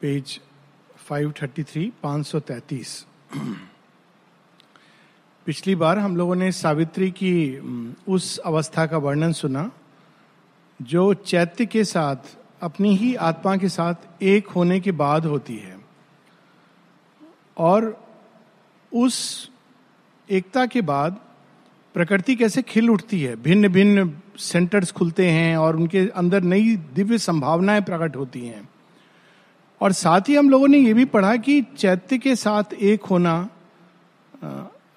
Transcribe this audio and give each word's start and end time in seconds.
Page 0.00 0.40
533 1.10 1.90
533 2.02 3.06
पिछली 5.46 5.74
बार 5.74 5.98
हम 5.98 6.16
लोगों 6.16 6.34
ने 6.34 6.52
सावित्री 6.52 7.10
की 7.10 7.58
उस 8.08 8.38
अवस्था 8.38 8.86
का 8.86 8.98
वर्णन 8.98 9.32
सुना, 9.32 9.70
जो 10.82 11.14
चैत्य 11.14 11.66
के 11.66 11.84
साथ, 11.84 12.16
अपनी 12.60 12.96
ही 12.96 13.14
आत्मा 13.14 13.56
के 13.56 13.68
साथ 13.68 14.22
एक 14.22 14.48
होने 14.48 14.80
के 14.80 14.92
बाद 14.92 15.26
होती 15.26 15.56
है। 15.56 15.78
और 17.56 18.06
उस 18.94 19.48
एकता 20.30 20.66
के 20.66 20.80
बाद 20.80 21.20
प्रकृति 21.94 22.36
कैसे 22.36 22.62
खिल 22.62 22.90
उठती 22.90 23.20
है? 23.20 23.36
भिन्न 23.36 23.68
भिन्न 23.68 24.20
सेंटर्स 24.38 24.92
खुलते 24.92 25.30
हैं 25.30 25.56
और 25.56 25.76
उनके 25.76 26.08
अंदर 26.08 26.40
नई 26.40 26.76
दिव्य 26.76 27.18
संभावनाएँ 27.18 27.82
प्रकट 27.82 28.16
होती 28.16 28.46
हैं। 28.46 28.68
और 29.80 29.92
साथ 29.92 30.28
ही 30.28 30.34
हम 30.34 30.50
लोगों 30.50 30.68
ने 30.68 30.78
यह 30.78 30.94
भी 30.94 31.04
पढ़ा 31.04 31.36
कि 31.36 31.60
चैत्य 31.78 32.18
के 32.18 32.34
साथ 32.36 32.74
एक 32.74 33.02
होना 33.02 33.48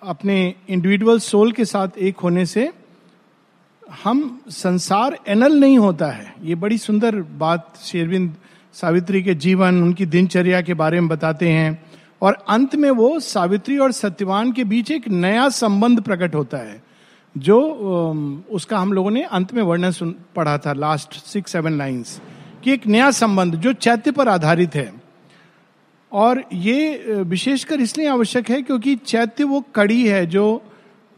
अपने 0.02 0.56
इंडिविजुअल 0.70 1.20
सोल 1.20 1.52
के 1.52 1.66
साथ 1.66 1.98
एक 1.98 2.20
होने 2.20 2.46
से 2.46 2.72
हम 4.04 4.42
संसार 4.50 5.18
एनल 5.28 5.60
नहीं 5.60 5.78
होता 5.78 6.08
है। 6.08 6.34
ये 6.44 6.56
बड़ी 6.56 6.78
सुंदर 6.78 7.16
बात 7.22 7.78
शेरविंद 7.78 8.36
सावित्री 8.74 9.22
के 9.24 9.34
जीवन, 9.36 9.82
उनकी 9.84 10.06
दिनचर्या 10.06 10.62
के 10.62 10.74
बारे 10.74 11.00
में 11.00 11.10
बताते 11.10 11.50
हैं। 11.50 11.84
और 12.22 12.38
अंत 12.50 12.76
में 12.76 12.90
वो 12.92 13.20
सावित्री 13.20 13.78
और 13.78 13.92
सत्यवान 13.92 14.52
के 14.52 14.64
बीच 14.64 14.92
एक 14.92 15.08
नया 15.08 15.48
संबंध 15.50 16.02
प्रकट 16.02 16.36
होता 16.36 16.58
है, 16.58 16.82
जो 17.36 17.60
उसका 18.52 18.78
हम 18.78 18.94
लोगों 18.94 19.12
ने 19.12 19.24
अंत 19.24 19.54
में 19.54 19.62
वर्णन 19.64 20.14
पढ़ा 20.36 20.58
था 20.58 20.74
लास्ट 20.74 21.14
सिक्स 21.14 21.52
सेवन 21.52 21.78
लाइन्स 21.78 22.20
कि 22.64 22.72
एक 22.72 22.88
नया 22.88 23.12
संबंध 23.12 23.56
जो 23.56 23.74
चैत्य 23.74 24.12
पर 24.12 24.30
आधारित 24.30 24.76
है। 24.76 24.92
और 26.12 26.44
ये 26.54 27.22
विशेषकर 27.24 27.82
इसलिए 27.82 28.08
आवश्यक 28.08 28.50
है 28.50 28.62
क्योंकि 28.62 28.96
चैत्य 28.96 29.44
वो 29.44 29.64
कड़ी 29.76 30.06
है 30.08 30.26
जो 30.26 30.62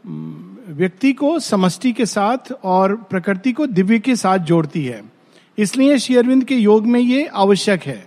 व्यक्ति 0.04 1.12
को 1.12 1.38
समष्टि 1.38 1.92
के 1.92 2.06
साथ 2.06 2.52
और 2.64 2.94
प्रकृति 3.10 3.52
को 3.52 3.66
दिव्य 3.66 3.98
के 3.98 4.16
साथ 4.16 4.38
जोड़ती 4.38 4.84
है। 4.84 5.02
इसलिए 5.58 5.98
शेयरविंद 5.98 6.44
के 6.44 6.54
योग 6.54 6.86
में 6.86 7.00
ये 7.00 7.26
आवश्यक 7.26 7.82
है। 7.82 8.06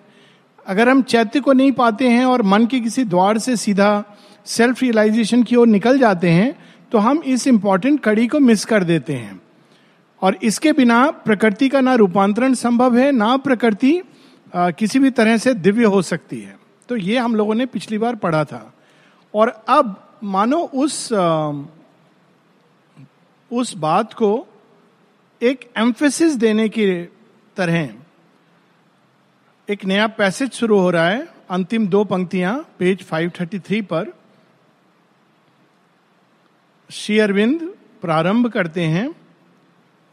अगर 0.68 0.90
हम 0.90 1.02
चैत्य 1.02 1.40
को 1.40 1.54
नहीं 1.54 1.72
पाते 1.72 2.10
हैं 2.10 2.26
और 2.26 2.42
मन 2.42 2.66
के 2.66 2.80
किसी 2.80 3.04
द्वार 3.04 3.38
से 3.38 3.56
सीधा 3.56 4.04
सेल्फ 4.46 4.82
रियलाइजेशन 4.84 5.44
की 5.44 5.56
ओर 5.56 5.68
निकल 5.68 6.00
जाते 6.00 6.30
हैं 6.30 6.56
तो 6.92 6.98
हम 6.98 7.22
इस 7.26 7.48
इंपॉर्टेंट 7.48 8.00
कड़ी 8.00 8.28
को 8.28 8.40
मिस 8.40 8.66
कर 8.66 8.84
देते 8.84 9.14
हैं। 9.14 9.40
और 10.22 10.38
इसके 10.44 10.72
बिना 10.72 11.10
प्रकृति 11.12 11.70
का 11.70 11.82
ना 11.82 11.94
रूपांतरण 11.96 12.54
संभव 12.54 12.98
है 12.98 13.12
ना 13.12 13.36
प्रकृति 13.38 14.02
किसी 14.56 15.00
भी 15.00 15.10
तरह 15.10 15.38
से 15.38 15.54
दिव्य 15.54 15.86
हो 15.86 16.02
सकती 16.02 16.40
है। 16.42 16.58
तो 16.90 16.96
ये 16.96 17.18
हम 17.18 17.36
लोगों 17.36 17.56
ने 17.56 17.66
पिछली 17.66 17.98
बार 17.98 18.16
पढ़ा 18.16 18.44
था। 18.46 18.74
और 19.34 19.50
अब 19.68 19.96
मानो 20.24 20.58
उस 20.58 21.14
आ, 21.14 21.52
उस 23.52 23.76
बात 23.78 24.14
को 24.14 24.48
एक 25.42 25.70
एम्फेसिस 25.78 26.36
देने 26.36 26.70
की 26.70 26.86
तरह 27.58 27.90
एक 29.70 29.86
नया 29.86 30.08
पैसेज 30.08 30.52
शुरू 30.52 30.80
हो 30.80 30.90
रहा 30.90 31.10
है 31.10 31.28
अंतिम 31.50 31.88
दो 31.88 32.04
पंक्तियाँ 32.04 32.58
पेज 32.80 33.04
533 33.04 33.82
पर। 33.82 34.14
श्री 36.90 37.20
अरविंद 37.20 37.62
प्रारंभ 38.02 38.48
करते 38.48 38.84
हैं। 38.84 39.10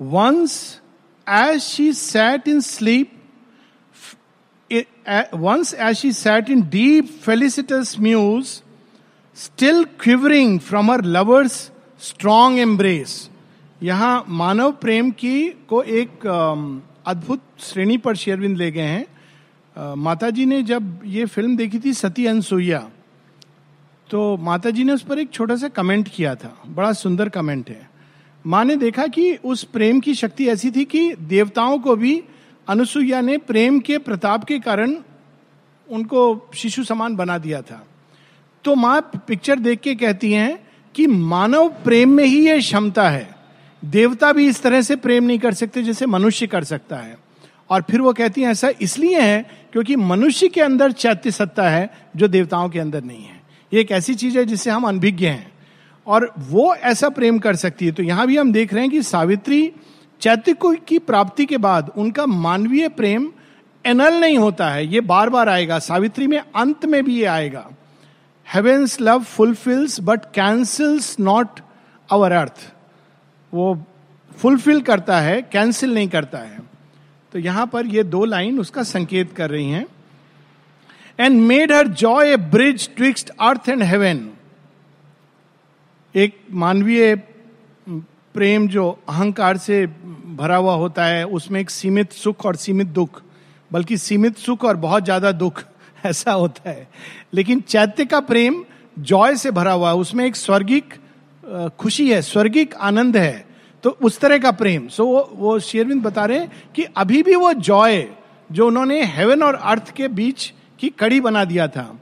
Once 0.01 0.81
as 1.27 1.61
she 1.61 1.93
sat 1.93 2.49
in 2.49 2.61
sleep 2.61 3.11
once 5.35 5.75
as 5.75 5.97
she 5.97 6.13
sat 6.13 6.51
in 6.51 6.63
deep 6.71 7.09
felicitous 7.23 7.97
muse 8.01 8.47
still 9.37 9.85
quivering 10.01 10.59
from 10.61 10.93
her 10.93 11.05
lover's 11.05 11.71
strong 12.01 12.59
embrace 12.59 13.31
यहाँ 13.83 14.25
मानव 14.29 14.73
प्रेम 14.73 15.11
की 15.11 15.49
को 15.69 15.83
एक 15.83 16.27
अद्भुत 17.07 17.41
श्रेणी 17.61 17.97
पर 17.99 18.17
शेरविंद 18.17 18.57
ले 18.59 18.71
गए 18.71 18.83
हैं। 18.83 19.95
माता 19.97 20.31
जी 20.31 20.47
ने 20.47 20.63
जब 20.63 21.01
ये 21.05 21.25
फ़िल्म 21.27 21.57
देखी 21.57 21.79
थी, 21.79 21.93
सती 21.93 22.27
अनसुईया 22.27 22.79
तो 24.11 24.37
माता 24.37 24.71
जी 24.71 24.85
ने 24.85 24.93
उस 24.93 25.03
पर 25.03 25.19
एक 25.19 25.31
छोटा 25.31 25.57
सा 25.57 25.69
कमेंट 25.69 26.09
किया 26.09 26.35
था। 26.35 26.57
बड़ा 26.67 26.93
सुंदर 26.93 27.29
कमेंट 27.29 27.71
है। 27.71 27.89
माँ 28.47 28.65
ने 28.65 28.77
देखा 28.77 29.07
कि 29.07 29.35
उस 29.35 29.65
प्रेम 29.65 30.01
की 30.01 30.15
शक्ति 30.15 30.49
ऐसी 30.49 30.71
थी 30.71 30.85
कि 30.85 31.15
देवताओं 31.15 31.79
को 31.79 31.97
भी 31.97 32.25
अनुसुईया 32.69 33.21
ने 33.21 33.39
प्रेम 33.39 33.81
के 33.81 33.99
प्रताप 33.99 34.45
के 34.45 34.59
कारण 34.59 34.97
उनको 35.91 36.51
शिशु 36.55 36.85
समान 36.85 37.17
बना 37.17 37.39
दिया 37.39 37.63
था। 37.63 37.87
तो 38.65 38.75
माँ 38.75 39.11
पिक्चर 39.29 39.59
देख 39.59 39.81
के 39.81 39.95
कहती 39.95 40.33
हैं 40.33 40.69
कि 40.95 41.07
मानव 41.07 41.69
प्रेम 41.69 42.11
में 42.11 42.25
ही 42.25 42.47
यह 42.47 42.59
क्षमता 42.59 43.11
है। 43.11 43.37
देवता 43.85 44.33
भी 44.33 44.49
इस 44.49 44.63
तरह 44.63 44.83
से 44.83 44.97
प्रेम 44.97 45.25
नहीं 45.25 45.39
कर 45.39 45.55
सकते 45.55 45.83
जैसे 45.83 46.07
मनुष्य 46.07 46.47
कर 46.47 46.65
सकता 46.65 46.97
है। 46.97 47.19
और 47.71 47.83
फिर 47.83 48.01
वो 48.01 48.13
कहती 48.13 48.43
हैं, 48.43 48.49
ऐसा 48.49 48.71
इसलिए 48.81 49.21
है 49.21 49.51
क्योंकि 49.73 49.97
मनुष्य 49.97 50.49
के 50.49 50.61
अंदर 50.61 50.93
चैत्य 50.93 51.31
सत्ता 51.31 51.69
है 51.69 51.99
जो 52.17 52.29
देवताओं 52.29 52.69
के 52.69 52.79
अंदर 52.79 53.05
नहीं 53.05 53.25
है। 53.25 53.43
ये 53.75 53.81
एक 53.81 53.91
ऐसी 53.91 54.15
चीज़ 54.15 54.39
है 54.39 54.45
जिससे 54.45 54.71
हम 54.71 54.85
अनभिज्ञ 54.89 55.27
हैं। 55.27 55.54
और 56.07 56.33
वो 56.39 56.75
ऐसा 56.75 57.09
प्रेम 57.09 57.39
कर 57.39 57.57
सकती 57.57 57.87
है। 57.87 57.93
तो 57.93 58.03
यहाँ 58.03 58.27
भी 58.27 58.37
हम 58.37 58.53
देख 58.53 58.73
रहे 58.75 58.83
हैं 58.83 58.91
कि 58.91 59.03
सावित्री 59.03 59.71
चैत्य 60.21 60.55
की 60.63 60.99
प्राप्ति 60.99 61.45
के 61.47 61.59
बाद 61.59 61.91
उनका 61.97 62.27
मानवीय 62.27 62.89
प्रेम 62.89 63.31
एनल 63.85 64.21
नहीं 64.21 64.37
होता 64.39 64.69
है। 64.71 64.87
ये 64.87 65.01
बार 65.03 65.31
बार 65.31 65.49
आएगा। 65.49 65.79
सावित्री 65.79 66.27
में 66.27 66.39
अंत 66.39 66.85
में 66.85 67.03
भी 67.05 67.17
ये 67.17 67.25
आएगा। 67.27 67.69
Heaven's 68.47 69.01
love 69.01 69.23
fulfils 69.23 69.99
but 70.01 70.25
cancels 70.35 71.17
not 71.21 71.61
our 72.09 72.33
earth 72.33 72.73
वो 73.53 73.75
फुलफिल 74.31 74.81
करता 74.83 75.21
है 75.21 75.41
कैंसिल 75.43 75.95
नहीं 75.95 76.09
करता 76.09 76.39
है। 76.39 76.59
तो 77.33 77.39
यहाँ 77.39 77.67
पर 77.67 77.87
ये 77.87 78.03
दो 78.05 78.25
लाइन 78.25 78.59
उसका 78.61 78.83
संकेत 78.83 79.33
कर 79.33 79.51
रही 79.51 79.71
हैं। 79.71 79.87
And 81.19 81.41
made 81.41 81.73
her 81.73 81.89
joy 81.89 82.33
a 82.33 82.37
bridge 82.37 82.89
twixt 82.97 83.31
earth 83.41 83.69
and 83.69 83.83
heaven 83.83 84.29
एक 86.15 86.37
मानवीय 86.53 87.15
प्रेम 88.35 88.69
जो 88.69 88.99
अहंकार 89.09 89.57
से 89.57 89.87
भरा 90.37 90.57
हुआ 90.57 90.75
होता 90.75 91.05
है, 91.05 91.25
उसमें 91.27 91.61
एक 91.61 91.71
सीमित 91.71 92.13
सुख 92.13 92.47
और 92.47 92.57
सीमित 92.57 92.87
दुख, 92.87 93.23
बल्कि 93.73 93.97
सीमित 93.97 94.37
सुख 94.37 94.65
और 94.65 94.77
बहुत 94.77 95.05
ज़्यादा 95.05 95.33
दुख 95.33 95.65
ऐसा 96.07 96.33
होता 96.33 96.71
है। 96.71 96.89
लेकिन 97.35 97.61
चैत्य 97.61 98.05
का 98.05 98.21
प्रेम 98.21 98.65
जॉय 98.99 99.37
से 99.37 99.51
भरा 99.51 99.73
हुआ 99.73 99.89
है, 99.89 99.97
उसमें 99.97 100.25
एक 100.27 100.37
स्वर्गिक 100.37 100.95
खुशी 101.79 102.11
है, 102.11 102.23
स्वर्गिक 102.23 102.75
आनंद 102.75 103.17
है। 103.17 103.45
तो 103.83 103.91
उस 103.91 104.19
तरह 104.21 104.39
का 104.39 104.51
प्रेम। 104.51 104.89
सो 104.89 105.07
वो 105.07 105.29
वो 105.35 105.59
शेरविंद 105.59 106.03
बता 106.03 106.25
रहे 106.25 106.39
हैं 106.39 106.73
कि 106.77 106.83
अभी 106.97 107.23
भी 107.23 107.35
वो 107.35 107.53
जॉय, 107.53 108.09
जो 108.53 108.67
उन्होंने 108.67 109.05
हेवन 109.05 109.43
और 109.43 109.55
अर्थ 109.55 109.91
के 109.91 110.09
बीच 110.09 110.53
की 110.79 110.89
कड़ी 110.89 111.21
बना 111.21 111.45
दिया 111.45 111.69
था 111.69 111.99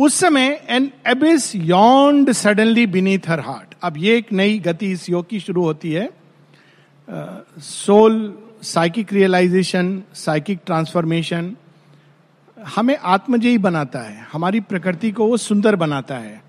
उस 0.00 0.14
समय 0.14 0.66
an 0.68 0.90
abyss 1.06 1.56
yawned 1.56 2.32
suddenly 2.32 2.86
beneath 2.86 3.18
her 3.28 3.40
heart 3.40 3.74
अब 3.82 3.94
ये 3.96 4.16
एक 4.16 4.32
नई 4.32 4.58
गति 4.58 4.90
इस 4.90 5.10
योग 5.10 5.28
की 5.28 5.40
शुरू 5.40 5.62
होती 5.62 5.92
है। 5.92 6.10
Soul 7.58 8.38
psychic 8.62 9.12
realisation 9.12 10.02
psychic 10.14 10.58
transformation 10.66 11.56
हमें 12.76 12.98
आत्मजयी 13.02 13.58
बनाता 13.58 13.98
है। 13.98 14.26
हमारी 14.32 14.60
प्रकृति 14.60 15.10
को 15.10 15.26
वो 15.26 15.36
सुंदर 15.36 15.76
बनाता 15.76 16.14
है। 16.14 16.42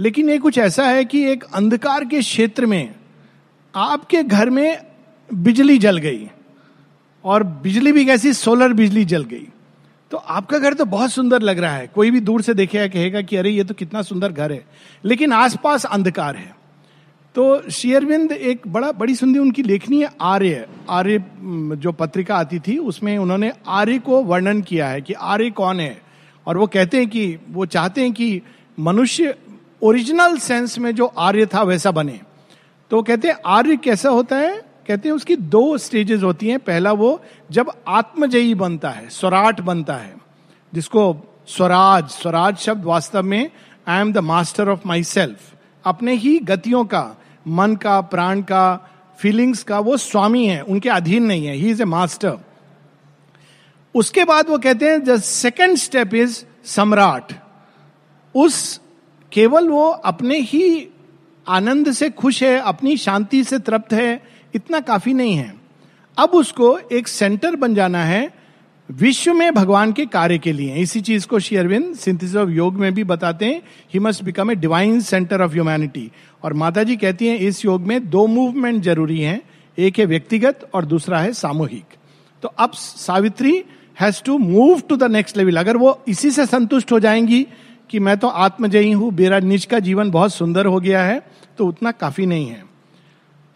लेकिन 0.00 0.30
ये 0.30 0.38
कुछ 0.38 0.58
ऐसा 0.58 0.84
है 0.84 1.04
कि 1.04 1.24
एक 1.24 1.44
अंधकार 1.54 2.04
के 2.04 2.20
क्षेत्र 2.20 2.66
में 2.66 2.94
आपके 3.76 4.22
घर 4.22 4.50
में 4.50 4.78
बिजली 5.34 5.78
जल 5.78 5.96
गई। 5.96 6.30
और 7.24 7.42
बिजली 7.42 7.92
भी 7.92 8.04
कैसी? 8.04 8.32
सोलर 8.32 8.72
बिजली 8.72 9.04
जल 9.04 9.24
गई। 9.24 9.48
तो 10.10 10.16
आपका 10.16 10.58
घर 10.58 10.74
तो 10.74 10.84
बहुत 10.84 11.10
सुंदर 11.10 11.42
लग 11.42 11.58
रहा 11.58 11.72
है। 11.72 11.86
कोई 11.86 12.10
भी 12.10 12.20
दूर 12.20 12.42
से 12.42 12.54
देखेगा, 12.54 12.86
कहेगा 12.86 13.20
कि 13.20 13.36
अरे, 13.36 13.50
ये 13.50 13.64
तो 13.64 13.74
कितना 13.74 14.02
सुंदर 14.02 14.32
घर 14.32 14.52
है। 14.52 14.64
लेकिन 15.04 15.32
आसपास 15.32 15.84
अंधकार 15.84 16.36
है। 16.36 16.56
तो 17.34 17.70
शेयरविंद 17.70 18.32
एक 18.32 18.60
बड़ा, 18.68 18.92
बड़ी 18.92 19.14
सुंदर 19.14 19.40
उनकी 19.40 19.62
लेखनी 19.62 20.02
है 20.02 20.10
आर्य 20.20 20.68
आर्य 20.90 21.24
जो 21.76 21.92
पत्रिका 21.92 22.36
आती 22.36 22.58
थी, 22.58 22.78
उसमें 22.78 23.18
उन्होंने 23.18 23.52
आर्य 23.68 23.98
को 23.98 24.22
वर्णन 24.22 24.62
किया 24.62 24.88
है 24.88 25.00
कि 25.00 25.12
आर्य 25.12 25.50
कौन 25.50 25.80
है? 25.80 26.02
और 26.46 26.58
वो 26.58 26.66
कहते 26.66 26.96
हैं 26.96 27.08
कि, 27.08 27.38
वो 27.50 27.66
चाहते 27.66 28.00
हैं 28.00 28.12
कि 28.12 28.42
मनुष्य 28.80 29.34
ओरिजिनल 29.82 30.36
सेंस 30.36 30.78
में 30.78 30.94
जो 30.94 31.06
आर्य 31.06 31.46
था, 31.46 31.62
वैसा 31.62 31.90
बने। 31.90 32.20
तो 32.90 33.02
कहते 33.02 33.28
हैं, 33.28 33.36
आर्य 33.46 33.76
कैसा 33.76 34.08
होता 34.08 34.36
है? 34.36 34.67
कहते 34.88 35.08
हैं 35.08 35.16
उसकी 35.16 35.36
दो 35.36 35.78
स्टेजेस 35.78 36.22
होती 36.22 36.48
हैं। 36.48 36.58
पहला 36.58 36.92
वो 36.92 37.20
जब 37.50 37.72
आत्मजयी 37.88 38.54
बनता 38.54 38.90
है, 38.90 39.08
स्वराट 39.10 39.60
बनता 39.60 39.94
है, 39.94 40.14
जिसको 40.72 41.02
स्वराज 41.48 42.08
स्वराज 42.10 42.56
शब्द 42.56 42.84
वास्तव 42.84 43.22
में 43.22 43.50
I 43.88 44.00
am 44.00 44.12
the 44.12 44.18
master 44.18 44.68
of 44.68 44.80
my 44.86 45.02
self 45.04 45.54
अपने 45.84 46.14
ही 46.14 46.38
गतियों 46.38 46.84
का, 46.84 47.16
मन 47.48 47.74
का, 47.76 48.00
प्राण 48.00 48.40
का 48.42 48.88
फीलिंग्स 49.18 49.62
का 49.62 49.78
वो 49.78 49.96
स्वामी 49.96 50.46
है, 50.46 50.60
उनके 50.62 50.88
अधीन 50.88 51.24
नहीं 51.24 51.46
है। 51.46 51.54
ही 51.54 51.70
इज़ 51.70 51.82
ए 51.82 51.84
मास्टर 51.84 52.38
उसके 53.94 54.24
बाद 54.24 54.48
वो 54.48 54.58
कहते 54.58 54.88
हैं 54.88 55.04
द 55.04 55.16
सेकेंड 55.20 55.76
स्टेप 55.76 56.14
इज़ 56.14 56.44
सम्राट। 56.64 57.32
उस 58.34 58.80
केवल 59.32 59.68
वो 59.68 59.88
अपने 59.88 60.38
ही 60.40 60.88
आनंद 61.46 61.92
से 61.92 62.10
खुश 62.10 62.42
है, 62.42 62.58
अपनी 62.58 62.96
शांति 62.96 63.42
से 63.44 63.58
तृप्त 63.58 63.92
है 63.92 64.37
इतना 64.58 64.80
काफ़ी 64.82 65.12
नहीं 65.14 65.34
है। 65.34 65.54
अब 66.16 66.30
उसको 66.30 66.78
एक 66.92 67.08
सेंटर 67.08 67.56
बन 67.56 67.74
जाना 67.74 68.04
है 68.04 68.30
विश्व 68.88 69.32
में 69.34 69.52
भगवान 69.54 69.92
के 69.92 70.04
कार्य 70.06 70.38
के 70.38 70.52
लिए। 70.52 70.74
इसी 70.74 71.00
चीज़ 71.00 71.26
को 71.26 71.38
शेयरविंद 71.38 71.94
सिंथिस 71.96 72.34
ऑफ़ 72.36 72.50
योग 72.50 72.74
में 72.74 72.92
भी 72.94 73.04
बताते 73.04 73.46
हैं। 73.46 73.60
He 73.94 74.00
must 74.00 74.22
become 74.24 74.50
a 74.50 74.54
divine 74.54 75.00
centre 75.00 75.42
of 75.42 75.52
humanity 75.52 76.10
और 76.42 76.52
माता 76.54 76.82
जी 76.82 76.96
कहती 76.96 77.26
हैं, 77.26 77.38
इस 77.38 77.64
योग 77.64 77.82
में 77.82 78.08
दो 78.10 78.26
मूवमेंट 78.26 78.82
ज़रूरी 78.82 79.20
हैं। 79.20 79.40
एक 79.78 79.98
है 79.98 80.04
व्यक्तिगत 80.04 80.68
और 80.74 80.84
दूसरा 80.84 81.20
है 81.20 81.32
सामूहिक। 81.32 81.96
तो 82.42 82.48
अब 82.48 82.72
Savitri 82.72 83.62
has 83.96 84.22
to 84.22 84.38
move 84.38 84.80
to 84.80 84.96
the 84.96 85.10
next 85.12 85.36
level 85.36 85.56
अगर 85.56 85.76
वो 85.76 85.98
इसी 86.08 86.30
से 86.30 86.46
संतुष्ट 86.46 86.92
हो 86.92 87.00
जाएँगी 87.00 87.46
कि 87.90 87.98
मैं 87.98 88.16
तो 88.18 88.28
आत्मजयी 88.28 88.90
हूँ, 88.92 89.12
मेरा 89.12 89.38
निज 89.40 89.64
का 89.64 89.78
जीवन 89.78 90.10
बहुत 90.10 90.34
सुंदर 90.34 90.66
हो 90.66 90.80
गया 90.80 91.02
है 91.02 91.20
तो 91.58 91.66
उतना 91.66 91.90
काफ़ी 91.90 92.26
नहीं 92.26 92.48
है। 92.48 92.67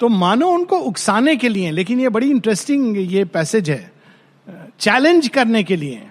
तो 0.02 0.08
मानो 0.08 0.48
उनको 0.48 0.76
उकसाने 0.76 1.36
के 1.36 1.48
लिए, 1.48 1.70
लेकिन 1.70 2.00
ये 2.00 2.08
बड़ी 2.08 2.30
इंटरेस्टिंग 2.30 3.12
ये 3.12 3.24
पैसेज 3.24 3.70
है। 3.70 3.92
चैलेंज 4.80 5.28
करने 5.28 5.62
के 5.62 5.76
लिए। 5.76 6.08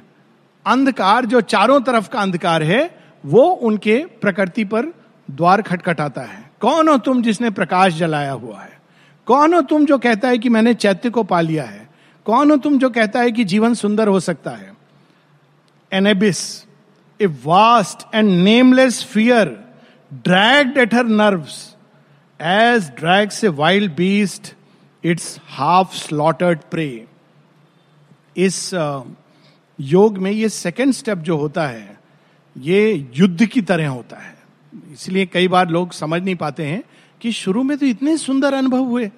अंधकार 0.66 1.26
जो 1.26 1.42
चारों 1.42 1.82
तरफ़ 1.82 2.10
का 2.10 2.20
अंधकार 2.20 2.64
है, 2.64 3.00
वो 3.26 3.42
उनके 3.42 4.06
प्रकृति 4.22 4.66
पर 4.66 4.86
द्वार 5.32 5.62
खटखटाता 5.62 6.22
है। 6.22 6.52
कौन 6.60 6.88
हो 6.88 6.98
तुम 6.98 7.22
जिसने 7.22 7.50
प्रकाश 7.50 7.94
जलाया 7.94 8.32
हुआ 8.32 8.62
है? 8.62 8.82
कौन 9.26 9.54
हो 9.54 9.62
तुम 9.62 9.86
जो 9.86 9.98
कहता 9.98 10.28
है 10.28 10.38
कि 10.38 10.50
मैंने 10.50 10.74
चैत्य 10.74 11.10
को 11.10 11.24
पा 11.24 11.42
लिया 11.42 11.64
है? 11.64 11.90
कौन 12.26 12.52
हो 12.52 12.58
तुम 12.58 12.80
जो 12.80 12.90
कहता 12.90 13.20
है 13.20 13.32
कि 13.32 13.44
जीवन 13.44 13.74
सुंदर 13.74 14.08
हो 14.08 14.20
सकता 14.20 14.52
है? 14.52 14.74
An abyss 15.94 16.66
a 17.22 17.26
vast 17.26 18.16
and 18.16 18.30
nameless 18.30 19.04
fear 19.04 19.64
dragged 20.14 20.78
at 20.78 20.94
her 20.94 21.06
nerves 21.06 21.71
as 22.42 22.90
drags 22.90 23.44
a 23.44 23.48
wild 23.48 23.96
beast 23.96 24.54
its 25.04 25.40
half 25.48 25.96
slaughtered 25.96 26.60
prey 26.72 27.06
इस 28.38 28.74
योग 29.80 30.18
में 30.18 30.32
ये 30.32 30.50
सेकेंड 30.50 30.94
स्टेप 30.94 31.18
जो 31.18 31.38
होता 31.38 31.68
है, 31.68 32.00
ये 32.58 33.10
युद्ध 33.16 33.46
की 33.46 33.62
तरह 33.62 33.88
होता 33.88 34.18
है। 34.18 34.38
इसलिए 34.94 35.26
कई 35.26 35.48
बार 35.48 35.70
लोग 35.70 35.92
समझ 35.92 36.22
नहीं 36.22 36.36
पाते 36.36 36.66
हैं 36.66 36.84
कि 37.22 37.32
शुरू 37.32 37.64
में 37.64 37.78
तो 37.78 37.86
इतने 37.86 38.18
सुंदर 38.18 38.54
अनुभव 38.54 38.80
हुए। 38.80 39.12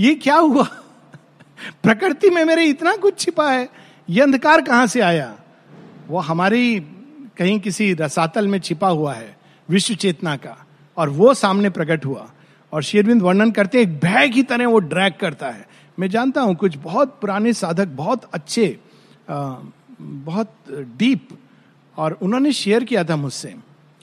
ये 0.00 0.14
क्या 0.14 0.36
हुआ? 0.36 0.64
प्रकृति 1.82 2.30
में 2.30 2.44
मेरे 2.44 2.64
इतना 2.64 2.96
कुछ 2.96 3.18
छिपा 3.18 3.50
है। 3.52 3.68
ये 4.10 4.22
अंधकार 4.22 4.60
कहाँ 4.60 4.86
से 4.86 5.00
आया? 5.00 5.36
वो 6.08 6.18
हमारी 6.18 6.80
कहीं 7.38 7.60
किसी 7.60 7.94
रसातल 7.94 8.48
में 8.48 8.58
छिपा 8.58 8.88
हुआ 8.88 9.14
है, 9.14 9.36
विश्व 9.68 9.94
चेतना 9.94 10.36
का। 10.36 10.66
और 10.96 11.08
वो 11.08 11.34
सामने 11.34 11.70
प्रकट 11.70 12.06
हुआ। 12.06 12.30
और 12.72 12.82
शेरविंद 12.82 13.22
वर्णन 13.22 13.50
करते 13.50 13.78
हैं 13.78 13.84
एक 13.84 13.98
भय 14.00 14.28
की 14.28 14.42
तरह 14.42 14.68
वो 14.68 14.78
ड्रैग 14.78 15.14
करता 15.20 15.50
है। 15.50 15.66
मैं 15.98 16.08
जानता 16.10 16.40
हूँ 16.40 16.54
कुछ 16.56 16.76
बहुत 16.76 17.18
पुराने 17.20 17.52
साधक 17.52 17.88
बहुत 17.96 18.28
अच्छे 18.32 18.78
आ, 19.30 19.56
बहुत 20.00 20.54
डीप 20.96 21.28
और 21.96 22.12
उन्होंने 22.22 22.52
शेयर 22.52 22.84
किया 22.84 23.04
था 23.04 23.16
मुझसे। 23.16 23.54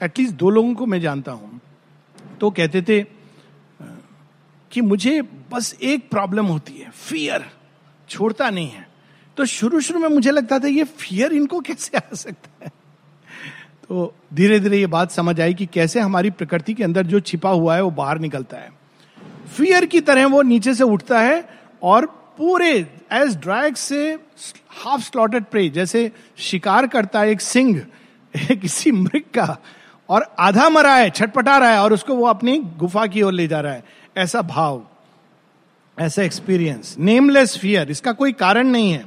एटलीस्ट 0.01 0.35
दो 0.35 0.49
लोगों 0.49 0.73
को 0.73 0.85
मैं 0.85 0.99
जानता 1.01 1.31
हूँ। 1.31 1.59
तो 2.39 2.49
कहते 2.51 2.81
थे 2.81 3.01
कि 4.71 4.81
मुझे 4.81 5.21
बस 5.51 5.73
एक 5.81 6.09
प्रॉब्लम 6.09 6.45
होती 6.45 6.73
है 6.73 6.89
फियर 6.89 7.45
छोड़ता 8.09 8.49
नहीं 8.49 8.69
है। 8.69 8.85
तो 9.37 9.45
शुरू 9.45 9.79
शुरू 9.81 9.99
में 9.99 10.07
मुझे 10.09 10.31
लगता 10.31 10.59
था 10.59 10.67
ये 10.67 10.83
फियर 10.83 11.33
इनको 11.33 11.59
कैसे 11.59 11.97
आ 11.97 12.15
सकता 12.15 12.65
है? 12.65 12.71
तो 13.89 14.13
धीरे 14.33 14.59
धीरे 14.59 14.77
ये 14.77 14.87
बात 14.87 15.11
समझ 15.11 15.39
आई 15.41 15.53
कि 15.53 15.65
कैसे 15.65 15.99
हमारी 15.99 16.29
प्रकृति 16.29 16.73
के 16.73 16.83
अंदर 16.83 17.05
जो 17.05 17.19
छिपा 17.19 17.49
हुआ 17.49 17.75
है 17.75 17.81
वो 17.81 17.91
बाहर 17.91 18.19
निकलता 18.19 18.57
है। 18.57 18.69
फियर 19.57 19.85
की 19.85 20.01
तरह 20.01 20.25
वो 20.25 20.41
नीचे 20.41 20.73
से 20.73 20.83
उठता 20.83 21.19
है 21.19 21.43
और 21.83 22.05
पूरे 22.37 22.71
एज 23.11 23.35
ड्रैग 23.35 23.75
से 23.75 24.11
हाफ़ 24.83 25.01
स्लॉटेड 25.01 25.43
प्रे 25.43 25.67
जैसे 25.69 26.11
शिकार 26.37 26.87
करता 26.87 27.19
है 27.19 27.31
एक 27.31 27.41
सिंह 27.41 27.85
किसी 28.33 28.91
मृग 28.91 29.23
का, 29.33 29.57
और 30.09 30.25
आधा 30.39 30.67
मरा 30.69 30.95
है, 30.95 31.09
छटपटा 31.09 31.57
रहा 31.57 31.69
है 31.69 31.79
और 31.79 31.93
उसको 31.93 32.15
वो 32.15 32.25
अपनी 32.27 32.57
गुफा 32.77 33.05
की 33.07 33.21
ओर 33.21 33.33
ले 33.33 33.47
जा 33.47 33.59
रहा 33.61 33.73
है। 33.73 33.83
ऐसा 34.17 34.41
भाव, 34.41 34.83
ऐसा 35.97 36.23
एक्सपीरियंस 36.23 36.95
नेमलेस 36.99 37.57
फियर 37.57 37.91
इसका 37.91 38.11
कोई 38.11 38.31
कारण 38.33 38.67
नहीं 38.67 38.91
है। 38.91 39.05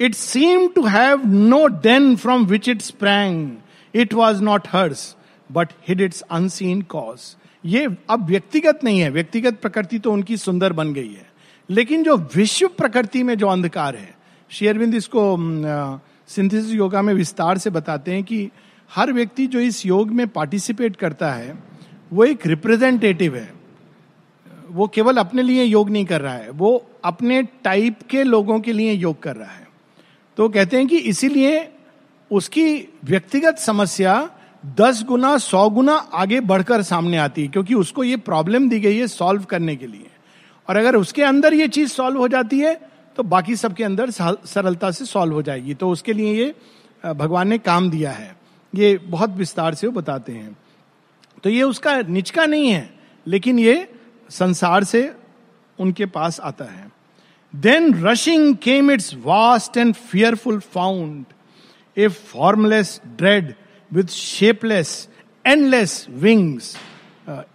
It 0.00 0.14
seem 0.14 0.68
to 0.68 0.86
have 0.86 1.26
no 1.26 1.66
den 1.66 2.14
from 2.16 2.44
which 2.44 2.68
it 2.68 2.82
sprang 2.82 3.50
it 3.94 4.14
was 4.14 4.42
not 4.42 4.68
hers 4.68 5.16
but 5.50 5.68
hid 5.88 6.00
its 6.00 6.20
unseen 6.20 6.82
cause 6.82 7.36
ये 7.64 7.86
अब 8.10 8.26
व्यक्तिगत 8.26 8.80
नहीं 8.84 9.00
है। 9.00 9.10
व्यक्तिगत 9.10 9.58
प्रकृति 9.62 9.98
तो 9.98 10.12
उनकी 10.12 10.36
सुंदर 10.36 10.72
बन 10.72 10.92
गई 10.92 11.08
है। 11.08 11.28
लेकिन 11.68 12.02
जो 12.02 12.16
विश्व 12.34 12.68
प्रकृति 12.68 13.22
में 13.22 13.34
जो 13.34 13.48
अंधकार 13.48 13.96
है 13.96 14.14
शेयरविंद 14.50 14.94
इसको 14.94 15.36
सिंथेसिस 16.28 16.72
योगा 16.74 17.02
में 17.02 17.12
विस्तार 17.14 17.58
से 17.58 17.70
बताते 17.70 18.12
हैं 18.12 18.22
कि 18.24 18.48
हर 18.90 19.12
व्यक्ति 19.12 19.46
जो 19.46 19.60
इस 19.60 19.84
योग 19.86 20.10
में 20.10 20.26
पार्टिसिपेट 20.28 20.96
करता 20.96 21.32
है, 21.32 21.56
वो 22.12 22.24
एक 22.24 22.46
रिप्रेजेंटेटिव 22.46 23.36
है। 23.36 23.52
वो 24.68 24.86
केवल 24.88 25.16
अपने 25.16 25.42
लिए 25.42 25.64
योग 25.64 25.90
नहीं 25.90 26.04
कर 26.04 26.20
रहा 26.20 26.34
है, 26.34 26.50
वो 26.50 26.90
अपने 27.04 27.42
टाइप 27.64 27.98
के 28.10 28.22
लोगों 28.24 28.60
के 28.60 28.72
लिए 28.72 28.92
योग 28.92 29.22
कर 29.22 29.36
रहा 29.36 29.50
है। 29.50 29.68
तो 30.36 30.48
कहते 30.48 30.76
हैं 30.76 30.86
कि 30.86 30.96
इसीलिए 30.96 31.68
उसकी 32.30 32.74
व्यक्तिगत 33.04 33.58
समस्या 33.58 34.30
दस 34.78 35.02
गुना, 35.04 35.36
सौ 35.38 35.68
गुना 35.70 35.94
आगे 35.94 36.40
बढ़कर 36.42 36.82
सामने 36.82 37.16
आती 37.16 37.42
है, 37.42 37.48
क्योंकि 37.48 37.74
उसको 37.74 38.04
ये 38.04 38.16
प्रॉब्लम 38.18 38.68
दी 38.68 38.80
गई 38.80 38.96
है 38.96 39.06
सॉल्व 39.08 39.44
करने 39.44 39.76
के 39.76 39.86
लिए। 39.86 40.06
और 40.68 40.76
अगर 40.76 40.96
उसके 40.96 41.22
अंदर 41.22 41.54
ये 41.54 41.68
चीज़ 41.68 41.90
सॉल्व 41.90 42.18
हो 42.18 42.28
जाती 42.28 42.58
है 42.60 42.74
तो 43.16 43.22
बाकी 43.22 43.56
सबके 43.56 43.84
अंदर 43.84 44.10
सरलता 44.10 44.90
से 44.90 45.04
सॉल्व 45.04 45.34
हो 45.34 45.42
जाएगी। 45.42 45.74
तो 45.74 45.88
उसके 45.90 46.12
लिए 46.12 46.34
ये 46.34 46.54
भगवान 47.04 47.48
ने 47.48 47.58
काम 47.58 47.90
दिया 47.90 48.10
है। 48.10 48.36
ये 48.72 48.96
बहुत 48.98 49.30
विस्तार 49.30 49.74
से 49.74 49.86
वो 49.86 49.92
बताते 49.92 50.32
हैं। 50.32 50.56
तो 51.44 51.50
ये 51.50 51.62
उसका 51.62 52.00
निचका 52.00 52.46
नहीं 52.46 52.70
है, 52.70 52.88
लेकिन 53.26 53.58
ये 53.58 53.88
संसार 54.30 54.84
से 54.84 55.10
उनके 55.78 56.06
पास 56.06 56.40
आता 56.40 56.64
है। 56.64 56.90
Then 57.54 57.94
rushing 58.04 58.56
came 58.56 58.90
its 58.90 59.14
vast 59.24 59.76
and 59.76 59.94
fearful 59.94 60.58
found 60.60 61.24
a 61.96 62.08
formless 62.08 63.00
dread 63.06 63.54
with 63.90 64.04
shapeless 64.06 65.08
endless 65.44 66.06
wings 66.10 66.76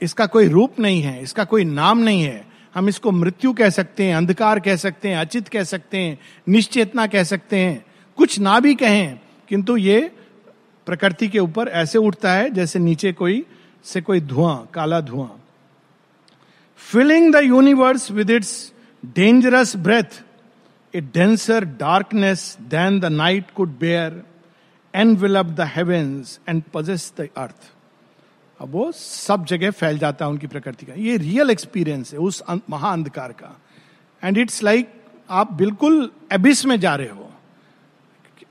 इसका 0.01 0.25
कोई 0.25 0.47
रूप 0.47 0.79
नहीं 0.79 1.01
है, 1.01 1.21
इसका 1.21 1.43
कोई 1.43 1.63
नाम 1.63 1.99
नहीं 1.99 2.23
है। 2.23 2.45
हम 2.75 2.89
इसको 2.89 3.11
मृत्यु 3.11 3.51
कह 3.53 3.69
सकते 3.69 4.03
हैं, 4.03 4.15
अंधकार 4.15 4.59
कह 4.59 4.75
सकते 4.75 5.09
हैं, 5.09 5.17
अचित 5.17 5.47
कह 5.47 5.63
सकते 5.63 5.97
हैं, 5.97 6.17
निश्चेतना 6.47 7.07
कह 7.07 7.23
सकते 7.23 7.57
हैं। 7.57 7.85
कुछ 8.17 8.39
ना 8.39 8.59
भी 8.59 8.73
कहें, 8.75 9.19
किंतु 9.49 9.77
ये 9.77 9.99
प्रकृति 10.87 11.27
के 11.27 11.39
ऊपर 11.39 11.67
ऐसे 11.67 11.97
उठता 11.97 12.33
है, 12.33 12.49
जैसे 12.49 12.79
नीचे 12.79 13.11
कोई, 13.13 13.43
से 13.85 14.01
कोई 14.01 14.21
धुआँ, 14.21 14.67
काला 14.73 15.01
धुआँ। 15.01 15.29
Filling 16.81 17.33
the 17.33 17.43
universe 17.43 18.09
with 18.11 18.29
its 18.29 18.71
dangerous 19.03 19.75
breath 19.75 20.21
denser 21.01 21.65
darkness 21.65 22.57
than 22.61 22.99
the 22.99 23.05
night 23.05 23.51
could 23.55 23.77
bear 23.79 24.23
envelop 24.95 25.45
the 25.45 25.61
heavens 25.61 26.39
and 26.49 26.63
possess 26.73 27.13
the 27.19 27.27
earth 27.37 27.71
अब 28.59 28.71
वो 28.71 28.91
सब 28.91 29.45
जगह 29.45 29.71
फैल 29.71 29.97
जाता 29.97 30.25
है 30.25 30.31
उनकी 30.31 30.47
प्रकृति 30.47 30.85
का। 30.85 30.93
ये 30.93 31.17
रियल 31.17 31.49
एक्सपीरियंस 31.49 32.13
है 32.13 32.19
उस 32.19 32.43
महाअंधकार 32.69 33.31
का। 33.31 33.59
एंड 34.23 34.37
इट्स 34.37 34.63
लाइक 34.63 34.89
आप 35.29 35.53
बिल्कुल 35.53 36.09
एबिस 36.31 36.65
में 36.65 36.79
जा 36.79 36.95
रहे 36.95 37.09
हो। 37.09 37.31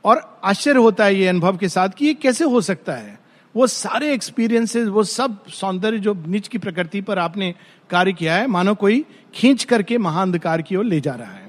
और 0.05 0.41
आश्चर्य 0.45 0.79
होता 0.79 1.05
है 1.05 1.15
ये 1.15 1.29
अनुभव 1.29 1.57
के 1.57 1.69
साथ 1.69 1.89
कि 1.89 2.07
ये 2.07 2.15
कैसे 2.15 2.45
हो 2.45 2.61
सकता 2.61 2.93
है? 2.93 3.19
वो 3.55 3.67
सारे 3.67 4.13
एक्सपीरियंसेस 4.15 4.89
वो 4.89 5.05
सब 5.05 5.47
सौंदर्य 5.47 5.99
जो 5.99 6.15
निच 6.27 6.49
की 6.49 6.59
प्रकृति 6.59 7.01
पर 7.01 7.19
आपने 7.19 7.55
कार्य 7.91 8.13
किया 8.13 8.37
है, 8.37 8.47
मानो 8.47 8.75
कोई 8.75 9.05
खींच 9.35 9.65
करके 9.65 9.99
महाअंधकार 9.99 10.63
की 10.63 10.77
ओर 10.77 10.85
ले 10.85 11.01
जा 11.01 11.15
रहा 11.15 11.31
है। 11.31 11.44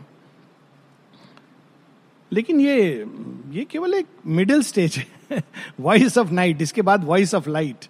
लेकिन 2.36 2.60
ये 2.60 3.06
ये 3.52 3.66
केवल 3.72 3.94
एक 3.94 4.06
मिडिल 4.26 4.62
स्टेज 4.64 4.98
है। 4.98 5.42
वॉइस 5.80 6.18
ऑफ़ 6.18 6.32
नाइट 6.32 6.62
इसके 6.62 6.82
बाद 6.82 7.04
वॉइस 7.06 7.34
ऑफ़ 7.36 7.50
लाइट 7.50 7.86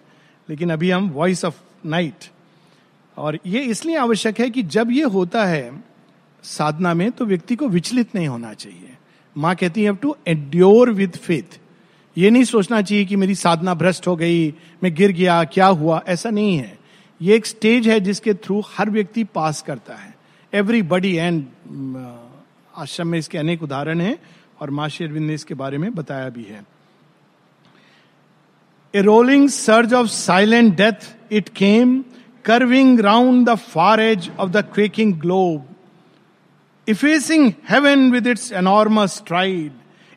लेकिन 0.48 0.70
अभी 0.70 0.90
हम 0.90 1.08
वॉइस 1.10 1.44
ऑफ़ 1.44 1.60
नाइट 1.86 2.24
और 3.16 3.38
ये 3.46 3.60
इसलिए 3.64 3.96
आवश्यक 3.96 4.40
है 4.40 4.48
कि 4.50 4.62
जब 4.62 4.90
ये 4.92 5.04
होता 5.12 5.44
है 5.44 5.70
साधना 6.44 6.94
में 6.94 7.10
तो 7.10 7.24
व्यक्ति 7.24 7.56
को 7.56 7.68
विचलित 7.68 8.14
नहीं 8.14 8.28
होना 8.28 8.52
चाहिए। 8.54 8.96
माँ 9.36 9.54
कहती 9.54 9.82
है 9.82 9.94
टू 9.96 10.16
एड्योर 10.28 10.90
विथ 10.90 11.16
फेथ 11.18 11.58
ये 12.16 12.30
नहीं 12.30 12.44
सोचना 12.44 12.80
चाहिए 12.82 13.04
कि 13.04 13.16
मेरी 13.16 13.34
साधना 13.34 13.74
भ्रष्ट 13.74 14.06
हो 14.06 14.14
गई, 14.16 14.54
मैं 14.82 14.94
गिर 14.94 15.12
गया, 15.12 15.42
क्या 15.44 15.66
हुआ? 15.66 16.00
ऐसा 16.06 16.30
नहीं 16.30 16.56
है। 16.58 16.78
ये 17.20 17.34
एक 17.34 17.46
स्टेज 17.46 17.88
है 17.88 17.98
जिसके 18.00 18.34
थ्रू 18.34 18.60
हर 18.68 18.90
व्यक्ति 18.90 19.24
पास 19.24 19.60
करता 19.62 19.94
है। 19.94 20.14
एवरी 20.52 20.82
बडी 20.82 21.14
एंड 21.16 21.44
आश्रम 22.76 23.08
में 23.08 23.18
इसके 23.18 23.38
अनेक 23.38 23.62
उदाहरण 23.62 24.00
हैं। 24.00 24.16
और 24.60 24.70
माशेरविंद 24.70 25.26
ने 25.26 25.34
इसके 25.34 25.54
बारे 25.54 25.78
में 25.78 25.94
बताया 25.94 26.28
भी 26.28 26.44
है। 26.44 26.66
A 28.94 29.00
rolling 29.02 29.48
surge 29.48 29.94
of 29.94 30.06
silent 30.06 30.76
death 30.76 31.16
it 31.32 31.48
came 31.48 32.04
curving 32.44 33.00
round 33.00 33.48
the 33.48 33.54
far 33.54 34.00
edge 34.00 34.30
of 34.38 34.50
the 34.50 34.56
cracking 34.56 35.14
globe 35.20 35.68
effacing 36.88 37.52
heaven 37.70 38.10
with 38.12 38.26
its 38.26 38.52
enormous 38.52 39.22
stride 39.26 39.72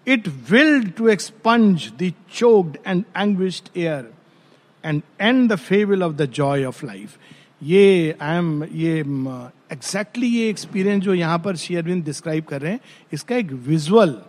it 0.08 0.28
willed 0.28 0.92
to 0.92 1.08
expunge 1.08 1.92
dogged 2.02 2.78
and 2.88 3.04
anguished 3.18 3.78
air 3.78 4.12
and 4.86 5.02
and 5.22 5.52
the 5.52 5.56
fable 5.56 6.04
of 6.04 6.14
the 6.14 6.26
joy 6.26 6.64
of 6.66 6.86
life 6.86 7.18
ये 7.64 8.16
I 8.22 8.38
am 8.38 8.64
ये 8.64 9.00
exactly 9.72 10.28
ये 10.28 10.50
experience 10.50 11.04
जो 11.04 11.14
यहाँ 11.14 11.40
पर 11.40 11.56
Sri 11.56 11.76
Aurobindo 11.76 12.04
describe 12.06 12.44
कर 12.44 12.62
रहे 12.62 12.72
हैं, 12.72 12.80
इसका 13.14 13.36
एक 13.36 13.52
विजुअल 13.52 14.22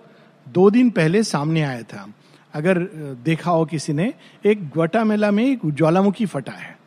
दो 0.52 0.71
दिन 0.71 0.90
पहले 0.90 1.23
सामने 1.25 1.62
आया 1.62 1.83
था। 1.83 2.07
अगर 2.54 2.78
देखा 3.25 3.50
हो 3.50 3.64
किसी 3.64 3.92
ने, 3.92 4.12
एक 4.47 4.69
ग्वटा 4.71 5.04
मेला 5.04 5.30
में 5.30 5.45
एक 5.45 5.61
ज्वालामुखी 5.66 6.26
फटा 6.26 6.52
है। 6.52 6.78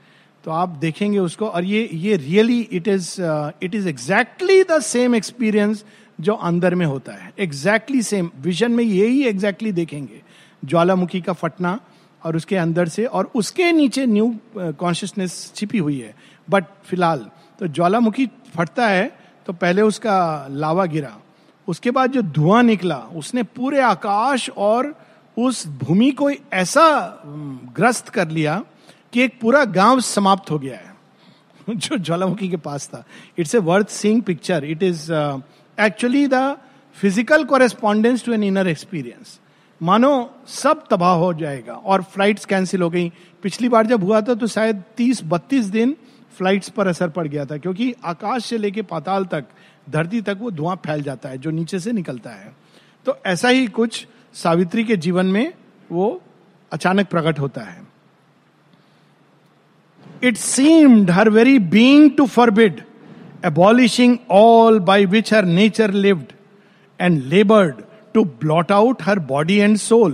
तो 0.44 0.52
आप 0.52 0.70
देखेंगे 0.70 1.20
उसको 1.20 1.48
और 1.48 1.64
ये 1.64 1.88
ये 1.94 2.16
really 2.18 2.60
it 2.62 2.88
is 2.88 3.16
it 3.64 3.76
is 3.76 3.88
exactly 3.90 4.64
the 4.64 4.80
same 4.82 5.16
experience 5.16 5.84
जो 6.20 6.34
अंदर 6.34 6.76
में 6.76 6.86
होता 6.86 7.14
है। 7.14 7.32
एग्जैक्टली 7.40 8.02
सेम, 8.02 8.30
विजन 8.42 8.72
में 8.72 8.84
यही 8.84 9.24
एग्जैक्टली 9.26 9.72
देखेंगे। 9.72 10.22
ज्वालामुखी 10.64 11.22
का 11.22 11.34
फटना 11.34 11.80
और 12.24 12.36
उसके 12.36 12.56
अंदर 12.58 12.88
से 12.88 13.06
और 13.06 13.32
उसके 13.36 13.72
नीचे 13.72 14.06
न्यू 14.06 14.36
कॉन्शियसनेस 14.56 15.52
छिपी 15.56 15.78
हुई 15.78 16.00
है। 16.00 16.14
बट 16.48 16.66
फ़िलहाल 16.86 17.26
तो 17.60 17.68
ज्वालामुखी 17.70 18.28
फटता 18.56 18.88
है 18.88 19.12
तो 19.48 19.54
पहले 19.54 19.82
उसका 19.82 20.48
लावा 20.52 20.86
गिरा। 20.86 21.18
उसके 21.68 21.92
बाद 21.92 22.12
जो 22.12 22.22
धुआँ 22.22 22.62
निकला, 22.64 22.98
उसने 23.16 23.44
पूरे 23.46 23.80
आकाश 23.82 24.50
और 24.50 24.94
उस 25.38 25.66
भूमि 25.80 26.12
को 26.12 26.30
ऐसा 26.54 26.86
ग्रस्त 27.76 28.10
कर 28.10 28.28
लिया 28.30 28.64
कि 29.14 29.22
एक 29.22 29.40
पूरा 29.42 29.64
गाँव 29.68 30.00
समाप्त 30.02 30.52
हो 30.52 30.60
गया 30.60 30.78
है। 30.78 30.92
जो 31.70 31.98
ज्वालामुखी 31.98 32.50
के 32.50 32.58
पास 32.58 32.88
था। 32.88 33.04
It's 33.38 33.56
a 33.56 33.60
worth 33.60 33.88
seeing 33.90 34.22
picture 34.24 34.66
it 34.66 34.84
is 34.84 35.12
actually 35.78 36.28
the 36.28 36.58
physical 36.98 37.44
correspondence 37.46 38.26
to 38.26 38.34
an 38.34 38.44
inner 38.44 38.68
experience 38.68 39.40
मानो 39.82 40.30
सब 40.48 40.84
तबाह 40.90 41.14
हो 41.16 41.34
जाएगा 41.34 41.74
और 41.74 42.02
फ्लाइट्स 42.04 42.46
कैंसिल 42.46 42.82
हो 42.82 42.90
गई। 42.90 43.12
पिछली 43.44 43.70
बार 43.70 43.86
जब 43.88 44.04
हुआ 44.04 44.22
था 44.22 44.34
तो 44.34 44.48
शायद 44.48 44.84
तीस 44.98 45.22
बत्तीस 45.26 45.66
दिन 45.68 45.96
फ्लाइट्स 46.38 46.70
पर 46.70 46.88
असर 46.88 47.10
पड़ 47.10 47.28
गया 47.28 47.46
था, 47.46 47.58
क्योंकि 47.58 47.94
आकाश 48.06 48.46
से 48.46 48.58
लेके 48.58 48.82
पाताल 48.84 49.26
तक 49.26 49.46
धरती 49.90 50.22
तक 50.22 50.38
वो 50.40 50.52
धुआँ 50.52 50.76
फैल 50.86 51.02
जाता 51.04 51.30
है 51.30 51.38
जो 51.38 51.52
नीचे 51.52 51.80
से 51.80 51.92
निकलता 51.92 52.30
है। 52.30 52.56
तो 53.06 53.18
ऐसा 53.26 53.50
ही 53.50 53.68
कुछ 53.68 54.08
सावित्री 54.34 54.84
के 54.84 54.98
जीवन 54.98 55.26
में 55.26 55.54
वो 55.92 56.22
अचानक 56.72 57.08
प्रकट 57.08 57.40
होता 57.40 57.62
है। 57.62 57.82
It 60.24 60.38
seemed 60.38 61.10
her 61.10 61.30
very 61.30 61.58
being 61.72 62.10
to 62.18 62.28
forbid, 62.28 62.84
abolishing 63.44 64.18
all 64.32 64.80
by 64.80 65.00
which 65.06 65.30
her 65.30 65.44
nature 65.44 65.92
lived, 66.06 66.34
and 67.00 67.30
labored 67.30 67.84
to 68.14 68.24
blot 68.44 68.72
out 68.72 69.02
her 69.02 69.20
body 69.32 69.60
and 69.68 69.80
soul. 69.80 70.14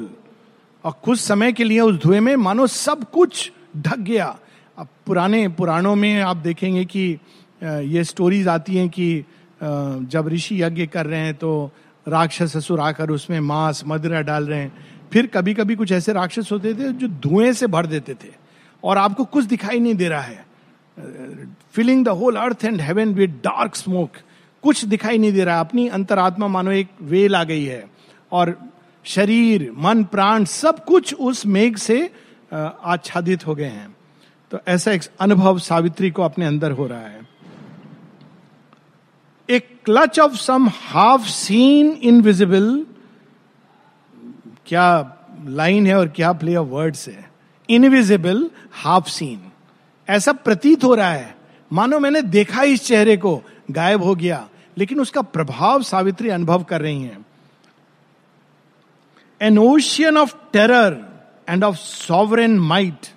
और 0.85 0.93
कुछ 1.03 1.19
समय 1.19 1.51
के 1.53 1.63
लिए 1.63 1.79
उस 1.79 1.95
धुएँ 1.95 2.19
में 2.19 2.35
मानो 2.35 2.67
सब 2.67 3.03
कुछ 3.11 3.51
ढक 3.77 3.97
गया। 3.97 4.37
अब 4.77 4.87
पुराने 5.05 5.47
पुराणों 5.47 5.95
में 5.95 6.21
आप 6.21 6.37
देखेंगे 6.37 6.85
कि 6.85 7.19
ये 7.63 8.03
स्टोरीज 8.03 8.47
आती 8.47 8.77
हैं 8.77 8.89
कि 8.89 9.25
जब 9.61 10.27
ऋषि 10.27 10.61
यज्ञ 10.63 10.85
कर 10.85 11.05
रहे 11.05 11.19
हैं 11.19 11.33
तो 11.33 11.71
राक्षस 12.07 12.55
असुर 12.57 12.79
आकर 12.79 13.09
उसमें 13.09 13.39
मांस, 13.39 13.83
मदिरा 13.87 14.21
डाल 14.21 14.47
रहे 14.47 14.59
हैं। 14.59 14.87
फिर 15.13 15.27
कभी 15.27 15.53
कभी 15.53 15.75
कुछ 15.75 15.91
ऐसे 15.91 16.13
राक्षस 16.13 16.51
होते 16.51 16.73
थे 16.73 16.91
जो 16.93 17.07
धुएँ 17.07 17.53
से 17.53 17.67
भर 17.67 17.85
देते 17.85 18.13
थे 18.13 18.31
और 18.83 18.97
आपको 18.97 19.25
कुछ 19.25 19.45
दिखाई 19.45 19.79
नहीं 19.79 19.95
दे 19.95 20.07
रहा 20.09 20.21
है। 20.21 20.45
Filling 21.73 22.05
the 22.05 22.09
whole 22.09 22.35
earth 22.35 22.65
and 22.65 22.81
heaven 22.81 23.13
with 23.13 23.39
dark 23.43 23.75
smoke 23.75 24.11
कुछ 24.63 24.85
दिखाई 24.85 25.17
नहीं 25.17 25.33
दे 25.33 25.43
रहा 25.43 25.59
अपनी 25.59 25.87
अंतरात्मा 25.87 26.47
मानो 26.47 26.71
एक 26.71 26.87
वेल 27.01 27.35
आ 27.35 27.43
गई 27.43 27.63
है 27.63 27.85
और 28.31 28.57
शरीर, 29.05 29.71
मन, 29.77 30.03
प्राण 30.03 30.43
सब 30.43 30.83
कुछ 30.85 31.13
उस 31.13 31.45
मेघ 31.45 31.75
से 31.77 32.09
आच्छादित 32.53 33.47
हो 33.47 33.55
गए 33.55 33.65
हैं। 33.65 33.95
तो 34.51 34.59
ऐसा 34.67 34.91
एक 34.91 35.03
अनुभव 35.19 35.59
सावित्री 35.59 36.11
को 36.11 36.23
अपने 36.23 36.45
अंदर 36.45 36.71
हो 36.71 36.87
रहा 36.87 36.99
है। 36.99 37.28
A 39.49 39.59
clutch 39.59 40.19
of 40.19 40.35
some 40.35 40.67
half 40.69 41.27
seen 41.27 41.91
invisible 42.03 42.85
क्या 44.65 44.87
लाइन 45.47 45.87
है 45.87 45.97
और 45.97 46.07
क्या 46.07 46.31
प्ले 46.33 46.55
ऑफ़ 46.55 46.67
वर्ड्स 46.67 47.07
है? 47.09 47.29
इनविजिबल 47.69 48.49
हाफ़ 48.73 49.09
सीन 49.09 49.39
ऐसा 50.07 50.33
प्रतीत 50.33 50.83
हो 50.83 50.93
रहा 50.95 51.11
है। 51.11 51.35
मानो 51.71 51.99
मैंने 51.99 52.21
देखा 52.21 52.63
इस 52.63 52.85
चेहरे 52.85 53.17
को, 53.17 53.41
गायब 53.71 54.03
हो 54.03 54.15
गया, 54.15 54.47
लेकिन 54.77 54.99
उसका 54.99 55.21
प्रभाव 55.21 55.81
सावित्री 55.83 56.29
अनुभव 56.29 56.63
कर 56.63 56.81
रही 56.81 57.01
हैं। 57.01 57.25
An 59.41 59.57
ocean 59.57 60.17
of 60.17 60.35
terror 60.53 60.97
and 61.49 61.63
of 61.63 61.75
sovereign 61.75 62.59
might 62.59 63.07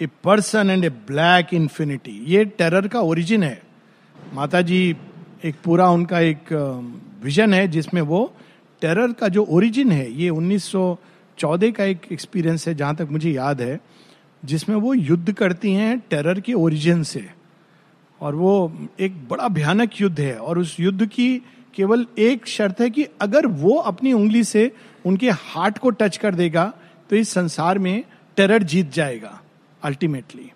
a 0.00 0.06
person 0.24 0.70
and 0.70 0.84
a 0.84 0.88
black 0.88 1.54
infinity 1.54 2.24
ये 2.26 2.44
टेरर 2.44 2.88
का 2.88 3.00
ओरिजिन 3.00 3.42
है। 3.42 3.62
माता 4.34 4.60
जी 4.60 4.96
एक 5.44 5.54
पूरा 5.64 5.88
उनका 5.90 6.20
एक 6.20 6.52
विजन 7.22 7.54
है 7.54 7.66
जिसमें 7.68 8.00
वो 8.02 8.32
टेरर 8.82 9.12
का 9.12 9.28
जो 9.28 9.44
ओरिजिन 9.44 9.92
है, 9.92 10.10
ये 10.12 10.30
1914 10.30 11.72
का 11.72 11.84
एक 11.84 12.06
एक्सपीरियंस 12.12 12.68
है, 12.68 12.74
जहाँ 12.74 12.94
तक 12.96 13.08
मुझे 13.10 13.30
याद 13.30 13.60
है, 13.60 13.78
जिसमें 14.42 14.76
वो 14.76 14.94
युद्ध 14.94 15.32
करती 15.32 15.72
हैं 15.72 15.98
टेरर 16.10 16.40
के 16.40 16.52
ओरिजिन 16.52 17.02
से। 17.02 17.24
और 18.20 18.34
वो 18.34 18.72
एक 19.00 19.16
बड़ा 19.28 19.48
भयानक 19.48 20.00
युद्ध 20.00 20.18
है, 20.20 20.34
और 20.34 20.58
उस 20.58 20.76
युद्ध 20.80 21.06
की 21.06 21.42
केवल 21.74 22.06
एक 22.18 22.46
शर्त 22.46 22.80
है 22.80 22.90
कि 22.90 23.06
अगर 23.20 23.46
वो 23.46 23.76
अपनी 23.86 24.12
उंगली 24.12 24.44
से 24.44 24.70
उनके 25.04 25.30
हार्ट 25.30 25.78
को 25.78 25.90
टच 25.90 26.16
कर 26.16 26.34
देगा 26.34 26.72
तो 27.10 27.16
इस 27.16 27.28
संसार 27.28 27.78
में 27.78 28.04
टेरर 28.36 28.62
जीत 28.62 28.92
जाएगा 28.92 29.40
ultimately 29.82 30.50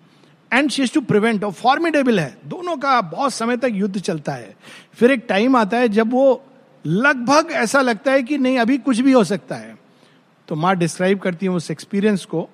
and 0.53 0.69
she 0.69 0.85
to 0.85 1.01
prevent 1.01 1.43
और 1.43 1.51
फॉर्मिडेबल 1.51 2.19
है. 2.19 2.37
दोनों 2.45 2.77
का 2.77 3.01
बहुत 3.01 3.33
समय 3.33 3.57
तक 3.57 3.69
युद्ध 3.71 3.99
चलता 3.99 4.33
है. 4.33 4.55
फिर 4.93 5.11
एक 5.11 5.25
टाइम 5.29 5.55
आता 5.55 5.77
है 5.77 5.89
जब 5.89 6.11
वो 6.11 6.43
लगभग 6.85 7.47
ऐसा 7.51 7.81
लगता 7.81 8.11
है 8.11 8.23
कि 8.23 8.37
नहीं, 8.37 8.59
अभी 8.59 8.77
कुछ 8.77 8.99
भी 8.99 9.11
हो 9.11 9.23
सकता 9.23 9.55
है. 9.55 9.77
तो 10.47 10.55
माँ 10.55 10.75
डिस्क्राइब 10.75 11.19
करती 11.19 11.45
है 11.45 11.51
उस 11.51 11.71
एक्सपीरियंस 11.71 12.25
को 12.25 12.49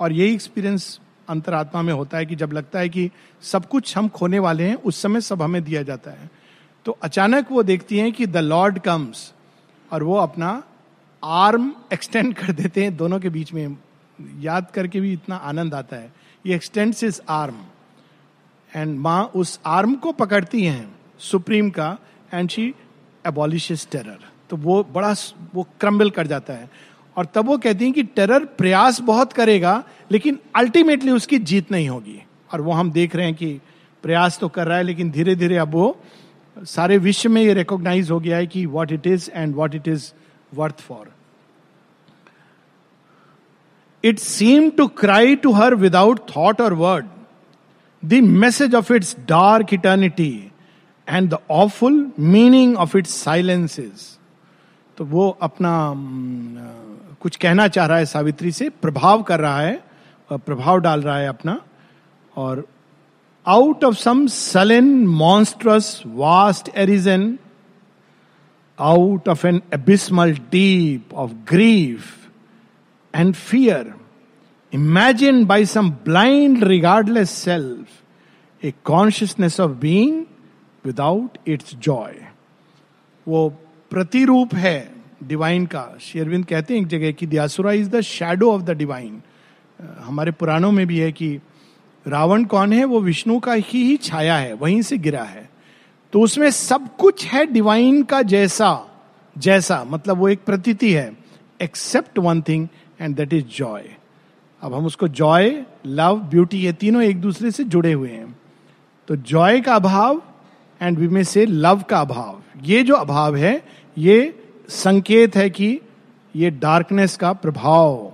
और 0.00 0.12
यही 0.12 0.34
एक्सपीरियंस 0.34 1.00
अंतरात्मा 1.28 1.82
में 1.82 1.92
होता 1.92 2.18
है 2.18 2.26
कि 2.26 2.36
जब 2.36 2.52
लगता 2.52 2.78
है 2.78 2.88
कि 2.88 3.10
सब 3.42 3.68
कुछ 3.68 3.96
हम 3.96 4.08
खोने 4.08 4.38
वाले 4.38 4.64
हैं, 4.64 4.74
उस 4.74 5.02
समय 5.02 5.20
सब 5.20 5.42
हमें 5.42 5.64
दिया 5.64 5.82
जाता 5.82 6.10
है. 6.10 6.30
तो 6.84 6.98
अचानक 7.02 7.46
वो 7.50 7.62
देखती 7.62 7.98
हैं 7.98 8.12
कि 8.12 8.26
द 8.26 8.36
लॉर्ड 8.36 8.78
कम्स 8.78 9.32
और 9.92 10.02
वो 10.02 10.16
अपना 10.16 10.62
आर्म 11.24 11.72
एक्सटेंड 11.92 12.34
कर 12.38 12.52
देते 12.52 12.82
हैं. 12.82 12.96
दोनों 12.96 13.20
के 13.20 13.28
बीच 13.28 13.52
में 13.52 13.76
याद 14.38 14.66
करके 14.74 15.00
भी 15.00 15.12
इतना 15.12 15.36
आनंद 15.36 15.74
आता 15.74 15.96
है. 15.96 16.12
ये 16.44 16.54
एक्सटेंड 16.54 16.94
इज़ 17.04 17.20
आर्म 17.28 17.56
एंड 18.70 18.98
माँ 18.98 19.22
उस 19.36 19.58
आर्म 19.66 19.94
को 19.94 20.12
पकड़ती 20.12 20.64
हैं 20.64 20.88
सुप्रीम 21.20 21.70
का 21.70 21.96
एंड 22.34 22.50
शी 22.50 22.74
एबॉलिश 23.24 23.86
टेरर 23.92 24.18
तो 24.50 24.56
वो 24.56 24.82
बड़ा 24.92 25.14
वो 25.54 25.66
क्रम्बल 25.80 26.10
कर 26.10 26.26
जाता 26.26 26.52
है। 26.52 26.68
और 27.16 27.26
तब 27.26 27.46
वो 27.46 27.56
कहती 27.58 27.84
हैं 27.84 27.94
कि 27.94 28.02
टेरर 28.02 28.44
प्रयास 28.58 29.00
बहुत 29.00 29.32
करेगा, 29.32 29.82
लेकिन 30.12 30.38
अल्टीमेटली 30.56 31.10
उसकी 31.10 31.38
जीत 31.40 31.72
नहीं 31.72 31.88
होगी। 31.88 32.22
और 32.52 32.60
वो 32.60 32.72
हम 32.72 32.90
देख 32.92 33.16
रहे 33.16 33.26
हैं 33.26 33.34
कि 33.34 33.60
प्रयास 34.04 34.38
तो 34.38 34.48
कर 34.48 34.66
रहा 34.66 34.78
है, 34.78 34.84
लेकिन 34.84 35.10
धीरे 35.10 35.34
धीरे 35.36 35.56
अब 35.56 35.74
वो 35.74 35.96
सारे 36.56 36.98
विश्व 36.98 37.30
में 37.30 37.42
ये 37.42 37.54
रिकॉग्नाइज 37.54 38.10
हो 38.10 38.20
गया 38.20 38.36
है 38.36 38.46
कि 38.46 38.64
what 38.66 38.92
it 38.92 39.06
is 39.06 39.30
and 39.30 39.54
what 39.54 39.74
it 39.74 39.88
is 39.88 40.12
worth 40.54 40.80
for 40.80 41.10
it 44.08 44.18
seem 44.18 44.70
to 44.70 44.86
cry 44.86 45.36
to 45.36 45.52
her 45.52 45.74
without 45.74 46.20
thought 46.36 46.60
और 46.60 46.74
word 46.74 47.06
the 48.02 48.14
message 48.14 48.74
of 48.74 48.92
its 48.92 49.16
dark 49.28 49.74
eternity 49.74 50.32
and 51.08 51.30
the 51.30 51.38
awful 51.50 52.10
meaning 52.18 52.76
of 52.76 52.96
its 52.96 53.16
silences 53.16 54.18
तो 54.98 55.04
वो 55.04 55.28
अपना 55.42 55.94
कुछ 57.20 57.36
कहना 57.36 57.66
चाह 57.68 57.86
रहा 57.86 57.98
है 57.98 58.04
सावित्री 58.06 58.50
से, 58.52 58.68
प्रभाव 58.68 59.22
कर 59.22 59.40
रहा 59.40 59.60
है 59.60 59.82
प्रभाव 60.30 60.78
डाल 60.78 61.02
रहा 61.02 61.16
है 61.16 61.28
अपना। 61.28 61.60
और 62.36 62.66
out 63.46 63.84
of 63.84 63.94
some 63.94 64.26
sullen 64.26 65.06
monstrous 65.06 66.02
vast 66.06 66.70
arisen 66.76 67.38
out 68.78 69.28
of 69.28 69.46
an 69.46 69.60
abysmal 69.74 70.34
deep 70.50 71.14
of 71.14 71.32
grief 71.48 72.04
and 73.14 73.34
fear 73.34 73.94
imagine 74.72 75.44
by 75.44 75.64
some 75.66 75.90
blind 76.04 76.64
regardless 76.64 77.30
self 77.30 78.64
a 78.64 78.72
consciousness 78.84 79.60
of 79.60 79.70
being 79.70 80.24
without 80.84 81.38
its 81.46 81.74
joy 81.74 82.14
वो 83.26 83.48
प्रतिरूप 83.90 84.54
है 84.54 84.94
डिवाइन 85.24 85.66
का। 85.66 85.86
शेरविंद 86.00 86.44
कहते 86.46 86.74
हैं 86.74 86.80
एक 86.80 86.86
जगह 86.86 87.12
कि 87.12 87.26
दियासुरा 87.26 87.72
is 87.72 87.88
the 87.90 88.00
shadow 88.00 88.52
of 88.52 88.62
the 88.62 88.70
divine 88.70 89.20
हमारे 90.00 90.32
पुराणों 90.32 90.72
में 90.72 90.86
भी 90.86 90.98
है 90.98 91.12
कि 91.12 91.38
रावण 92.06 92.44
कौन 92.44 92.72
है? 92.72 92.84
वो 92.84 93.00
विष्णु 93.00 93.38
का 93.38 93.52
ही 93.52 93.84
ही 93.84 93.96
छाया 93.96 94.36
है, 94.36 94.52
वहीं 94.54 94.82
से 94.82 94.98
गिरा 94.98 95.22
है। 95.22 95.48
तो 96.12 96.20
उसमें 96.20 96.50
सब 96.50 96.96
कुछ 96.96 97.24
है 97.26 97.44
डिवाइन 97.46 98.02
का 98.02 98.22
जैसा 98.22 98.70
जैसा 99.36 99.84
मतलब 99.84 100.18
वो 100.18 100.28
एक 100.28 100.44
प्रतीति 100.44 100.92
है। 100.92 101.16
Except 101.62 102.18
one 102.18 102.42
thing 102.42 102.68
and 103.00 103.16
that 103.16 103.32
is 103.32 103.44
joy 103.46 103.84
अब 104.62 104.74
हम 104.74 104.86
उसको 104.86 105.08
जॉय 105.08 105.64
लव 105.86 106.20
ब्यूटी 106.20 106.58
ये 106.58 106.72
तीनों 106.72 107.02
एक 107.02 107.20
दूसरे 107.20 107.50
से 107.50 107.64
जुड़े 107.64 107.92
हुए 107.92 108.10
हैं। 108.10 108.38
तो 109.08 109.16
जॉय 109.16 109.60
का 109.60 109.74
अभाव 109.74 110.22
एंड 110.80 110.98
वी 110.98 111.08
में 111.08 111.22
से 111.24 111.46
लव 111.46 111.82
का 111.82 112.00
अभाव। 112.00 112.42
ये 112.64 112.82
जो 112.82 112.94
अभाव 112.94 113.36
है 113.36 113.62
ये 113.98 114.34
संकेत 114.68 115.36
है 115.36 115.50
कि 115.50 115.80
ये 116.36 116.50
डार्कनेस 116.50 117.16
का 117.16 117.32
प्रभाव। 117.32 118.12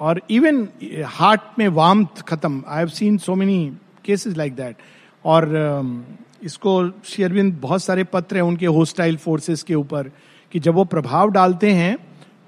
और 0.00 0.20
इवन 0.30 0.68
हार्ट 1.06 1.40
में 1.58 1.68
वाम 1.68 2.04
खत्म। 2.28 2.62
I 2.68 2.78
have 2.78 2.88
seen 2.88 3.18
so 3.18 3.34
many 3.34 3.72
cases 4.04 4.36
like 4.36 4.54
that 4.56 4.76
और 5.24 5.44
uh, 5.44 6.44
इसको 6.44 6.90
शेयरविंद 7.04 7.58
बहुत 7.62 7.82
सारे 7.82 8.04
पत्र 8.04 8.36
हैं 8.36 8.42
उनके 8.42 8.66
होस्टाइल 8.66 9.16
फोर्सेस 9.16 9.62
के 9.62 9.74
ऊपर 9.74 10.10
कि 10.52 10.60
जब 10.60 10.74
वो 10.74 10.84
प्रभाव 10.84 11.30
डालते 11.30 11.70
हैं 11.72 11.96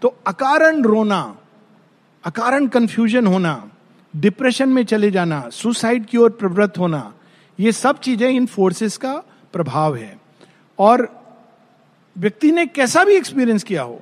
तो 0.03 0.09
अकारण 0.27 0.83
रोना 0.83 1.37
अकारण 2.25 2.67
कंफ्यूजन 2.67 3.26
होना 3.26 3.71
डिप्रेशन 4.14 4.69
में 4.69 4.85
चले 4.85 5.11
जाना 5.11 5.49
सुसाइड 5.52 6.05
की 6.07 6.19
ओर 6.19 6.31
प्रवृत्त 6.31 6.79
होना, 6.79 7.12
ये 7.59 7.73
सब 7.73 7.99
चीज़ें 8.00 8.29
इन 8.29 8.47
फोर्सेस 8.47 8.97
का 8.97 9.14
प्रभाव 9.55 9.97
है। 9.97 10.21
और 10.79 11.09
व्यक्ति 12.17 12.50
ने 12.52 12.67
कैसा 12.67 13.05
भी 13.05 13.17
एक्सपीरियंस 13.17 13.62
किया 13.62 13.83
हो, 13.83 14.00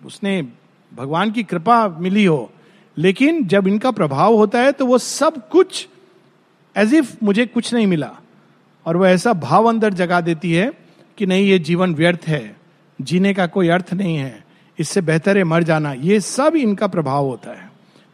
उसने 0.00 0.40
भगवान 0.92 1.30
की 1.30 1.42
कृपा 1.44 1.86
मिली 1.88 2.24
हो, 2.24 2.50
लेकिन 2.96 3.44
जब 3.46 3.68
इनका 3.68 3.90
प्रभाव 3.90 4.34
होता 4.34 4.58
है 4.58 4.72
तो 4.72 4.86
वो 4.86 4.98
सब 4.98 5.48
कुछ 5.48 5.86
एज 6.76 6.94
इफ़ 6.94 7.16
मुझे 7.22 7.46
कुछ 7.46 7.72
नहीं 7.74 7.86
मिला। 7.86 8.10
और 8.86 8.96
वो 8.96 9.06
ऐसा 9.06 9.32
भाव 9.32 9.68
अंदर 9.68 9.92
जगा 9.94 10.20
देती 10.20 10.52
है 10.52 10.70
कि 11.18 11.26
नहीं, 11.26 11.46
ये 11.46 11.58
जीवन 11.60 11.94
व्यर्थ 11.94 12.26
है, 12.26 12.56
जीने 12.98 13.34
का 13.34 13.46
कोई 13.46 13.68
अर्थ 13.68 13.92
नहीं 13.94 14.16
है। 14.16 14.43
इससे 14.78 15.00
बेहतर 15.02 15.38
है 15.38 15.44
मर 15.44 15.62
जाना। 15.62 15.92
ये 15.92 16.20
सब 16.20 16.56
इनका 16.56 16.86
प्रभाव 16.86 17.26
होता 17.26 17.50
है। 17.52 17.70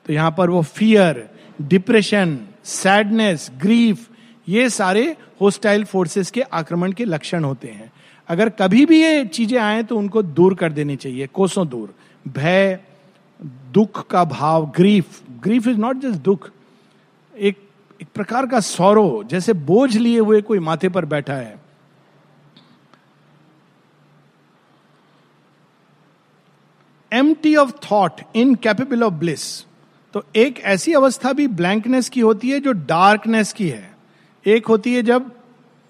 तो 0.07 0.13
यहाँ 0.13 0.35
पर 0.39 0.51
वो 0.51 0.63
फियर 0.63 1.29
डिप्रेशन 1.63 2.39
सैडनेस 2.65 3.51
ग्रीफ 3.63 4.09
ये 4.49 4.69
सारे 4.71 5.05
होस्टाइल 5.41 5.85
फोर्सेस 5.85 6.31
के 6.31 6.41
आक्रमण 6.43 6.93
के 6.93 7.05
लक्षण 7.05 7.45
होते 7.45 7.69
हैं। 7.69 7.91
अगर 8.29 8.49
कभी 8.51 8.85
भी 8.87 9.01
ये 9.03 9.25
चीज़ें 9.25 9.59
आए 9.59 9.83
तो 9.83 9.97
उनको 9.99 10.23
दूर 10.23 10.55
कर 10.55 10.73
देनी 10.73 10.97
चाहिए, 10.97 11.27
कोसों 11.27 11.67
दूर। 11.69 11.95
भय, 12.25 12.79
दुख 13.73 14.07
का 14.11 14.25
भाव 14.27 14.67
grief 14.77 15.21
grief 15.43 15.67
is 15.69 15.79
not 15.79 16.01
just 16.01 16.21
दुख। 16.21 16.51
एक 17.35 17.59
एक 18.01 18.09
प्रकार 18.15 18.47
का 18.47 18.61
सौरो 18.61 19.23
जैसे 19.31 19.53
बोझ 19.53 19.97
लिए 19.97 20.19
हुए 20.19 20.41
कोई 20.43 20.59
माथे 20.59 20.89
पर 20.89 21.05
बैठा 21.05 21.35
है। 21.35 21.60
Empty 27.35 27.57
of 27.57 27.71
thought 27.71 28.13
incapable 28.37 29.03
of 29.03 29.15
bliss 29.15 29.65
तो 30.15 30.25
एक 30.37 30.61
ऐसी 30.61 30.93
अवस्था 30.93 31.33
भी 31.33 31.49
ब्लैंकनेस 31.49 32.09
की 32.09 32.21
होती 32.21 32.51
है 32.51 32.61
जो 32.61 32.73
डार्कनेस 32.73 33.53
की 33.53 33.69
है। 33.69 33.97
एक 34.47 34.67
होती 34.67 34.95
है 34.95 35.03
जब 35.03 35.33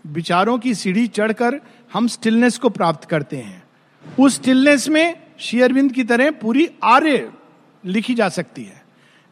विचारों 0.07 0.59
की 0.59 0.75
सीढ़ी 0.75 1.07
चढ़कर 1.07 1.61
हम 1.93 2.07
स्टिलनेस 2.07 2.59
को 2.59 2.69
प्राप्त 2.69 3.09
करते 3.09 3.37
हैं। 3.37 3.63
उस 4.21 4.35
स्टिलनेस 4.35 4.89
में 4.89 5.23
शेयरविंद 5.39 5.93
की 5.93 6.05
तरह 6.05 6.31
पूरी 6.31 6.71
आर्य 6.85 7.33
लिखी 7.85 8.15
जा 8.15 8.29
सकती 8.29 8.65
है। 8.65 8.85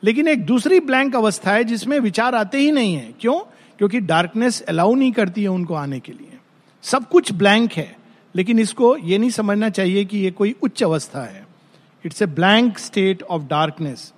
लेकिन 0.05 0.29
एक 0.29 0.47
दूसरी 0.47 0.81
ब्लैंक 0.81 1.17
अवस्था 1.17 1.53
है 1.53 1.65
जिसमें 1.65 2.01
विचार 2.01 2.35
आते 2.35 2.59
ही 2.59 2.73
नहीं 2.73 2.95
है। 2.95 3.15
क्यों? 3.21 3.39
क्योंकि 3.79 4.01
डार्कनेस 4.01 4.61
अलाउ 4.61 4.95
नहीं 4.95 5.13
करती 5.13 5.43
है 5.43 5.49
उनको 5.49 5.75
आने 5.75 6.01
के 6.01 6.13
लिए। 6.13 6.39
सब 6.83 7.09
कुछ 7.09 7.33
ब्लैंक 7.33 7.73
है, 7.73 7.97
लेकिन 8.37 8.59
इसको 8.59 8.97
ये 8.97 9.19
नहीं 9.19 9.31
समझना 9.31 9.69
चाहिए 9.69 10.05
कि 10.05 10.19
ये 10.19 10.31
कोई 10.31 10.55
उच्च 10.63 10.83
अवस्था 10.83 11.21
है। 11.21 11.48
It's 12.06 12.22
a 12.22 12.26
blank 12.40 12.78
state 12.80 13.24
of 13.24 13.44
darkness 13.48 14.12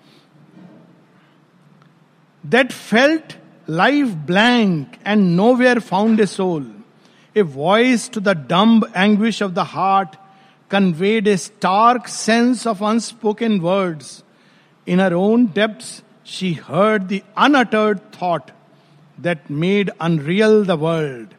that 2.43 2.71
felt 2.71 3.38
life 3.69 4.08
blank 4.27 4.95
and 5.08 5.23
nowhere 5.55 5.79
found 5.79 6.19
a 6.19 6.25
soul 6.25 6.71
a 7.36 7.41
voice 7.55 8.10
to 8.13 8.21
the 8.21 8.38
dumb 8.49 8.91
anguish 8.95 9.41
of 9.43 9.51
the 9.51 9.65
heart 9.69 10.15
conveyed 10.69 11.27
a 11.27 11.38
stark 11.38 12.08
sense 12.08 12.65
of 12.65 12.81
unspoken 12.81 13.62
words. 13.62 14.23
In 14.88 14.99
her 14.99 15.13
own 15.13 15.47
depths, 15.47 16.01
she 16.23 16.53
heard 16.53 17.08
the 17.08 17.23
unuttered 17.38 18.01
thought 18.12 18.51
that 19.17 19.49
made 19.49 19.91
unreal 19.99 20.63
the 20.63 20.75
world 20.75 21.36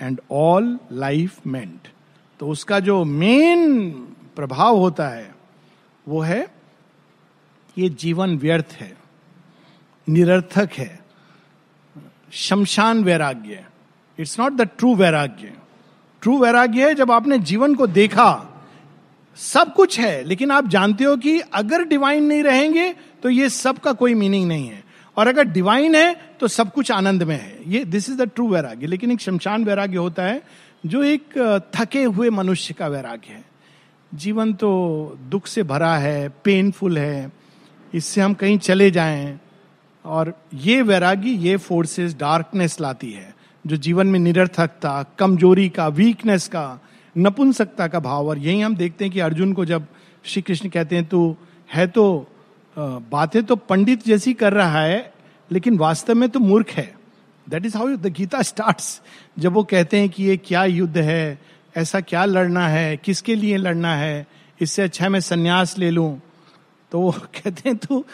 and 0.00 0.20
all 0.28 0.78
life 0.90 1.44
meant. 1.44 1.88
तो 2.40 2.48
उसका 2.48 2.78
जो 2.80 3.02
main 3.04 3.90
प्रभाव 4.36 4.76
होता 4.76 5.08
है 5.08 5.31
वो 6.07 6.21
है, 6.21 6.47
ये 7.77 7.89
जीवन 7.89 8.37
व्यर्थ 8.37 8.71
है, 8.71 8.91
निरर्थक 10.07 10.69
है, 10.73 10.99
शमशान 12.31 13.03
वैराग्य 13.03 13.65
it's 14.19 14.39
not 14.39 14.53
the 14.53 14.69
true 14.77 14.95
vairagya. 14.95 15.53
True 16.21 16.37
vairagya 16.39 16.87
है 16.87 16.95
जब 16.95 17.11
आपने 17.11 17.37
जीवन 17.39 17.75
को 17.75 17.87
देखा, 17.87 18.49
सब 19.37 19.73
कुछ 19.73 19.99
है, 19.99 20.23
लेकिन 20.23 20.51
आप 20.51 20.67
जानते 20.67 21.03
हो 21.03 21.15
कि 21.17 21.39
अगर 21.39 21.83
डिवाइन 21.83 22.23
नहीं 22.23 22.43
रहेंगे 22.43 22.93
तो 23.23 23.29
ये 23.29 23.49
सब 23.49 23.77
का 23.77 23.93
कोई 23.93 24.13
मीनिंग 24.13 24.47
नहीं 24.47 24.67
है। 24.67 24.83
और 25.17 25.27
अगर 25.27 25.43
डिवाइन 25.43 25.95
है 25.95 26.13
तो 26.39 26.47
सब 26.47 26.71
कुछ 26.73 26.91
आनंद 26.91 27.23
में 27.23 27.35
है। 27.35 27.71
ये 27.71 27.83
this 27.85 28.09
is 28.09 28.17
the 28.17 28.29
true 28.29 28.47
vairagya. 28.49 28.87
लेकिन 28.87 29.11
एक 29.11 29.21
शमशान 29.21 29.63
वैराग्य 29.63 29.97
होता 29.97 30.23
है, 30.23 30.41
जो 30.85 31.03
एक 31.03 31.69
थके 31.75 32.03
हुए 32.03 32.29
मनुष्य 32.29 32.73
का 32.73 32.87
वैराग्य 32.87 33.33
है। 33.33 33.43
जीवन 34.13 34.53
तो 34.53 35.17
दुख 35.29 35.47
से 35.47 35.63
भरा 35.63 35.95
है 35.97 36.29
पेनफुल 36.43 36.97
है, 36.97 37.31
इससे 37.93 38.21
हम 38.21 38.33
कहीं 38.33 38.57
चले 38.59 38.89
जाएँ। 38.91 39.39
और 40.05 40.33
ये 40.55 40.81
वैरागी, 40.81 41.31
ये 41.31 41.57
फोर्सेस 41.57 42.15
डार्कनेस 42.15 42.79
लाती 42.81 43.11
है, 43.11 43.33
जो 43.65 43.75
जीवन 43.77 44.07
में 44.07 44.19
निरर्थकता, 44.19 45.03
कमज़ोरी 45.19 45.67
का 45.69 45.87
वीकनेस 45.89 46.47
का, 46.47 46.79
नपुंसकता 47.15 47.87
का 47.87 47.99
भाव। 47.99 48.27
और 48.29 48.37
यही 48.37 48.61
हम 48.61 48.75
देखते 48.75 49.05
हैं 49.05 49.13
कि 49.13 49.19
अर्जुन 49.19 49.53
को 49.53 49.65
जब 49.65 49.87
श्री 50.25 50.41
कृष्ण 50.41 50.69
कहते 50.69 50.95
हैं, 50.95 51.05
तू 51.05 51.35
है 51.69 51.87
तो 51.87 52.27
बातें 52.77 53.43
तो 53.43 53.55
पंडित 53.55 54.05
जैसी 54.05 54.33
कर 54.33 54.53
रहा 54.53 54.81
है, 54.81 55.13
लेकिन 55.51 55.77
वास्तव 55.77 56.15
में 56.15 56.29
तो 56.29 56.39
मूर्ख 56.39 56.71
है। 56.71 56.93
That 57.47 57.65
is 57.65 57.77
how 57.77 57.95
the 57.97 58.13
Gita 58.17 58.41
start 58.41 58.81
जब 59.39 59.53
वो 59.53 59.63
कहते 59.63 59.99
हैं 59.99 60.09
कि 60.09 60.23
ये 60.23 60.37
क्या 60.37 60.63
युद्ध 60.65 60.97
है 60.97 61.39
ऐसा 61.77 62.01
क्या 62.01 62.25
लड़ना 62.25 62.67
है? 62.67 62.97
किसके 62.97 63.35
लिए 63.35 63.57
लड़ना 63.57 63.95
है? 63.95 64.27
इससे 64.61 64.81
अच्छा 64.81 65.09
मैं 65.09 65.19
संन्यास 65.19 65.77
ले 65.77 65.89
लूँ? 65.89 66.21
तो 66.91 66.99
वो 66.99 67.11
कहते 67.35 67.69
हैं, 67.69 67.77
तू 67.77 68.05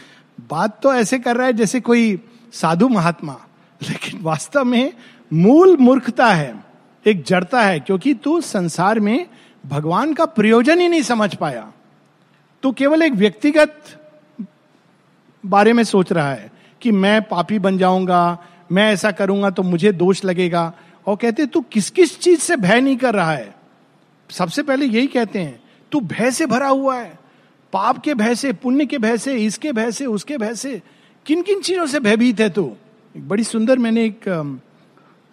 बात 0.50 0.80
तो 0.84 0.94
ऐसे 0.94 1.20
कर 1.20 1.38
रहा 1.38 1.48
है 1.48 1.54
जैसे 1.54 1.80
कोई 1.80 2.20
साधु 2.54 2.90
महात्मा, 2.90 3.40
लेकिन 3.90 4.20
वास्तव 4.22 4.64
में 4.64 4.94
मूल 5.34 5.78
मूर्खता 5.78 6.28
है, 6.28 6.64
एक 7.06 7.24
जड़ता 7.24 7.62
है, 7.62 7.80
क्योंकि 7.80 8.14
तू 8.14 8.42
संसार 8.42 9.00
में 9.00 9.28
भगवान 9.66 10.14
का 10.14 10.26
प्रयोजन 10.26 10.80
ही 10.80 10.88
नहीं 10.88 11.02
समझ 11.02 11.36
पाया। 11.36 11.72
तू 12.64 12.72
केवल 12.72 13.02
एक 13.02 13.14
व्यक्तिगत 13.14 13.84
बारे 15.46 15.74
में 15.74 15.84
सोच 15.84 16.12
रहा 16.12 16.32
है 16.32 16.52
कि 16.82 16.92
मैं 16.92 17.22
पापी 17.22 17.60
बन 17.60 17.78
जाऊँगा, 17.78 18.38
मैं 18.72 18.94
ऐसा 18.94 19.12
करूँगा 19.12 19.50
तो 19.50 19.64
मुझे 19.64 19.92
दोष 19.92 20.26
लगेगा 20.26 20.74
और 21.10 21.16
कहते 21.16 21.46
तू 21.46 21.62
किस 21.72 21.90
किस 21.90 22.20
चीज़ 22.20 22.40
से 22.40 22.56
भय 22.56 22.82
नहीं 22.82 22.98
कर 22.98 23.16
रहा 23.16 23.32
है? 23.32 23.56
सबसे 24.30 24.64
पहले 24.64 24.86
यही 24.86 25.08
कहते 25.08 25.40
हैं, 25.40 25.60
तू 25.92 26.00
भय 26.02 26.32
से 26.32 26.46
भरा 26.46 26.68
हुआ 26.68 26.98
है। 26.98 27.18
पाप 27.74 28.02
के 28.04 28.14
भय 28.14 28.36
से, 28.36 28.52
पुण्य 28.54 28.86
के 28.86 28.98
भय 28.98 29.18
से, 29.18 29.36
इसके 29.38 29.72
भय 29.72 29.92
से, 29.92 30.06
उसके 30.06 30.38
भय 30.38 30.54
से 30.56 30.82
किन 31.26 31.42
किन 31.42 31.62
चीज़ों 31.62 31.86
से 31.86 32.00
भयभीत 32.00 32.40
है 32.40 32.50
तू? 32.50 32.66
एक 33.16 33.28
बड़ी 33.30 33.44
सुंदर 33.44 33.80
मैंने 33.80 34.06
एक 34.06 34.30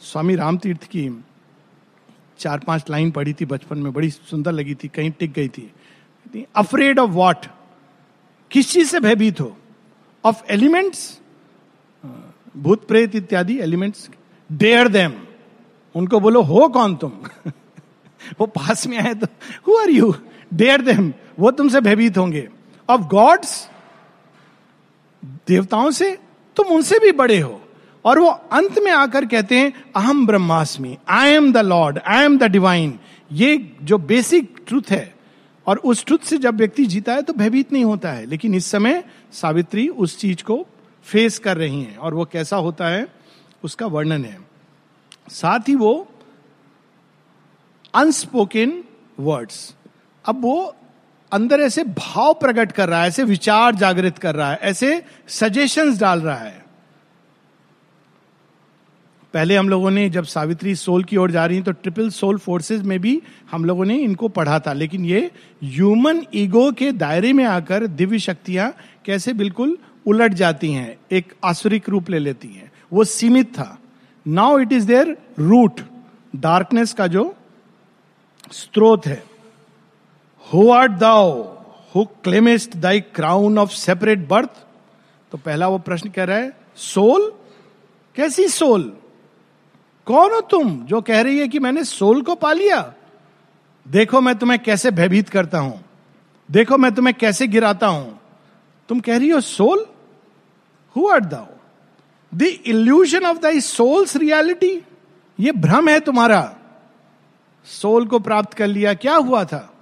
स्वामी 0.03 0.35
राम 0.37 0.59
तीर्थ 0.59 0.85
की 0.85 1.09
चार 2.39 2.59
पाँच 2.59 2.91
लाइन 2.91 3.11
पढ़ी 3.11 3.33
थी 3.33 3.45
बचपन 3.45 3.79
में, 3.79 3.93
बड़ी 3.93 4.11
सुंदर 4.11 4.53
लगी 4.53 4.75
थी, 4.75 4.89
कहीं 4.89 5.11
टिक 5.11 5.33
गई 5.33 5.49
थी। 5.49 5.71
अफ्रेड 6.57 6.99
ऑफ़ 6.99 7.11
वॉट 7.11 7.47
किस 8.51 8.71
चीज़ 8.71 8.89
से 8.89 9.01
भयभीत 9.01 9.41
हो? 9.41 9.57
ऑफ़ 10.25 10.43
एलिमेंट्स 10.51 11.21
भूत 12.57 12.87
प्रेत 12.89 13.15
इत्यादि 13.15 13.59
एलिमेंट्स 13.61 14.09
डेयर 14.51 14.89
देम 14.89 15.13
उनको 15.97 16.21
बोलो, 16.21 16.43
हो 16.43 16.69
कौन 16.69 16.97
तुम? 16.97 17.13
वो 18.41 18.47
पास 18.47 18.87
में 18.87 18.99
आए 18.99 19.15
तो 19.15 19.27
who 19.69 19.77
are 19.79 19.91
you 19.91 20.15
dare 20.55 20.83
them 20.83 21.13
वो 21.39 21.51
तुमसे 21.51 21.81
भयभीत 21.81 22.19
होंगे। 22.19 22.49
ऑफ़ 22.91 23.01
गॉड्स 23.01 23.69
देवताओं 25.25 25.91
से 25.91 26.19
तुम 26.57 26.67
उनसे 26.67 26.99
भी 26.99 27.13
बड़े 27.13 27.41
हो। 27.41 27.61
और 28.05 28.19
वो 28.19 28.29
अंत 28.29 28.79
में 28.79 28.93
आकर 28.93 29.25
कहते 29.27 29.59
हैं, 29.59 29.73
अहम 29.97 30.27
ब्रह्मास्मि 30.27 30.97
I 31.09 31.31
am 31.31 31.53
the 31.53 31.59
lord 31.59 31.99
I 31.99 32.25
am 32.25 32.39
the 32.39 32.45
divine 32.45 32.99
ये 33.33 33.77
जो 33.83 33.99
बेसिक 33.99 34.57
ट्रूथ 34.69 34.91
है, 34.91 35.15
और 35.67 35.77
उस 35.77 36.05
ट्रुथ 36.05 36.19
से 36.19 36.39
जब 36.39 36.55
व्यक्ति 36.55 36.87
जीता 36.87 37.13
है 37.13 37.23
तो 37.23 37.33
भयभीत 37.33 37.73
नहीं 37.73 37.85
होता 37.85 38.13
है। 38.13 38.27
लेकिन 38.27 38.55
इस 38.55 38.67
समय 38.67 39.05
सावित्री 39.33 39.89
उस 39.89 40.19
चीज़ 40.19 40.43
को 40.45 40.67
फेस 41.05 41.39
कर 41.39 41.57
रही 41.57 41.83
हैं, 41.83 41.97
और 41.97 42.15
वो 42.15 42.25
कैसा 42.25 42.57
होता 42.57 42.89
है, 42.89 43.07
उसका 43.65 43.87
वर्णन 43.87 44.25
है। 44.25 44.46
साथ 45.31 45.69
ही 45.69 45.75
वो 45.75 46.09
अनस्पोकन 47.95 48.83
वर्ड्स 49.21 49.75
अब 50.25 50.43
वो 50.43 50.75
अंदर 51.33 51.61
ऐसे 51.61 51.85
भाव 51.85 52.33
प्रकट 52.35 52.73
कर 52.73 52.89
रहा 52.89 53.01
है, 53.03 53.09
ऐसे 53.09 53.25
विचार 53.25 53.75
जागृत 53.75 54.19
कर 54.19 54.35
रहा 54.35 54.51
है, 54.51 54.59
ऐसे 54.63 55.03
सजेशंस 55.29 55.99
डाल 56.01 56.21
रहा 56.21 56.37
है। 56.37 56.65
पहले 59.35 59.57
हम 59.57 59.69
लोगों 59.69 59.91
ने 59.91 60.09
जब 60.11 60.25
सावित्री 60.25 60.75
सोल 60.75 61.05
की 61.05 61.17
ओर 61.17 61.31
जा 61.31 61.47
रही 61.47 61.57
है 61.57 61.63
तो 61.63 61.73
ट्रिपल 61.73 62.09
सोल 62.11 62.39
फोर्सेस 62.39 62.83
में 62.83 62.99
भी 63.01 63.21
हम 63.51 63.65
लोगों 63.65 63.85
ने 63.85 63.97
इनको 63.99 64.29
पढ़ा 64.29 64.59
था। 64.61 64.73
लेकिन 64.73 65.05
ये 65.05 65.31
ह्यूमन 65.65 66.23
ईगो 66.35 66.71
के 66.73 66.91
दायरे 66.93 67.33
में 67.33 67.45
आकर 67.45 67.87
दिव्य 67.87 68.19
शक्तियाँ 68.19 68.73
कैसे 69.05 69.33
बिल्कुल 69.33 69.77
उलट 70.07 70.35
जाती 70.35 70.73
हैं, 70.73 70.97
एक 71.13 71.35
आसुरिक 71.45 71.89
रूप 71.89 72.11
ले 72.11 72.19
लेती 72.19 72.49
हैं। 72.49 72.71
वो 72.93 73.05
सीमित 73.05 73.53
था। 73.55 73.79
Now 74.27 74.59
it 74.59 74.73
is 74.73 74.87
their 74.87 75.17
root 75.39 75.81
darkness 76.37 76.93
का 76.93 77.07
जो 77.07 77.35
स्त्रोत 78.53 79.07
है। 79.07 79.23
Who 80.47 80.71
art 80.71 80.93
thou 80.93 81.33
who 81.95 82.05
claimest 82.25 82.77
thy 82.77 83.01
crown 83.01 83.59
of 83.59 83.71
separate 83.71 84.27
birth 84.29 84.65
तो 85.33 85.39
पहला 85.39 85.69
वो 85.69 85.79
प्रश्न 85.79 86.11
कह 86.11 86.25
रहा 86.25 86.37
है, 86.37 86.53
सोल? 86.77 87.33
कैसी 88.17 88.49
सोल? 88.49 88.83
कौन 90.07 90.33
हो 90.33 90.41
तुम 90.41 90.77
जो 90.87 91.01
कह 91.01 91.21
रही 91.21 91.39
है 91.39 91.49
कि 91.49 91.59
मैंने 91.59 91.85
सोल 91.85 92.23
को 92.23 92.35
पा 92.35 92.53
लिया? 92.53 92.95
देखो 93.87 94.21
मैं 94.21 94.35
तुम्हें 94.39 94.59
कैसे 94.63 94.91
भयभीत 94.91 95.29
करता 95.29 95.59
हूँ। 95.59 95.85
देखो 96.49 96.79
मैं 96.79 96.95
तुम्हें 96.95 97.15
कैसे 97.21 97.47
गिराता 97.47 97.87
हूँ। 97.87 98.19
तुम 98.89 99.01
कह 99.01 99.19
रही 99.19 99.29
हो, 99.29 99.41
soul? 99.41 99.87
Who 100.97 101.09
art 101.09 101.21
thou 101.21 101.47
the 102.37 102.43
illusion 102.43 103.25
of 103.25 103.39
thy 103.39 103.61
soul's 103.61 104.17
reality 104.17 104.83
ये 105.41 105.53
भ्रम 105.53 105.89
है 105.89 106.01
तुम्हारा। 106.01 106.57
सोल 107.65 108.07
को 108.07 108.19
प्राप्त 108.19 108.55
कर 108.55 108.67
लिया, 108.67 108.95
क्या 108.95 109.15
हुआ 109.15 109.45
था? 109.45 109.75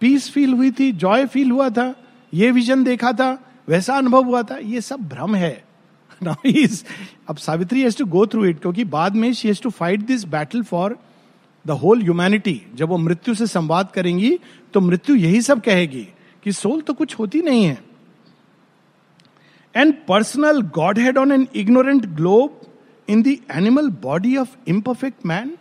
पीस 0.00 0.30
फील 0.30 0.52
हुई 0.52 0.70
थी 0.70 0.92
जॉय 0.92 1.26
फील 1.26 1.50
हुआ 1.50 1.70
था, 1.70 1.94
ये 2.34 2.50
विजन 2.50 2.84
देखा 2.84 3.12
था, 3.12 3.44
वैसा 3.68 3.96
अनुभव 3.96 4.24
हुआ 4.24 4.42
था, 4.42 4.56
ये 4.56 4.80
सब 4.80 5.08
भ्रम 5.08 5.34
है। 5.34 5.64
अब 7.28 7.36
Savitri 7.36 7.82
has 7.82 7.98
to 7.98 8.06
go 8.06 8.26
through 8.26 8.44
it 8.44 8.60
क्योंकि 8.60 8.84
बाद 8.84 9.14
में 9.14 9.32
she 9.34 9.48
has 9.48 9.62
to 9.62 9.70
fight 9.70 10.00
this 10.00 10.24
battle 10.24 10.62
for 10.62 10.98
the 11.66 11.70
whole 11.70 12.02
humanity 12.02 12.62
जब 12.74 12.88
वो 12.88 12.98
मृत्यु 12.98 13.34
से 13.34 13.46
संवाद 13.46 13.90
करेंगी 13.94 14.38
तो 14.74 14.80
मृत्यु 14.80 15.16
यही 15.16 15.42
सब 15.42 15.60
कहेगी 15.60 16.08
कि 16.44 16.52
सोल 16.52 16.80
तो 16.80 16.94
कुछ 16.94 17.18
होती 17.18 17.42
नहीं 17.42 17.64
है। 17.64 17.89
And 19.76 19.94
personal 20.08 20.62
godhead 20.98 21.18
on 21.18 21.32
an 21.32 21.46
ignorant 21.54 22.06
globe 22.06 22.60
in 23.08 23.22
the 23.22 23.26
animal 23.26 23.88
body 24.02 24.36
of 24.36 24.56
imperfect 24.68 25.26
man 25.26 25.56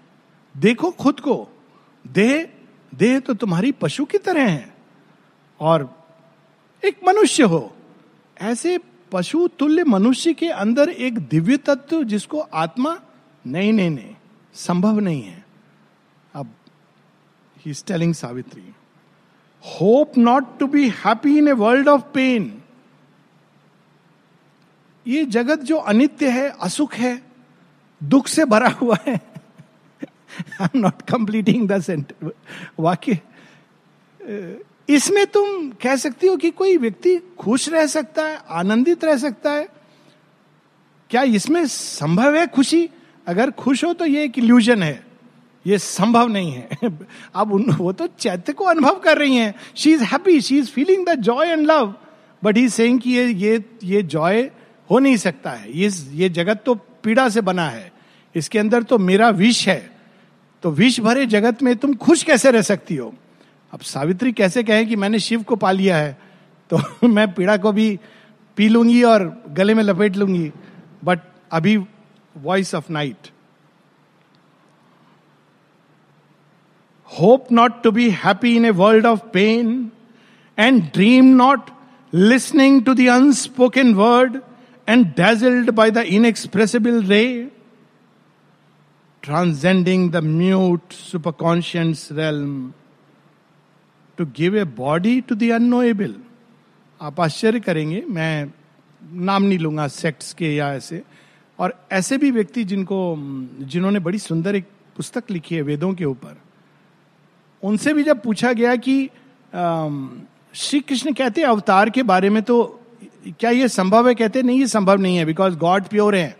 देखो 0.57 0.91
खुद 0.91 1.19
को। 1.19 1.47
देह 2.05 2.47
देह 2.95 3.19
तो 3.19 3.33
तुम्हारी 3.33 3.71
पशु 3.71 4.05
की 4.05 4.17
तरह 4.17 4.49
है। 4.49 4.75
और 5.59 6.07
एक 6.83 6.99
मनुष्य 7.07 7.43
हो। 7.43 7.75
ऐसे 8.41 8.79
पशु 9.11 9.47
तुल्य 9.59 9.83
मनुष्य 9.83 10.33
के 10.33 10.49
अंदर 10.49 10.89
एक 10.89 11.19
दिव्य 11.19 11.57
तत्व 11.57 12.03
जिसको 12.03 12.39
आत्मा 12.39 12.99
नहीं 13.47 13.73
नहीं 13.73 13.89
नहीं, 13.89 14.15
संभव 14.53 14.99
नहीं 14.99 15.21
है। 15.21 15.45
अब 16.35 16.53
he 17.57 17.73
telling 17.87 18.13
Savitri 18.13 18.63
hope 19.63 20.17
not 20.17 20.57
to 20.59 20.67
be 20.67 20.87
happy 20.89 21.37
in 21.37 21.47
a 21.47 21.51
world 21.51 21.87
of 21.87 22.01
pain 22.13 22.58
ये 25.07 25.25
जगत 25.25 25.59
जो 25.59 25.77
अनित्य 25.77 26.29
है, 26.29 26.55
असुख 26.61 26.93
है, 26.93 27.21
दुख 28.03 28.27
से 28.27 28.45
भरा 28.45 28.69
हुआ 28.69 28.97
है। 29.07 29.21
I 30.61 30.67
am 30.75 30.79
not 30.79 31.01
completing 31.01 31.67
the 31.67 31.81
sentence 31.81 32.31
वाक्य। 32.79 33.19
इसमें 34.89 35.27
तुम 35.27 35.69
कह 35.69 35.95
सकती 35.95 36.27
हो 36.27 36.37
कि 36.37 36.49
कोई 36.51 36.77
व्यक्ति 36.77 37.17
खुश 37.39 37.69
रह 37.69 37.85
सकता 37.85 38.25
है, 38.25 38.39
आनंदित 38.49 39.03
रह 39.03 39.17
सकता 39.17 39.51
है। 39.51 39.67
क्या 41.09 41.23
इसमें 41.23 41.67
संभव 41.67 42.35
है 42.35 42.47
खुशी? 42.47 42.89
अगर 43.27 43.51
खुश 43.51 43.83
हो 43.83 43.93
तो 43.93 44.05
ये 44.05 44.23
एक 44.23 44.37
इल्यूजन 44.39 44.83
है। 44.83 45.07
ये 45.67 45.77
संभव 45.77 46.27
नहीं 46.27 46.51
है। 46.51 46.69
अब 47.35 47.53
उन, 47.53 47.71
वो 47.71 47.91
तो 47.91 48.07
चैत्य 48.07 48.53
को 48.53 48.65
अनुभव 48.65 48.99
कर 48.99 49.17
रही 49.17 49.35
हैं। 49.35 49.55
She 49.75 49.93
is 49.93 50.03
happy 50.03 50.41
she 50.41 50.57
is 50.59 50.67
feeling 50.67 51.05
the 51.07 51.13
joy 51.13 51.47
and 51.47 51.67
love 51.67 51.95
but 52.43 52.57
he 52.57 52.69
saying 52.69 52.99
कि 52.99 53.09
ये 53.09 53.27
ये 53.27 53.65
ये 53.83 54.03
जॉय 54.03 54.51
हो 54.89 54.99
नहीं 54.99 55.17
सकता 55.17 55.51
है। 55.51 55.77
ये 55.77 55.89
ये 56.13 56.29
जगत 56.29 56.61
तो 56.65 56.75
पीड़ा 57.03 57.27
से 57.29 57.41
बना 57.41 57.69
है। 57.69 57.91
इसके 58.35 58.59
अंदर 58.59 58.83
तो 58.83 58.97
मेरा 58.97 59.29
विष 59.29 59.67
है। 59.67 59.79
तो 60.63 60.71
विष 60.71 60.99
भरे 60.99 61.25
जगत 61.25 61.61
में 61.63 61.75
तुम 61.75 61.93
खुश 61.95 62.23
कैसे 62.23 62.51
रह 62.51 62.61
सकती 62.61 62.95
हो? 62.95 63.13
अब 63.73 63.79
सावित्री 63.79 64.31
कैसे 64.33 64.63
कहे 64.63 64.85
कि 64.85 64.95
मैंने 64.95 65.19
शिव 65.19 65.43
को 65.43 65.55
पा 65.55 65.71
लिया 65.71 65.97
है 65.97 66.17
तो 66.71 67.07
मैं 67.07 67.31
पीड़ा 67.33 67.57
को 67.57 67.71
भी 67.71 67.99
पी 68.57 68.67
लूँगी 68.69 69.01
और 69.03 69.43
गले 69.49 69.73
में 69.73 69.83
लपेट 69.83 70.15
लूँगी। 70.17 70.51
बट 71.03 71.19
अभी 71.51 71.77
voice 72.35 72.73
of 72.75 72.91
night 72.91 73.29
hope 77.09 77.51
not 77.51 77.81
to 77.83 77.91
be 77.91 78.09
happy 78.09 78.55
in 78.55 78.65
a 78.65 78.69
world 78.71 79.05
of 79.05 79.19
pain 79.33 79.91
and 80.57 80.81
dream 80.83 81.25
not 81.35 81.69
listening 82.13 82.83
to 82.85 82.93
the 82.93 83.07
unspoken 83.09 83.93
word 83.93 84.37
and 84.89 85.05
dazzled 85.15 85.69
by 85.69 85.91
the 85.91 85.97
inexpressible 85.97 87.03
ray 87.03 87.51
transcending 89.23 90.09
the 90.11 90.17
mute 90.17 90.93
superconscious 90.93 92.07
realm 92.11 92.71
to 94.17 94.25
give 94.37 94.57
a 94.57 94.63
body 94.77 95.19
to 95.21 95.35
the 95.35 95.49
unknowable 95.49 96.15
आप 97.01 97.19
आश्चर्य 97.21 97.59
करेंगे, 97.59 98.03
मैं 98.07 98.51
नाम 99.01 99.43
नहीं 99.43 99.59
लूँगा 99.59 99.87
sects 99.87 100.33
के 100.33 100.55
या 100.55 100.73
ऐसे। 100.73 101.01
और 101.59 101.73
ऐसे 101.91 102.17
भी 102.17 102.31
व्यक्ति 102.31 102.63
जिनको, 102.63 103.15
जिन्होंने 103.61 103.99
बड़ी 103.99 104.19
सुंदर 104.19 104.55
एक 104.55 104.65
पुस्तक 104.97 105.31
लिखी 105.31 105.55
है 105.55 105.61
वेदों 105.61 105.93
के 105.93 106.05
ऊपर, 106.05 106.35
उनसे 107.63 107.93
भी 107.93 108.03
जब 108.03 108.21
पूछा 108.23 108.53
गया 108.53 108.75
कि 108.77 109.09
श्री 110.55 110.79
कृष्ण 110.79 111.13
कहते 111.13 111.41
हैं 111.41 111.47
अवतार 111.47 111.89
के 111.89 112.03
बारे 112.03 112.29
में 112.29 112.41
तो 112.43 112.78
क्या 113.39 113.49
ये 113.49 113.67
संभव 113.67 114.07
है? 114.07 114.15
कहते 114.15 114.41
नहीं, 114.41 114.59
ये 114.59 114.67
संभव 114.67 114.99
नहीं 115.01 115.17
है 115.17 115.25
बिकॉज़ 115.25 115.55
गॉड 115.57 115.87
प्योर 115.87 116.15
है 116.15 116.37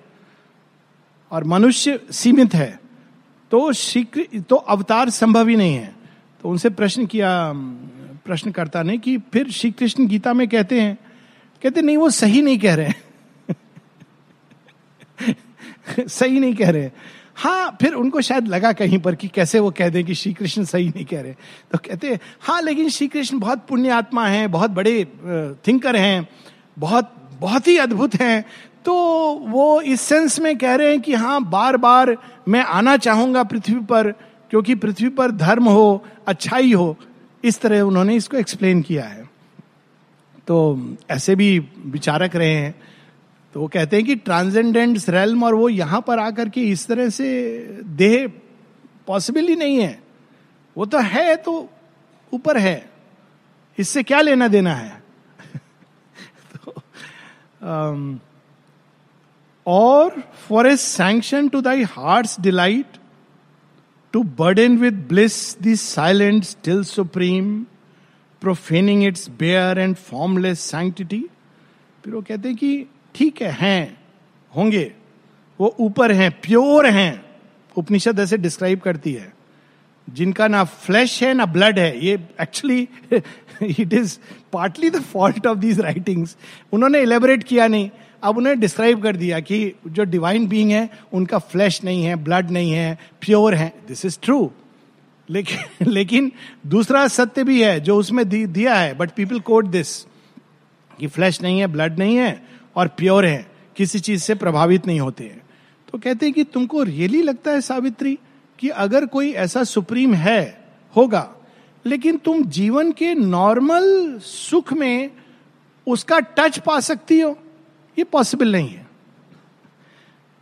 और 1.31 1.43
मनुष्य 1.43 1.99
सीमित 2.11 2.53
है। 2.53 2.79
तो 3.51 3.71
श्री 3.73 4.03
तो 4.39 4.55
अवतार 4.55 5.09
संभव 5.09 5.47
ही 5.47 5.55
नहीं 5.55 5.75
है। 5.75 5.93
तो 6.43 6.49
उनसे 6.49 6.69
प्रश्न 6.69 7.05
किया 7.05 7.51
प्रश्नकर्ता 8.25 8.83
ने 8.83 8.97
कि 8.97 9.17
फिर 9.33 9.49
श्री 9.51 9.71
कृष्ण 9.71 10.07
गीता 10.07 10.33
में 10.33 10.47
कहते 10.47 10.81
हैं, 10.81 10.97
कहते 11.61 11.81
नहीं, 11.81 11.97
वो 11.97 12.09
सही 12.09 12.41
नहीं 12.41 12.59
कह 12.59 12.75
रहे 12.75 12.93
सही 16.07 16.39
नहीं 16.39 16.53
कह 16.55 16.69
रहे 16.69 16.89
हाँ। 17.35 17.77
फिर 17.81 17.93
उनको 17.93 18.21
शायद 18.21 18.47
लगा 18.47 18.71
कहीं 18.73 18.97
पर 18.99 19.15
कि 19.15 19.27
कैसे 19.27 19.59
वो 19.59 19.71
कह 19.71 19.89
दें 19.89 20.03
कि 20.05 20.13
श्री 20.15 20.33
कृष्ण 20.33 20.63
सही 20.63 20.87
नहीं 20.87 21.05
कह 21.05 21.21
रहे 21.21 21.33
तो 21.71 21.77
कहते 21.77 22.19
हाँ 22.41 22.61
लेकिन 22.61 22.89
श्री 22.89 23.07
कृष्ण 23.07 23.39
बहुत 23.39 23.65
पुण्य 23.67 23.89
आत्मा 23.89 24.27
है, 24.27 24.47
बहुत 24.47 24.71
बड़े 24.71 25.05
थिंकर 25.67 25.95
हैं 25.95 26.27
बहुत 26.79 27.15
बहुत 27.39 27.67
ही 27.67 27.77
अद्भुत 27.77 28.15
हैं। 28.15 28.45
तो 28.85 28.93
वो 29.33 29.81
इस 29.81 30.01
सेंस 30.01 30.39
में 30.39 30.57
कह 30.57 30.75
रहे 30.75 30.89
हैं 30.89 31.01
कि 31.01 31.13
हाँ 31.13 31.49
बार 31.49 31.77
बार 31.77 32.17
मैं 32.47 32.63
आना 32.63 32.97
चाहूँगा 32.97 33.43
पृथ्वी 33.43 33.79
पर, 33.79 34.11
क्योंकि 34.49 34.75
पृथ्वी 34.75 35.09
पर 35.09 35.31
धर्म 35.31 35.65
हो, 35.65 36.05
अच्छाई 36.27 36.73
हो, 36.73 36.97
इस 37.43 37.61
तरह 37.61 37.81
उन्होंने 37.81 38.15
इसको 38.15 38.37
एक्सप्लेन 38.37 38.81
किया 38.81 39.03
है। 39.03 39.29
तो 40.47 40.87
ऐसे 41.09 41.35
भी 41.35 41.59
विचारक 41.85 42.35
रहे 42.35 42.53
हैं। 42.53 42.75
तो 43.53 43.59
वो 43.59 43.67
कहते 43.67 43.95
हैं 43.95 44.05
कि 44.05 44.15
ट्रांसेंडेंट 44.15 44.99
रेलम 45.09 45.43
और 45.43 45.55
वो 45.55 45.69
यहाँ 45.69 46.01
पर 46.01 46.19
आकर 46.19 46.49
के 46.49 46.61
इस 46.61 46.87
तरह 46.87 47.09
से 47.09 47.57
देह 47.85 48.31
पॉसिबल 49.07 49.47
ही 49.47 49.55
नहीं 49.55 49.77
है। 49.77 50.03
वो 50.77 50.85
तो 50.85 50.97
है 50.97 51.35
तो 51.35 51.69
ऊपर 52.33 52.57
है। 52.57 52.89
इससे 53.77 54.03
क्या 54.03 54.21
लेना 54.21 54.47
देना 54.47 54.75
है? 54.75 54.98
और 59.65 60.21
for 60.47 60.67
a 60.67 60.75
sanction 60.75 61.47
to 61.49 61.61
thy 61.61 61.83
heart 61.83 62.39
delight 62.41 62.97
to 64.13 64.23
with 64.79 65.07
bliss 65.07 65.55
the 65.55 65.75
silent, 65.75 66.45
still 66.45 66.83
supreme, 66.83 67.67
profaning 68.41 69.03
its 69.03 69.27
bare 69.27 69.77
and 69.77 69.97
formless 69.97 70.59
sanctity. 70.59 71.23
फिर 72.03 72.13
वो 72.13 72.21
कहते 72.21 72.47
हैं 72.49 72.57
कि 72.57 72.85
ठीक 73.15 73.41
है 73.41 73.51
हैं 73.51 73.97
होंगे 74.51 74.91
वो 75.59 75.75
ऊपर 75.79 76.11
हैं 76.11 76.29
प्योर 76.41 76.85
हैं 76.87 77.25
उपनिषद 77.77 78.19
ऐसे 78.19 78.37
डिस्क्राइब 78.37 78.79
करती 78.79 79.13
है 79.13 79.33
जिनका 80.07 80.47
ना 80.47 80.63
फ्लैश 80.63 81.21
है 81.23 81.33
ना 81.33 81.45
ब्लड 81.45 81.79
है 81.79 82.05
ये 82.05 82.13
actually 82.41 82.87
it 83.61 83.93
is 83.93 84.17
partly 84.53 84.89
the 84.89 85.01
fault 85.01 85.47
of 85.47 85.57
these 85.57 85.79
writings 85.79 86.37
उन्होंने 86.73 87.01
इलेबोरेट 87.01 87.43
किया 87.43 87.67
नहीं। 87.67 87.89
अब 88.23 88.37
उन्हें 88.37 88.59
डिस्क्राइब 88.59 89.03
कर 89.03 89.15
दिया 89.15 89.39
कि 89.39 89.73
जो 89.87 90.03
डिवाइन 90.03 90.47
बीइंग 90.47 90.71
है, 90.71 90.89
उनका 91.13 91.37
फ्लैश 91.37 91.83
नहीं 91.83 92.03
है 92.03 92.15
ब्लड 92.15 92.49
नहीं 92.49 92.71
है 92.71 92.97
प्योर 93.21 93.55
है। 93.55 93.73
दिस 93.87 94.05
इज़ 94.05 94.17
ट्रू 94.23 94.51
लेकिन 95.29 95.87
लेकिन 95.87 96.31
दूसरा 96.67 97.07
सत्य 97.07 97.43
भी 97.43 97.61
है, 97.63 97.79
जो 97.79 97.97
उसमें 97.97 98.29
दिया 98.29 98.75
है। 98.75 98.93
बट 98.97 99.11
पीपल 99.11 99.39
कोट 99.39 99.65
दिस 99.65 99.97
कि 100.99 101.07
फ्लैश 101.07 101.41
नहीं 101.41 101.59
है 101.59 101.67
ब्लड 101.67 101.99
नहीं 101.99 102.15
है, 102.15 102.41
और 102.75 102.87
प्योर 102.87 103.25
है। 103.25 103.45
किसी 103.75 103.99
चीज़ 103.99 104.21
से 104.21 104.35
प्रभावित 104.35 104.87
नहीं 104.87 104.99
होते 104.99 105.23
हैं। 105.23 105.41
तो 105.91 105.97
कहते 105.97 106.25
हैं 106.25 106.33
कि 106.35 106.43
तुमको 106.43 106.83
रियली 106.83 107.21
लगता 107.21 107.51
है 107.51 107.61
सावित्री 107.61 108.17
कि 108.59 108.69
अगर 108.69 109.05
कोई 109.05 109.31
ऐसा 109.31 109.63
सुप्रीम 109.63 110.13
है, 110.13 110.65
होगा 110.95 111.35
लेकिन 111.85 112.17
तुम 112.17 112.43
जीवन 112.43 112.91
के 112.91 113.15
नॉर्मल 113.15 114.19
सुख 114.23 114.73
में 114.73 115.11
उसका 115.87 116.19
टच 116.19 116.59
पा 116.59 116.79
सकती 116.79 117.19
हो। 117.19 117.37
ये 117.97 118.03
पॉसिबल 118.03 118.51
नहीं 118.51 118.69
है। 118.69 118.87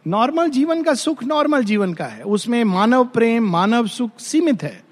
नॉर्मल 0.08 0.50
जीवन 0.50 0.84
का 0.84 0.94
सुख 0.94 1.24
नॉर्मल 1.24 1.64
जीवन 1.64 1.94
का 1.94 2.06
है। 2.06 2.24
उसमें 2.24 2.64
मानव 2.64 3.06
प्रेम, 3.06 3.50
मानव 3.50 3.88
सुख 3.88 4.20
सीमित 4.20 4.64
है। 4.64 4.84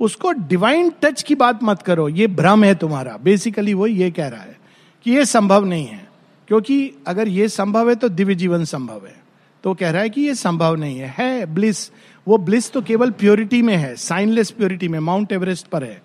उसको 0.00 0.32
डिवाइन 0.32 0.92
टच 1.02 1.22
की 1.22 1.34
बात 1.34 1.62
मत 1.62 1.82
करो। 1.82 2.08
ये 2.08 2.26
भ्रम 2.26 2.64
है 2.64 2.74
तुम्हारा। 2.74 3.16
बेसिकली 3.16 3.74
वो 3.74 3.86
ये 3.86 4.10
कह 4.10 4.28
रहा 4.28 4.42
है 4.42 4.58
कि 5.04 5.10
ये 5.10 5.24
संभव 5.24 5.64
नहीं 5.64 5.86
है। 5.86 6.10
क्योंकि 6.48 6.92
अगर 7.06 7.28
ये 7.28 7.48
संभव 7.48 7.88
है 7.88 7.94
तो 7.94 8.08
दिव्य 8.08 8.34
जीवन 8.34 8.64
संभव 8.64 9.06
है। 9.06 9.22
तो 9.64 9.74
कह 9.74 9.90
रहा 9.90 10.02
है 10.02 10.10
कि 10.10 10.20
ये 10.20 10.34
संभव 10.34 10.76
नहीं 10.76 10.98
है। 10.98 11.14
है 11.18 11.46
ब्लिस 11.46 11.90
वो 12.26 12.38
ब्लिस 12.38 12.70
तो 12.72 12.82
केवल 12.82 13.10
प्योरिटी 13.10 13.60
में 13.62 13.76
है 13.76 13.94
साइनलेस 13.96 14.50
प्योरिटी 14.50 14.88
में 14.88 14.98
माउंट 15.00 15.32
एवरेस्ट 15.32 15.66
पर 15.66 15.84
है। 15.84 16.02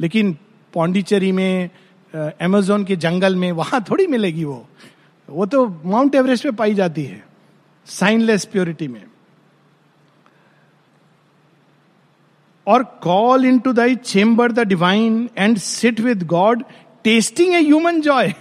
लेकिन 0.00 0.36
पौंडीचेरी 0.74 1.32
में 1.32 1.70
अमेजोन 2.14 2.84
के 2.84 2.96
जंगल 2.96 3.36
में, 3.36 3.50
वहाँ 3.52 3.84
थोड़ी 3.90 4.06
मिलेगी 4.06 4.44
वो। 4.44 4.66
वो 5.28 5.46
तो 5.46 5.66
माउंट 5.84 6.14
एवरेस्ट 6.14 6.44
पे 6.44 6.50
पाई 6.50 6.74
जाती 6.74 7.04
है 7.04 7.24
साइनलेस 7.86 8.44
प्योरिटी 8.44 8.88
में। 8.88 9.02
और 12.66 12.82
call 13.02 13.44
into 13.58 13.72
thy 13.72 13.96
chamber 13.96 14.52
the 14.52 14.60
divine 14.60 15.28
and 15.38 15.58
sit 15.58 16.00
with 16.00 16.26
God 16.26 16.64
tasting 17.04 17.54
a 17.54 17.60
human 17.60 18.00
joy 18.00 18.34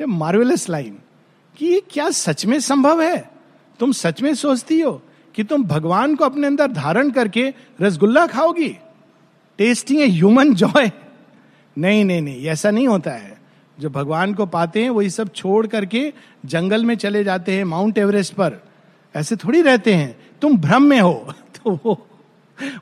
marvellous 0.00 0.68
line 0.68 0.98
कि 1.56 1.66
ये 1.66 1.80
क्या 1.90 2.08
सच 2.10 2.44
में 2.46 2.58
संभव 2.60 3.02
है? 3.02 3.30
तुम 3.80 3.92
सच 3.92 4.22
में 4.22 4.34
सोचती 4.34 4.80
हो? 4.80 5.02
कि 5.34 5.44
तुम 5.44 5.64
भगवान 5.64 6.14
को 6.14 6.24
अपने 6.24 6.46
अंदर 6.46 6.66
धारण 6.66 7.10
करके 7.10 7.54
रसगुल्ला 7.80 8.26
खाओगी। 8.26 8.78
टेस्टिंग 9.58 10.00
ए 10.00 10.06
ह्यूमन 10.06 10.54
जॉय 10.54 10.90
नहीं 11.78 12.04
नहीं 12.04 12.22
नहीं, 12.22 12.44
ऐसा 12.44 12.70
नहीं 12.70 12.88
होता 12.88 13.10
है। 13.10 13.38
जो 13.80 13.90
भगवान 13.90 14.34
को 14.34 14.46
पाते 14.46 14.82
हैं, 14.82 14.90
वही 14.90 15.10
सब 15.10 15.32
छोड़ 15.32 15.66
करके 15.66 16.12
जंगल 16.46 16.84
में 16.84 16.94
चले 16.94 17.24
जाते 17.24 17.52
हैं, 17.52 17.64
माउंट 17.64 17.98
एवरेस्ट 17.98 18.34
पर। 18.34 18.54
ऐसे 19.16 19.36
थोड़ी 19.36 19.62
रहते 19.62 19.94
हैं। 19.94 20.18
तुम 20.42 20.56
भ्रम 20.56 20.82
में 20.82 21.00
हो। 21.00 21.34
तो 21.54 21.80
वो 21.84 22.06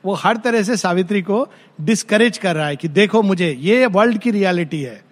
वो 0.05 0.15
हर 0.15 0.37
तरह 0.37 0.63
से 0.63 0.77
सावित्री 0.77 1.23
को 1.23 1.49
डिस्करेज 1.81 2.39
कर 2.39 2.57
रहा 2.57 2.67
है 2.67 2.77
कि 2.77 2.89
देखो 2.89 3.23
मुझे, 3.23 3.57
ये 3.61 3.87
वर्ल्ड 3.87 4.19
की 4.19 4.31
रियलिटी 4.31 4.83
है। 4.83 5.06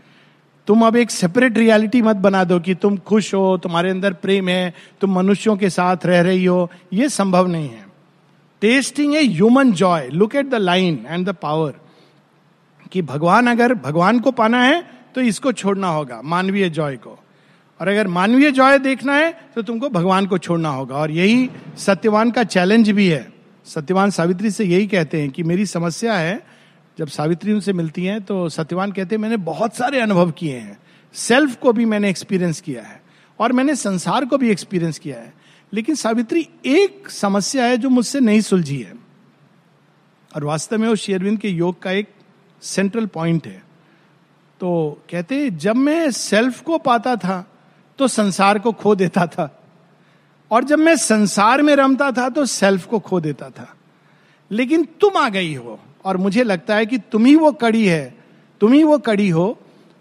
तुम 0.69 0.87
अब 0.87 0.97
एक 0.97 1.11
सेपरेट 1.11 1.59
रियलिटी 1.59 2.03
मत 2.03 2.17
बना 2.17 2.43
दो 2.45 2.59
कि 2.61 2.75
तुम 2.75 2.97
खुश 2.99 3.33
हो, 3.35 3.57
तुम्हारे 3.59 3.91
अंदर 3.91 4.13
प्रेम 4.13 4.49
है, 4.49 4.75
तुम 5.01 5.15
मनुष्यों 5.15 5.57
के 5.57 5.71
साथ 5.71 6.07
रह 6.07 6.21
रही 6.21 6.45
हो। 6.45 6.71
ये 6.93 7.09
संभव 7.09 7.47
नहीं 7.47 7.69
है। 7.69 7.85
Tasting 8.63 9.15
a 9.17 9.23
human 9.23 9.73
joy 9.73 10.09
look 10.09 10.37
at 10.37 10.49
the 10.51 10.55
line 10.55 11.05
and 11.09 11.27
the 11.29 11.33
power 11.33 11.75
कि 12.93 13.03
भगवान 13.03 13.47
अगर 13.47 13.75
भगवान 13.75 14.21
को 14.21 14.31
पाना 14.31 14.63
है 14.63 14.83
तो 15.15 15.21
इसको 15.21 15.53
छोड़ना 15.53 15.89
होगा, 15.89 16.21
मानवीय 16.25 16.69
जॉय 16.71 16.97
को। 16.97 17.19
और 17.81 17.89
अगर 17.89 18.09
मानवीय 18.09 18.51
जॉय 18.53 18.79
देखना 18.79 19.15
है 19.15 19.33
तो 19.55 19.63
तुमको 19.63 19.89
भगवान 19.89 20.27
को 20.27 20.39
छोड़ना 20.39 20.69
होगा। 20.69 20.97
और 20.97 21.11
यही 21.11 21.49
सत्यवान 21.79 22.31
का 22.31 22.45
चैलेंज 22.45 22.91
भी 22.91 23.09
है। 23.09 23.27
सत्यवान 23.67 24.11
सावित्री 24.11 24.51
से 24.51 24.65
यही 24.65 24.87
कहते 24.87 25.21
हैं 25.21 25.31
कि 25.31 25.43
मेरी 25.43 25.67
समस्या 25.67 26.15
है 26.15 26.41
जब 26.99 27.09
सावित्री 27.09 27.53
उनसे 27.53 27.73
मिलती 27.73 28.05
हैं 28.05 28.23
तो 28.23 28.49
सत्यवान 28.49 28.93
कहते 28.93 29.15
हैं, 29.15 29.23
मैंने 29.23 29.37
बहुत 29.37 29.77
सारे 29.77 30.01
अनुभव 30.01 30.31
किए 30.31 30.59
हैं। 30.59 30.79
सेल्फ 31.15 31.57
को 31.57 31.73
भी 31.73 31.85
मैंने 31.85 32.11
एक्सपीरियंस 32.11 32.61
किया 32.61 32.83
है 32.83 33.03
और 33.41 33.53
मैंने 33.53 33.77
संसार 33.77 34.25
को 34.25 34.39
भी 34.39 34.51
एक्सपीरियंस 34.51 34.99
किया 34.99 35.21
है। 35.21 35.35
लेकिन 35.73 35.95
सावित्री 35.95 36.49
एक 36.67 37.11
समस्या 37.11 37.65
है 37.65 37.77
जो 37.77 37.89
मुझसे 37.89 38.21
नहीं 38.21 38.41
सुलझी 38.41 38.83
है। 38.83 38.95
और 40.37 40.45
वास्तव 40.45 40.79
में 40.79 40.89
वो 40.89 40.97
शेरविंद 40.97 41.39
के 41.39 41.49
योग 41.49 41.83
का 41.83 41.91
एक 41.91 42.09
सेंट्रल 42.63 43.07
पॉइंट 43.07 43.47
है। 43.47 43.63
तो 44.61 45.01
कहते 45.11 45.51
जब 45.51 45.77
मैं 45.77 46.11
सेल्फ 46.11 46.61
को 46.61 46.79
पाता 46.79 47.17
था 47.17 47.51
तो 47.99 48.09
संसार 48.09 48.59
को 48.59 48.73
खो 48.73 48.95
देता 48.95 49.27
था। 49.27 49.63
और 50.51 50.65
जब 50.65 50.79
मैं 50.79 50.97
संसार 50.97 51.63
में 51.63 51.77
रमता 51.77 52.13
था 52.13 52.29
तो 52.29 52.47
सेल्फ 52.47 52.87
को 52.87 52.99
खो 52.99 53.21
देता 53.21 53.51
था। 53.51 53.75
लेकिन 54.51 54.85
तुम 54.85 55.17
आ 55.17 55.29
गई 55.29 55.55
हो। 55.55 55.81
और 56.05 56.17
मुझे 56.17 56.45
लगता 56.45 56.77
है 56.77 56.87
कि 56.87 56.99
तुम 56.99 57.25
ही 57.25 57.37
वो 57.37 57.53
कड़ी 57.53 57.87
है, 57.87 58.15
तुम 58.61 58.73
ही 58.73 58.85
वो 58.85 58.99
कड़ी 58.99 59.29
हो 59.29 59.59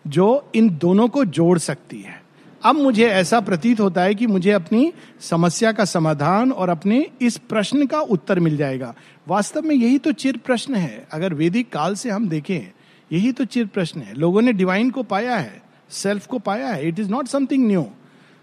जो 0.08 0.52
इन 0.56 0.70
दोनों 0.70 1.08
को 1.08 1.26
जोड़ 1.26 1.60
सकती 1.60 2.02
है। 2.02 2.24
अब 2.64 2.76
मुझे 2.76 3.08
ऐसा 3.08 3.40
प्रतीत 3.40 3.80
होता 3.80 4.02
है 4.02 4.16
कि 4.16 4.28
मुझे 4.28 4.52
अपनी 4.52 4.94
समस्या 5.22 5.72
का 5.72 5.86
समाधान 5.86 6.52
और 6.52 6.70
अपने 6.70 7.08
इस 7.22 7.38
प्रश्न 7.38 7.86
का 7.86 8.00
उत्तर 8.00 8.40
मिल 8.40 8.58
जाएगा। 8.58 8.96
वास्तव 9.28 9.62
में 9.62 9.76
यही 9.76 9.98
तो 9.98 10.12
चिर 10.12 10.38
प्रश्न 10.38 10.76
है। 10.76 11.08
अगर 11.12 11.34
वैदिक 11.34 11.70
काल 11.70 11.96
से 11.96 12.10
हम 12.10 12.30
देखें, 12.30 12.72
यही 13.12 13.32
तो 13.32 13.46
चिर 13.46 13.66
प्रश्न 13.66 14.02
है। 14.02 14.14
लोगों 14.14 14.42
ने 14.42 14.54
डिवाइन 14.54 14.90
को 14.90 15.04
पाया 15.04 15.36
है 15.36 15.62
सेल्फ 15.90 16.28
को 16.28 16.40
पाया 16.40 16.68
है। 16.68 16.88
It 16.88 17.00
is 17.00 17.10
not 17.10 17.28
something 17.28 17.68
new 17.68 17.86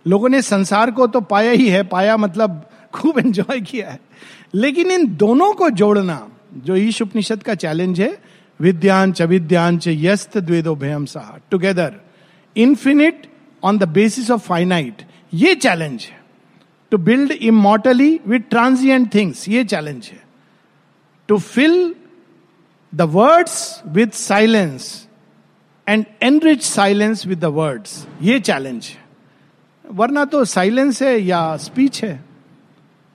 लोगों 0.07 0.29
ने 0.29 0.42
संसार 0.42 0.90
को 0.90 1.07
तो 1.07 1.20
पाया 1.20 1.51
ही 1.51 1.68
है। 1.68 1.83
पाया 1.83 2.16
मतलब 2.16 2.68
खूब 2.94 3.18
एंजॉय 3.18 3.61
किया 3.61 3.90
है। 3.90 4.01
लेकिन 4.55 4.90
इन 4.90 5.16
दोनों 5.16 5.53
को 5.53 5.70
जोड़ना 5.70 6.29
जो 6.56 6.76
ईश 6.76 7.00
उपनिषद 7.02 7.42
का 7.42 7.54
चैलेंज 7.54 8.00
है 8.00 8.16
विद्यांच 8.60 9.22
अविद्यांच 9.22 9.86
यस्त 9.88 10.38
द्वेदो 10.38 10.74
भयम 10.76 11.04
सा 11.06 11.40
together 11.50 11.94
infinite 12.56 13.26
on 13.62 13.78
the 13.78 13.88
basis 13.88 14.30
of 14.30 14.46
finite 14.46 15.02
ये 15.34 15.54
चैलेंज 15.54 16.02
है। 16.02 16.18
To 16.92 16.98
build 16.98 17.32
immortally 17.32 18.20
with 18.26 18.40
transient 18.50 19.14
things 19.14 19.48
ये 19.48 19.64
चैलेंज 19.64 20.06
है। 20.06 20.22
To 21.28 21.38
fill 21.38 21.94
the 22.92 23.02
words 23.10 23.82
with 23.88 24.14
silence 24.14 25.06
and 25.86 26.04
enrich 26.22 26.62
silence 26.62 27.26
with 27.26 27.38
the 27.40 27.44
words 27.44 28.06
ये 28.22 28.40
चैलेंज 28.40 28.84
है। 28.84 28.98
वरना 29.84 30.24
तो 30.24 30.44
साइलेंस 30.44 31.02
है 31.02 31.20
या 31.20 31.56
स्पीच 31.56 32.02
है। 32.04 32.30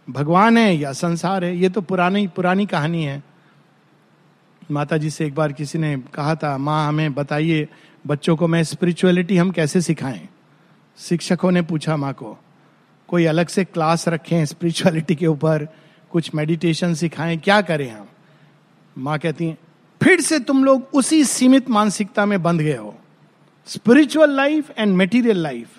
भगवान 0.10 0.58
है 0.58 0.78
या 0.78 0.94
संसार 0.94 1.44
है, 1.44 1.58
ये 1.58 1.70
तो 1.70 1.82
पुरानी 1.82 2.28
पुरानी 2.28 2.66
कहानी 2.66 3.04
है। 3.04 3.24
माता 4.72 4.98
जी 4.98 5.10
से 5.10 5.26
एक 5.26 5.36
बार 5.36 5.54
किसी 5.54 5.78
ने 5.78 5.98
कहा 5.98 6.36
था, 6.36 6.58
माँ, 6.58 6.88
हमें 6.88 7.14
बताइए, 7.14 7.68
बच्चों 8.08 8.36
को 8.36 8.48
मैं 8.48 8.64
स्पिरिचुअलिटी 8.64 9.38
हम 9.38 9.52
कैसे 9.52 9.82
सिखाएँ? 9.82 10.30
शिक्षकों 10.98 11.52
ने 11.52 11.62
पूछा 11.62 11.98
माँ 11.98 12.14
को, 12.14 12.38
कोई 13.08 13.26
अलग 13.26 13.48
से 13.48 13.66
क्लास 13.66 14.08
रखें 14.08 14.46
स्पिरिचुअलिटी 14.46 15.16
के 15.16 15.28
ऊपर, 15.28 15.68
कुछ 16.12 16.36
मेडिटेशन 16.36 16.94
सिखाएँ, 16.94 17.38
क्या 17.38 17.62
करें 17.62 17.92
हम? 17.92 18.08
माँ 18.98 19.20
कहती 19.20 19.46
हैं, 19.46 19.58
फिर 20.04 20.22
से 20.22 20.40
तुम 20.40 20.66
लोग 20.66 20.88
उसी 20.94 21.24
सीमित 21.24 21.70
मानसिकता 21.70 22.26
में 22.26 22.44
बंध 22.44 22.62
गए 22.62 22.78
हो। 22.78 22.96
Spiritual 23.66 24.32
life 24.32 24.72
and 24.78 24.96
material 24.96 25.38
life 25.38 25.75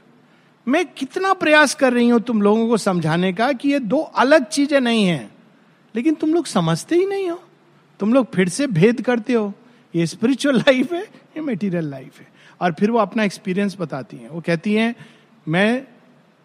मैं 0.67 0.85
कितना 0.87 1.33
प्रयास 1.33 1.75
कर 1.75 1.93
रही 1.93 2.09
हूँ 2.09 2.21
तुम 2.21 2.43
लोगों 2.43 2.69
को 2.69 2.77
समझाने 2.77 3.33
का 3.33 3.53
कि 3.53 3.69
ये 3.69 3.79
दो 3.81 3.99
अलग 3.99 4.47
चीज़ें 4.47 4.81
नहीं 4.81 5.05
है, 5.07 5.31
लेकिन 5.95 6.15
तुम 6.15 6.33
लोग 6.35 6.47
समझते 6.47 6.97
ही 6.97 7.07
नहीं 7.07 7.29
हो। 7.31 7.41
तुम 8.01 8.13
लोग 8.15 8.33
फिर 8.35 8.49
से 8.49 8.67
भेद 8.67 9.01
करते 9.01 9.33
हो, 9.33 9.53
ये 9.95 10.07
स्पिरिचुअल 10.07 10.57
लाइफ 10.57 10.93
है, 10.93 11.03
ये 11.03 11.41
मेटीरियल 11.41 11.91
लाइफ 11.91 12.19
है। 12.21 12.27
और 12.61 12.73
फिर 12.73 12.91
वो 12.91 12.99
अपना 12.99 13.25
एक्सपीरियंस 13.25 13.77
बताती 13.81 14.17
हैं। 14.17 14.29
वो 14.29 14.41
कहती 14.41 14.75
हैं, 14.75 14.95
मैं 15.47 15.83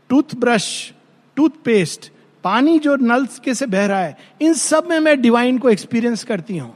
टूथब्रश 0.10 0.94
टूथपेस्ट 1.38 2.12
पानी 2.44 2.78
जो 2.80 2.96
नल 2.96 3.26
के 3.44 3.54
से 3.54 3.66
बह 3.66 3.86
रहा 3.86 4.00
है, 4.00 4.18
इन 4.42 4.54
सब 4.54 4.88
में 4.90 5.00
मैं 5.00 5.22
डिवाइन 5.22 5.58
को 5.58 5.70
एक्सपीरियंस 5.70 6.24
करती 6.24 6.58
हूँ। 6.58 6.76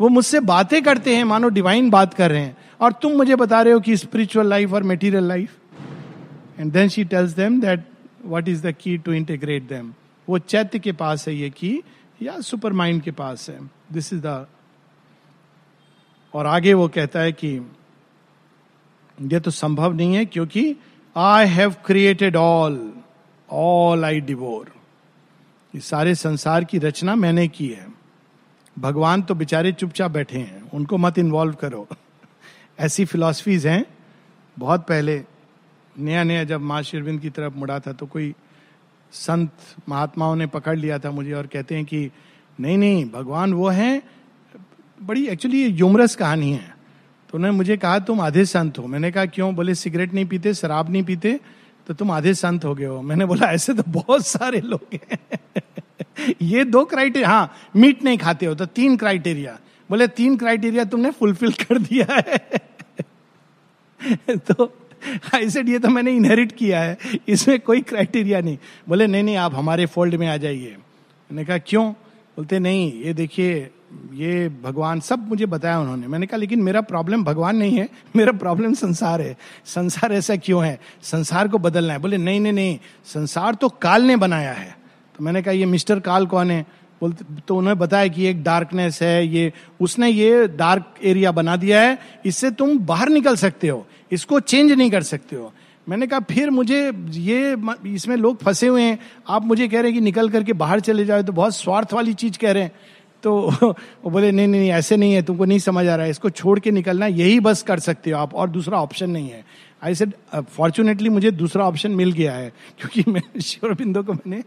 वो 0.00 0.08
मुझसे 0.08 0.40
बातें 0.42 0.82
करते 0.82 1.16
हैं, 1.16 1.24
मानो 1.24 1.48
डिवाइन 1.48 1.90
बात 1.90 2.14
कर 2.14 2.30
रहे 2.30 2.40
हैं। 2.40 2.56
और 2.80 2.92
तुम 2.92 3.12
मुझे 3.12 3.36
बता 3.36 3.62
रहे 3.62 3.72
हो 3.72 3.80
कि 3.80 3.96
स्पिरिचुअल 3.96 4.46
लाइफ 4.46 4.72
और 4.72 4.82
material 4.82 5.24
life 5.24 5.58
and 6.58 6.72
then 6.72 6.88
she 6.88 7.04
tells 7.04 7.30
them 7.30 7.60
that 7.60 7.84
what 8.24 8.48
is 8.48 8.66
the 8.66 8.72
key 8.72 8.98
to 8.98 9.12
integrate 9.12 9.62
them 9.62 9.94
वो 10.28 10.38
चैत्य 10.38 10.78
के 10.78 10.92
पास 10.92 11.28
है 11.28 11.34
ये 11.34 11.50
की 11.50 11.82
या 12.22 12.40
सुपर 12.40 12.72
माइंड 12.72 13.02
के 13.02 13.10
पास 13.10 13.50
है? 13.50 13.60
दिस 13.92 14.12
इज़ 14.12 14.20
द 14.20 14.46
और 16.34 16.46
आगे 16.46 16.74
वो 16.74 16.88
कहता 16.88 17.20
है 17.20 17.32
कि, 17.32 17.48
ये 19.22 19.40
तो 19.40 19.50
संभव 19.50 19.92
नहीं 19.92 20.14
है 20.14 20.24
क्योंकि 20.24 20.76
I 21.16 21.46
have 21.46 21.74
created 21.86 22.36
all 22.36 22.92
all 23.50 24.04
I 24.04 24.20
devour 24.20 24.72
ये 25.74 25.80
सारे 25.80 26.14
संसार 26.14 26.64
की 26.64 26.78
रचना 26.78 27.14
मैंने 27.14 27.48
की 27.48 27.68
है। 27.68 27.86
भगवान 28.78 29.22
तो 29.22 29.34
बेचारे 29.34 29.72
चुपचाप 29.72 30.10
बैठे 30.10 30.38
हैं, 30.38 30.70
उनको 30.70 30.98
मत 30.98 31.18
इन्वॉल्व 31.18 31.54
करो। 31.54 31.88
ऐसी 32.80 33.04
फिलॉसफीज 33.04 33.66
हैं, 33.66 33.86
बहुत 34.58 34.80
पहले 34.80 35.24
नया 35.98 36.24
नया 36.24 36.44
जब 36.44 36.60
माँ 36.60 36.82
शिरविंद 36.82 37.20
की 37.20 37.30
तरफ़ 37.30 37.54
मुड़ा 37.54 37.80
था 37.80 37.92
तो 37.92 38.06
कोई 38.06 38.34
संत 39.12 39.50
महात्माओं 39.88 40.36
ने 40.36 40.46
पकड़ 40.46 40.78
लिया 40.78 40.98
था 40.98 41.10
मुझे 41.10 41.32
और 41.32 41.46
कहते 41.46 41.74
हैं 41.74 41.84
कि, 41.84 42.10
नहीं 42.60 42.78
नहीं, 42.78 43.10
भगवान 43.10 43.52
वो 43.52 43.68
हैं, 43.68 44.02
बड़ी 45.02 45.26
एक्चुअली 45.26 45.66
यूमरस 45.66 46.14
कहानी 46.14 46.52
है। 46.52 46.74
तो 47.30 47.38
उन्होंने 47.38 47.56
मुझे 47.56 47.76
कहा, 47.76 47.98
तुम 47.98 48.20
आधे 48.20 48.44
संत 48.44 48.78
हो। 48.78 48.86
मैंने 48.86 49.10
कहा, 49.10 49.26
क्यों? 49.26 49.54
बोले, 49.54 49.74
सिगरेट 49.74 50.14
नहीं 50.14 50.26
पीते, 50.26 50.54
शराब 50.54 50.90
नहीं 50.90 51.02
पीते 51.02 51.40
तो 51.86 51.94
तुम 51.94 52.10
आधे 52.10 52.34
संत 52.34 52.64
हो 52.64 52.74
गए 52.74 52.84
हो। 52.84 53.02
मैंने 53.02 53.24
बोला, 53.24 53.46
ऐसे 53.46 53.74
तो 53.74 53.82
बहुत 53.88 54.26
सारे 54.26 54.60
लोग 54.60 54.86
हैं। 54.94 55.38
ये 56.42 56.64
दो 56.64 56.84
क्राइटेरिया 56.84 57.28
हाँ 57.28 57.52
मीट 57.76 58.02
नहीं 58.02 58.18
खाते 58.18 58.46
हो 58.46 58.54
तो 58.54 58.66
तीन 58.66 58.96
क्राइटेरिया 58.96 59.58
बोले, 59.90 60.08
तीन 60.08 60.36
क्राइटेरिया 60.36 60.84
तुमने 60.84 61.10
फुलफिल 61.10 61.52
कर 61.52 61.78
दिया 61.78 62.06
है। 62.10 62.48
तो 64.36 64.81
आई 65.34 65.50
सेड 65.50 65.68
ये 65.68 65.78
तो 65.78 65.88
मैंने 65.88 66.12
इनहेरिट 66.12 66.52
किया 66.52 66.80
है। 66.80 66.98
इसमें 67.28 67.60
कोई 67.60 67.80
क्राइटेरिया 67.80 68.40
नहीं। 68.40 68.58
बोले, 68.88 69.06
नहीं 69.06 69.22
नहीं, 69.22 69.36
आप 69.36 69.54
हमारे 69.54 69.86
फोल्ड 69.86 70.14
में 70.14 70.28
आ 70.28 70.36
जाइए। 70.36 70.76
मैंने 71.32 71.44
कहा, 71.44 71.58
क्यों? 71.58 71.92
बोलते, 72.36 72.58
नहीं, 72.58 73.02
ये 73.02 73.12
देखिए, 73.12 73.70
ये 74.14 74.48
भगवान, 74.48 75.00
सब 75.00 75.28
मुझे 75.28 75.46
बताया 75.46 75.80
उन्होंने। 75.80 76.06
मैंने 76.06 76.26
कहा, 76.26 76.36
लेकिन 76.36 76.62
मेरा 76.62 76.80
प्रॉब्लम 76.80 77.24
भगवान 77.24 77.56
नहीं 77.56 77.78
है, 77.78 77.88
मेरा 78.16 78.32
प्रॉब्लम 78.32 78.74
संसार 78.74 79.20
है। 79.20 79.36
संसार 79.66 80.12
ऐसा 80.12 80.36
क्यों 80.36 80.64
है? 80.64 80.80
संसार 81.02 81.48
को 81.48 81.58
बदलना 81.58 81.92
है। 81.92 81.98
बोले, 81.98 82.16
नहीं 82.16 82.40
नहीं 82.40 82.52
नहीं, 82.52 82.78
संसार 83.04 83.54
तो 83.54 83.68
काल 83.68 84.02
ने 84.02 84.16
बनाया 84.16 84.52
है। 84.52 84.76
तो 85.18 85.24
मैंने 85.24 85.42
कहा, 85.42 85.52
ये 85.52 85.66
मिस्टर 85.66 86.00
काल 86.00 86.26
कौन 86.26 86.50
है? 86.50 86.66
बोलते 87.02 87.24
तो 87.48 87.56
उन्होंने 87.56 87.78
बताया 87.80 88.08
कि 88.08 88.26
एक 88.26 88.42
डार्कनेस 88.42 89.02
है, 89.02 89.26
ये 89.26 89.52
उसने 89.80 90.08
ये 90.08 90.46
डार्क 90.48 90.94
एरिया 91.04 91.32
बना 91.32 91.56
दिया 91.56 91.80
है, 91.80 91.98
इससे 92.26 92.50
तुम 92.52 92.78
बाहर 92.86 93.08
निकल 93.08 93.36
सकते 93.36 93.68
हो, 93.68 93.86
इसको 94.12 94.40
चेंज 94.40 94.72
नहीं 94.72 94.90
कर 94.90 95.02
सकते 95.02 95.36
हो। 95.36 95.52
मैंने 95.86 96.06
कहा, 96.06 96.20
फिर 96.22 96.50
मुझे 96.50 96.80
ये 97.10 97.56
इसमें 97.86 98.16
लोग 98.16 98.42
फंसे 98.42 98.66
हुए 98.66 98.82
हैं, 98.82 98.98
आप 99.28 99.44
मुझे 99.44 99.68
कह 99.68 99.80
रहे 99.80 99.90
हैं 99.90 99.94
कि 99.94 100.04
निकल 100.04 100.28
करके 100.28 100.52
बाहर 100.54 100.80
चले 100.80 101.04
जाओ 101.04 101.22
तो 101.22 101.32
बहुत 101.32 101.56
स्वार्थ 101.56 101.92
वाली 101.94 102.14
चीज़ 102.14 102.38
कह 102.38 102.52
रहे 102.52 102.62
हैं। 102.62 102.72
तो 103.24 103.32
वो 103.50 104.10
बोले, 104.10 104.30
नहीं 104.32 104.46
नहीं 104.48 104.60
नहीं, 104.60 104.70
ऐसे 104.70 104.96
नहीं 104.96 105.14
है, 105.14 105.22
तुमको 105.22 105.44
नहीं 105.44 105.58
समझ 105.58 105.86
आ 105.86 105.94
रहा 105.94 106.04
है, 106.04 106.10
इसको 106.10 106.30
छोड़ 106.30 106.58
के 106.60 106.70
निकलना, 106.70 107.06
यही 107.06 107.40
बस 107.40 107.62
कर 107.62 107.78
सकते 107.78 108.10
हो 108.10 108.18
आप, 108.18 108.34
और 108.34 108.48
दूसरा 108.50 108.78
ऑप्शन 108.78 109.10
नहीं 109.10 109.28
है। 109.28 109.44
आई 109.82 109.94
सेड 109.94 110.12
फॉर्चुनेटली 110.34 111.08
मुझे 111.08 111.30
दूसरा 111.32 111.64
ऑप्शन 111.64 111.90
मिल 111.92 112.12
गया 112.12 112.32
है, 112.32 112.52
क्योंकि 112.80 113.10
मैं 113.10 113.22
शिवरबिंदो 113.40 114.02
को 114.02 114.12
मैंने 114.12 114.42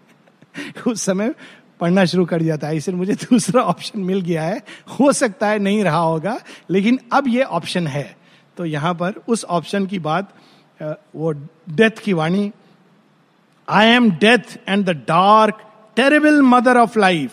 उस 0.87 1.01
समय 1.01 1.33
पढ़ना 1.79 2.05
शुरू 2.05 2.25
कर 2.25 2.41
दिया 2.41 2.57
था। 2.57 2.71
ऐसे 2.71 2.91
मुझे 2.93 3.13
दूसरा 3.15 3.61
ऑप्शन 3.63 3.99
मिल 4.01 4.21
गया 4.21 4.43
है। 4.43 4.61
हो 4.99 5.11
सकता 5.13 5.47
है 5.47 5.59
नहीं 5.59 5.83
रहा 5.83 5.97
होगा, 5.97 6.37
लेकिन 6.69 6.99
अब 7.13 7.27
ये 7.27 7.43
ऑप्शन 7.43 7.87
है। 7.87 8.15
तो 8.57 8.65
यहाँ 8.65 8.93
पर 8.93 9.21
उस 9.27 9.43
ऑप्शन 9.45 9.85
की 9.85 9.99
बात 10.01 10.33
वो 11.15 11.31
डेथ 11.71 11.99
की 12.03 12.13
वाणी 12.13 12.51
I 13.67 13.87
am 13.87 14.09
death 14.13 14.57
and 14.67 14.85
the 14.85 14.95
dark 15.07 15.61
terrible 15.97 16.41
mother 16.43 16.77
of 16.77 16.97
life 16.99 17.31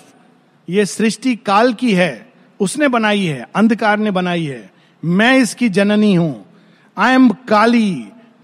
ये 0.69 0.85
सृष्टि 0.87 1.35
काल 1.37 1.73
की 1.75 1.93
है। 1.95 2.33
उसने 2.61 2.89
बनाई 2.89 3.25
है, 3.25 3.47
अंधकार 3.57 3.99
ने 3.99 4.11
बनाई 4.11 4.45
है। 4.45 4.71
मैं 5.03 5.37
इसकी 5.39 5.69
जननी 5.69 6.15
हूँ। 6.15 6.45
I 6.97 7.15
am 7.15 7.29
Kali 7.49 7.93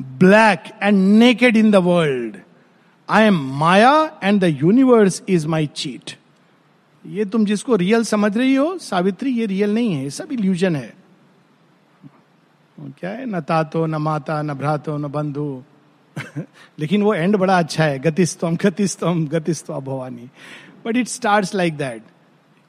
black 0.00 0.64
and 0.82 0.98
naked 1.18 1.56
in 1.56 1.70
the 1.70 1.76
world 1.76 2.36
I 3.10 3.24
am 3.24 3.58
Maya 3.58 4.18
and 4.22 4.40
the 4.40 4.44
universe 4.44 5.22
is 5.28 5.46
my 5.46 5.66
cheat 5.66 6.10
ये 7.06 7.24
तुम 7.24 7.44
जिसको 7.44 7.76
रियल 7.76 8.04
समझ 8.04 8.36
रही 8.36 8.54
हो, 8.54 8.78
सावित्री, 8.78 9.30
ये 9.30 9.46
रियल 9.46 9.74
नहीं 9.74 9.94
है 9.94 10.10
सब 10.10 10.32
इल्यूजन 10.32 10.76
है। 10.76 10.94
क्या 12.80 13.10
है? 13.10 13.26
न 13.26 13.40
तातो, 13.40 13.86
न 13.86 13.94
माता, 13.94 14.42
न 14.42 14.54
भ्रातो, 14.54 14.96
न 14.96 15.08
बंधु। 15.08 15.62
लेकिन 16.78 17.02
वो 17.02 17.14
एंड 17.14 17.36
बड़ा 17.36 17.58
अच्छा 17.58 17.84
है, 17.84 17.98
गतिस्तम 17.98 18.56
गतिस्तम 18.56 19.26
गतिस्व 19.26 19.80
Bhavani. 19.80 20.30
But 20.86 20.96
it 20.96 21.08
start 21.08 21.54
like 21.54 21.76
that 21.76 22.02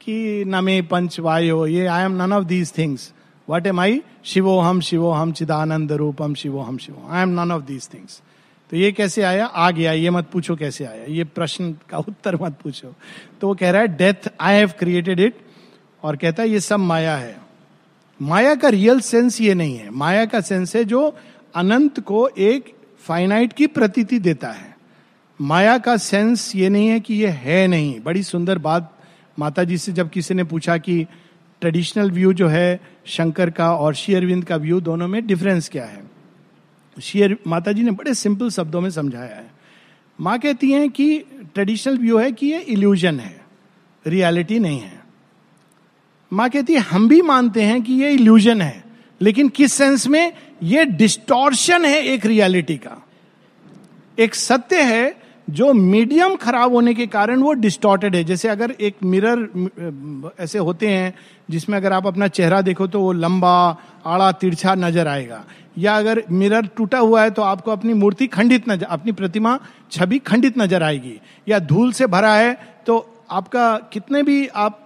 कि 0.00 0.44
नमे 0.46 0.82
पंच 0.82 1.20
वायो, 1.20 1.66
ये 1.66 1.86
I 1.86 2.04
am 2.04 2.12
none 2.12 2.32
of 2.32 2.44
these 2.44 2.78
things 2.78 3.12
what 3.48 3.66
am 3.66 3.80
I 3.80 4.02
शिवो 4.24 4.60
हम 4.60 4.80
शिवो 4.80 5.10
हम 5.10 5.32
चिदानंद 5.32 5.92
रूपम 5.92 6.34
शिवो 6.34 6.60
हम 6.60 6.78
शिवो 6.78 7.08
I 7.10 7.22
am 7.22 7.28
none 7.28 7.52
of 7.52 7.62
these 7.62 7.88
things 7.94 8.22
तो 8.70 8.76
ये 8.76 8.92
कैसे 8.92 9.22
आया? 9.22 9.46
आ 9.46 9.70
गया 9.70 9.92
ये 9.92 10.10
मत 10.10 10.28
पूछो 10.32 10.56
कैसे 10.56 10.84
आया। 10.84 11.04
ये 11.08 11.24
प्रश्न 11.24 11.72
का 11.88 11.98
उत्तर 11.98 12.36
मत 12.42 12.58
पूछो। 12.62 12.94
तो 13.40 13.48
वो 13.48 13.54
कह 13.54 13.70
रहा 13.70 13.82
है 13.82 13.88
death 13.88 14.30
I 14.40 14.54
have 14.54 14.72
created 14.78 15.20
it 15.20 15.34
और 16.02 16.16
कहता 16.16 16.42
है, 16.42 16.48
ये 16.48 16.60
सब 16.60 16.76
माया 16.76 17.16
है। 17.16 17.36
माया 18.22 18.54
का 18.54 18.68
रियल 18.68 19.00
सेंस 19.00 19.40
ये 19.40 19.54
नहीं 19.54 19.76
है। 19.76 19.90
माया 19.90 20.24
का 20.24 20.40
सेंस 20.40 20.76
है 20.76 20.84
जो 20.84 21.16
अनंत 21.54 22.00
को 22.00 22.28
एक 22.28 22.74
फाइनाइट 22.98 23.52
की 23.52 23.66
प्रतीति 23.66 24.18
देता 24.18 24.48
है। 24.48 24.76
माया 25.40 25.78
का 25.78 25.96
सेंस 25.96 26.56
ये 26.56 26.68
नहीं 26.68 26.88
है 26.88 27.00
कि 27.00 27.14
ये 27.14 27.28
है 27.28 27.66
नहीं। 27.66 28.00
बड़ी 28.00 28.22
सुंदर 28.22 28.58
बात 28.58 28.98
माता 29.38 29.64
जी 29.64 29.78
से 29.78 29.92
जब 29.92 30.10
किसी 30.10 30.34
ने 30.34 30.44
पूछा 30.44 30.78
कि 30.78 31.06
ट्रेडिशनल 31.60 32.10
व्यू 32.10 32.32
जो 32.32 32.48
है, 32.48 32.80
शंकर 33.06 33.50
का 33.50 33.74
और 33.74 33.94
शेयरविंद 33.94 34.44
का 34.44 34.56
व्यू 34.56 34.80
दोनों 34.80 35.08
में 35.08 35.26
डिफरेंस 35.26 35.68
क्या 35.68 35.84
है? 35.84 36.09
शेयर 37.00 37.36
माता 37.46 37.72
जी 37.72 37.82
ने 37.82 37.90
बड़े 37.90 38.14
सिंपल 38.14 38.50
शब्दों 38.50 38.80
में 38.80 38.90
समझाया 38.90 39.36
है। 39.36 39.50
माँ 40.18 40.38
कहती 40.38 40.70
हैं 40.70 40.88
कि 40.90 41.18
ट्रेडिशनल 41.54 41.98
व्यू 41.98 42.18
है 42.18 42.30
कि 42.32 42.46
ये 42.46 42.58
इल्यूजन 42.60 43.20
है। 43.20 43.40
रियलिटी 44.04 44.58
नहीं 44.58 44.80
है। 44.80 44.98
माँ 46.32 46.48
कहती 46.50 46.74
है, 46.74 46.80
हम 46.80 47.08
भी 47.08 47.20
मानते 47.22 47.62
हैं 47.62 47.80
कि 47.82 47.92
ये 47.94 48.10
इल्यूजन 48.10 48.60
है, 48.62 48.84
लेकिन 49.20 49.48
किस 49.48 49.72
सेंस 49.72 50.06
में? 50.06 50.32
ये 50.62 50.84
डिस्टॉर्शन 50.84 51.84
है 51.84 52.02
एक 52.04 52.26
रियलिटी 52.26 52.76
का। 52.76 52.96
एक 54.18 54.34
सत्य 54.34 54.82
है 54.82 55.18
जो 55.48 55.72
मीडियम 55.72 56.34
खराब 56.36 56.72
होने 56.72 56.92
के 56.94 57.06
कारण 57.06 57.40
वो 57.42 57.52
डिस्टॉर्टेड 57.54 58.16
है। 58.16 58.22
जैसे 58.24 58.48
अगर 58.48 58.70
एक 58.80 58.96
मिरर 59.04 60.34
ऐसे 60.40 60.58
होते 60.60 60.88
हैं 60.88 61.14
जिसमें 61.50 61.76
अगर 61.78 61.92
आप 61.92 62.06
अपना 62.06 62.28
चेहरा 62.28 62.60
देखो 62.62 62.86
तो 62.86 63.00
वो 63.00 63.12
लंबा, 63.12 63.76
आड़ा, 64.06 64.30
तिरछा 64.32 64.74
नज़र 64.76 65.08
आएगा। 65.08 65.44
या 65.80 65.96
अगर 65.96 66.22
मिरर 66.32 66.66
टूटा 66.76 66.98
हुआ 66.98 67.22
है 67.22 67.30
तो 67.30 67.42
आपको 67.42 67.70
अपनी 67.70 67.94
मूर्ति 67.94 68.26
खंडित 68.28 68.68
नज़र, 68.68 68.86
अपनी 68.86 69.12
प्रतिमा, 69.12 69.58
छवि 69.92 70.18
खंडित 70.20 70.58
नज़र 70.58 70.82
आएगी। 70.82 71.20
या 71.48 71.58
धूल 71.60 71.92
से 71.92 72.06
भरा 72.08 72.34
है 72.34 72.58
तो 72.86 73.06
आपका 73.30 73.76
कितने 73.92 74.22
भी 74.22 74.46
आप 74.48 74.84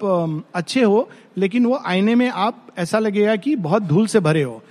अच्छे 0.55 0.83
हो, 0.83 1.09
लेकिन 1.39 1.67
वो 1.67 1.81
आईने 1.87 2.15
में 2.15 2.29
आप, 2.29 2.67
ऐसा 2.79 2.99
लगेगा 2.99 3.37
कि 3.37 3.55
बहुत 3.59 3.83
धूल 3.83 4.07
से 4.07 4.21
भरे 4.21 4.43
हो। 4.43 4.63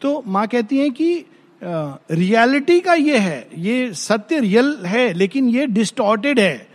तो 0.00 0.22
माँ 0.26 0.46
कहती 0.46 0.78
है 0.78 0.90
कि 0.90 1.24
रियलिटी 1.62 2.78
का 2.80 2.94
ये 2.94 3.18
है, 3.18 3.48
ये 3.56 3.92
सत्य 3.94 4.38
रियल 4.40 4.76
है, 4.86 5.12
लेकिन 5.12 5.48
ये 5.48 5.66
डिस्टॉर्टेड 5.68 6.40
है। 6.40 6.66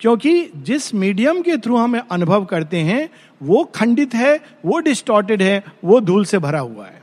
क्योंकि 0.00 0.50
जिस 0.56 0.94
मीडियम 0.94 1.40
के 1.42 1.56
थ्रू 1.56 1.76
हम 1.76 1.98
अनुभव 2.00 2.44
करते 2.44 2.78
हैं, 2.78 3.08
वो 3.40 3.64
खंडित 3.74 4.14
है, 4.14 4.38
वो 4.64 4.78
डिस्टॉर्टेड 4.80 5.42
है, 5.42 5.62
वो 5.84 6.00
धूल 6.00 6.24
से 6.24 6.38
भरा 6.38 6.60
हुआ 6.60 6.86
है। 6.86 6.95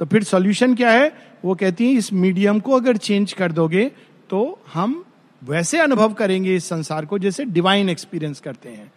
तो 0.00 0.06
फिर 0.06 0.22
सॉल्यूशन 0.24 0.74
क्या 0.74 0.90
है? 0.90 1.12
वो 1.44 1.54
कहती 1.54 1.86
है, 1.86 1.92
इस 1.92 2.12
मीडियम 2.12 2.60
को 2.60 2.72
अगर 2.72 2.96
चेंज 2.96 3.32
कर 3.32 3.52
दोगे 3.52 3.90
तो 4.30 4.58
हम 4.74 5.04
वैसे 5.42 5.78
अनुभव 5.78 6.12
करेंगे 6.12 6.54
इस 6.56 6.68
संसार 6.68 7.06
को 7.06 7.18
जैसे 7.18 7.44
डिवाइन 7.44 7.88
एक्सपीरियंस 7.90 8.40
करते 8.40 8.68
हैं। 8.68 8.90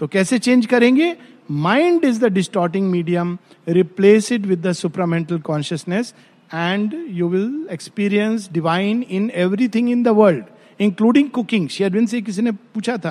तो 0.00 0.06
कैसे 0.06 0.38
चेंज 0.38 0.66
करेंगे? 0.66 1.16
Mind 1.50 2.04
is 2.04 2.20
the 2.20 2.32
distorting 2.32 2.90
medium 2.90 3.36
replace 3.68 4.30
it 4.32 4.46
with 4.46 4.66
the 4.66 4.72
supramental 4.72 5.38
consciousness 5.40 6.14
and 6.54 6.94
you 7.08 7.28
will 7.28 7.68
experience 7.72 8.48
divine 8.52 9.04
in 9.10 9.30
everything 9.34 9.90
in 9.90 10.02
the 10.02 10.08
world 10.08 10.44
including 10.80 11.30
cooking 11.30 11.68
शेयरविन 11.68 12.06
से 12.06 12.22
किसी 12.22 12.42
ने 12.42 12.52
पूछा 12.52 12.96
था 12.96 13.10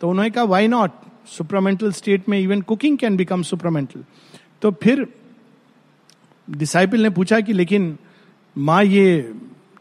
तो 0.00 0.10
उन्होंने 0.10 0.30
कहा 0.30 0.44
वाई 0.44 0.68
नॉट 0.68 0.90
सुपरामेंटल 1.36 1.92
स्टेट 1.92 2.28
में 2.28 2.38
even 2.38 2.60
cooking 2.60 2.98
can 2.98 3.16
become 3.16 3.42
supramental 3.42 4.04
तो 4.62 4.70
फिर 4.70 5.06
डिसाइपल 6.50 7.00
ने 7.00 7.10
पूछा 7.10 7.40
कि 7.40 7.52
लेकिन 7.52 7.98
माँ 8.58 8.84
ये, 8.84 9.32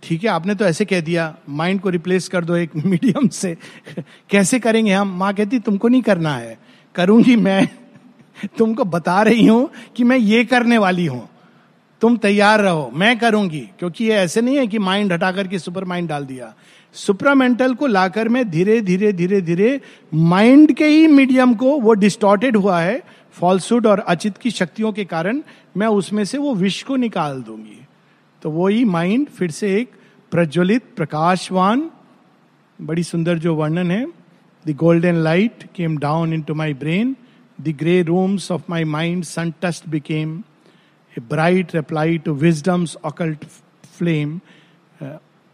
ठीक 0.04 0.24
है, 0.24 0.30
आपने 0.30 0.56
तो 0.56 0.66
ऐसे 0.66 0.86
कह 0.86 1.02
दिया 1.02 1.36
माइंड 1.50 1.82
को 1.82 1.90
रिप्लेस 1.90 2.28
कर 2.28 2.46
दो 2.46 2.56
एक 2.56 2.76
मीडियम 2.86 3.28
से। 3.28 3.58
कैसे 4.30 4.60
करेंगे 4.60 4.94
हम? 4.94 5.08
माँ 5.08 5.34
कहती, 5.34 5.60
तुमको 5.60 5.88
नहीं 5.88 6.02
करना 6.02 6.36
है। 6.36 6.60
करूँगी 6.96 7.36
मैं। 7.36 7.68
तुमको 8.58 8.84
बता 8.84 9.22
रही 9.22 9.46
हूँ 9.46 9.70
कि 9.96 10.04
मैं 10.04 10.18
ये 10.18 10.46
करने 10.46 10.78
वाली 10.78 11.06
हूँ। 11.06 11.30
तुम 12.02 12.18
तैयार 12.18 12.62
रहो। 12.62 12.92
मैं 12.94 13.20
करूँगी। 13.20 13.70
क्योंकि 13.80 14.06
ये 14.06 14.12
ऐसे 14.12 14.42
नहीं 14.42 14.58
है 14.58 14.68
कि 14.68 14.80
माइंड 14.80 15.14
हटा 15.14 15.32
करके 15.32 15.60
सुपर 15.60 15.84
माइंड 15.84 16.10
डाल 16.10 16.26
दिया। 16.26 16.54
सुपरामेंटल 16.94 17.74
को 17.74 17.88
लाकर 17.88 18.30
मैं 18.30 18.50
धीरे 18.50 18.82
धीरे 18.82 19.14
धीरे 19.14 19.42
धीरे 19.42 19.82
माइंड 20.14 20.74
के 20.74 20.86
ही 20.86 21.08
मीडियम 21.08 21.54
को 21.54 21.80
वो 21.80 21.94
डिस्टॉर्टेड 21.94 22.58
हुआ 22.58 22.82
है 22.82 23.04
फॉल्सूड 23.32 23.88
और 23.88 24.00
अचित 24.00 24.38
की 24.38 24.52
शक्तियों 24.52 24.92
के 24.92 25.06
कारण 25.06 25.42
मैं 25.76 25.88
उसमें 25.88 26.24
से 26.26 26.38
वो 26.38 26.54
विष 26.56 26.82
को 26.84 26.96
निकाल 26.96 27.42
दूँगी। 27.42 27.80
तो 28.42 28.50
वो 28.52 28.68
ही 28.68 28.84
माइंड 28.86 29.28
फिर 29.30 29.52
से 29.52 29.76
एक 29.80 29.92
प्रज्वलित, 30.32 30.84
प्रकाशवान, 30.96 31.90
बड़ी 32.80 33.04
सुंदर 33.04 33.38
जो 33.40 33.56
वर्णन 33.56 33.92
है। 33.92 34.06
The 34.66 34.76
golden 34.78 35.16
light 35.24 35.64
came 35.76 35.98
down 35.98 36.34
into 36.42 36.54
my 36.56 36.74
brain 36.76 37.16
the 37.60 37.76
grey 37.80 38.02
rooms 38.04 38.52
of 38.52 38.64
my 38.70 38.84
mind 38.86 39.24
sun 39.24 39.54
touched 39.62 39.88
became 39.90 40.38
a 41.14 41.22
bright 41.30 41.76
reply 41.76 42.18
to 42.18 42.34
wisdom's 42.36 42.96
occult 43.06 43.46
flame 43.98 44.40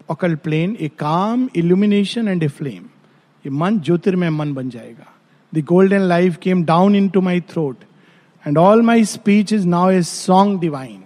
occult 0.10 0.40
plane 0.40 0.76
a 0.82 0.88
calm 1.00 1.48
illumination 1.56 2.28
and 2.28 2.44
A 2.44 2.48
flame 2.48 2.84
ये 3.46 3.50
मन 3.52 3.80
ज्योतिर्मय 3.80 4.30
मन 4.30 4.54
बन 4.54 4.70
जाएगा। 4.70 5.14
The 5.54 5.64
golden 5.66 6.02
life 6.02 6.38
came 6.38 6.64
down 6.66 6.96
into 7.10 7.22
my 7.22 7.42
throat 7.50 7.84
and 8.44 8.58
all 8.58 8.82
my 8.82 9.06
speech 9.06 9.54
is 9.54 9.68
now 9.68 9.90
a 9.90 10.02
song 10.04 10.60
divine 10.62 11.04